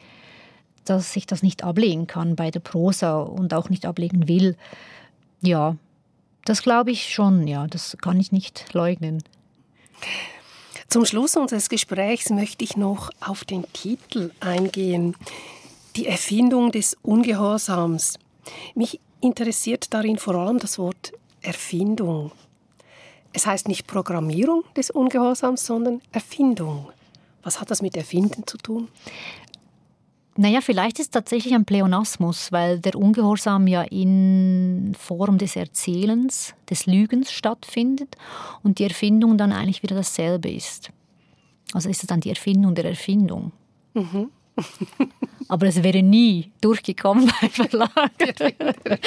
dass 0.86 1.16
ich 1.16 1.26
das 1.26 1.42
nicht 1.42 1.64
ablegen 1.64 2.08
kann 2.08 2.36
bei 2.36 2.52
der 2.52 2.60
Prosa 2.60 3.20
und 3.22 3.54
auch 3.54 3.70
nicht 3.70 3.86
ablegen 3.86 4.28
will. 4.28 4.56
Ja, 5.42 5.76
das 6.46 6.62
glaube 6.62 6.92
ich 6.92 7.14
schon, 7.14 7.48
ja, 7.48 7.68
das 7.68 7.98
kann 8.00 8.20
ich 8.20 8.32
nicht 8.32 8.74
leugnen. 8.74 9.24
Zum 10.88 11.04
Schluss 11.04 11.36
unseres 11.36 11.68
Gesprächs 11.68 12.30
möchte 12.30 12.64
ich 12.64 12.78
noch 12.78 13.10
auf 13.20 13.44
den 13.44 13.66
Titel 13.74 14.32
eingehen. 14.40 15.16
Die 15.96 16.06
Erfindung 16.06 16.72
des 16.72 16.96
Ungehorsams. 17.02 18.20
Mich 18.76 19.02
interessiert 19.20 19.94
darin 19.94 20.18
vor 20.18 20.36
allem 20.36 20.60
das 20.60 20.78
Wort 20.78 21.12
Erfindung. 21.42 22.32
Es 23.38 23.46
heißt 23.46 23.68
nicht 23.68 23.86
Programmierung 23.86 24.64
des 24.76 24.90
Ungehorsams, 24.90 25.64
sondern 25.64 26.02
Erfindung. 26.12 26.90
Was 27.44 27.62
hat 27.62 27.70
das 27.70 27.84
mit 27.84 27.96
Erfinden 27.96 28.48
zu 28.48 28.58
tun? 28.58 28.88
Naja, 30.38 30.60
vielleicht 30.60 30.98
ist 30.98 31.06
es 31.06 31.12
tatsächlich 31.12 31.54
ein 31.54 31.64
Pleonasmus, 31.64 32.52
weil 32.52 32.80
der 32.80 32.96
Ungehorsam 32.96 33.68
ja 33.68 33.84
in 33.84 34.96
Form 34.98 35.38
des 35.38 35.56
Erzählens, 35.56 36.56
des 36.68 36.88
Lügens 36.88 37.32
stattfindet 37.32 38.18
und 38.64 38.80
die 38.80 38.86
Erfindung 38.86 39.38
dann 39.38 39.52
eigentlich 39.52 39.84
wieder 39.84 39.96
dasselbe 39.96 40.50
ist. 40.50 40.90
Also 41.74 41.90
ist 41.90 42.02
es 42.02 42.08
dann 42.08 42.22
die 42.22 42.30
Erfindung 42.30 42.74
der 42.74 42.86
Erfindung. 42.86 43.52
Mhm. 43.94 44.32
Aber 45.48 45.68
es 45.68 45.84
wäre 45.84 46.02
nie 46.02 46.52
durchgekommen 46.60 47.32
beim 47.40 47.52
Verlag. 47.52 48.12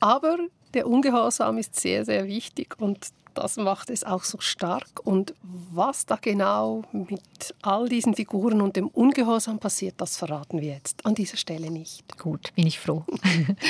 Aber 0.00 0.38
der 0.74 0.86
Ungehorsam 0.86 1.58
ist 1.58 1.78
sehr, 1.78 2.04
sehr 2.04 2.26
wichtig 2.26 2.76
und 2.78 3.08
das 3.34 3.56
macht 3.56 3.90
es 3.90 4.04
auch 4.04 4.24
so 4.24 4.38
stark. 4.40 4.88
Und 5.04 5.34
was 5.72 6.06
da 6.06 6.16
genau 6.16 6.82
mit 6.92 7.54
all 7.62 7.88
diesen 7.88 8.14
Figuren 8.14 8.60
und 8.60 8.76
dem 8.76 8.88
Ungehorsam 8.88 9.58
passiert, 9.58 9.94
das 9.98 10.16
verraten 10.16 10.60
wir 10.60 10.72
jetzt 10.74 11.04
an 11.06 11.14
dieser 11.14 11.36
Stelle 11.36 11.70
nicht. 11.70 12.18
Gut, 12.18 12.52
bin 12.54 12.66
ich 12.66 12.78
froh. 12.78 13.04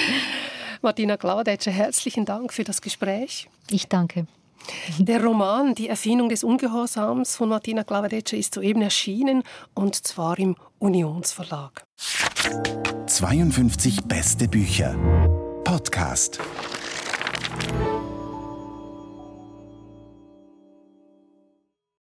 Martina 0.82 1.16
Klaudetscher, 1.16 1.70
herzlichen 1.70 2.24
Dank 2.24 2.52
für 2.52 2.64
das 2.64 2.80
Gespräch. 2.80 3.48
Ich 3.70 3.88
danke. 3.88 4.26
Der 4.98 5.22
Roman 5.22 5.74
Die 5.74 5.88
Erfindung 5.88 6.28
des 6.28 6.44
Ungehorsams 6.44 7.36
von 7.36 7.48
Martina 7.48 7.82
Klavedetsche 7.82 8.36
ist 8.36 8.54
soeben 8.54 8.82
erschienen 8.82 9.42
und 9.74 9.94
zwar 9.94 10.38
im 10.38 10.56
Unionsverlag. 10.78 11.84
52 13.06 14.04
beste 14.04 14.48
Bücher. 14.48 14.94
Podcast. 15.64 16.40
Bye. 17.72 17.99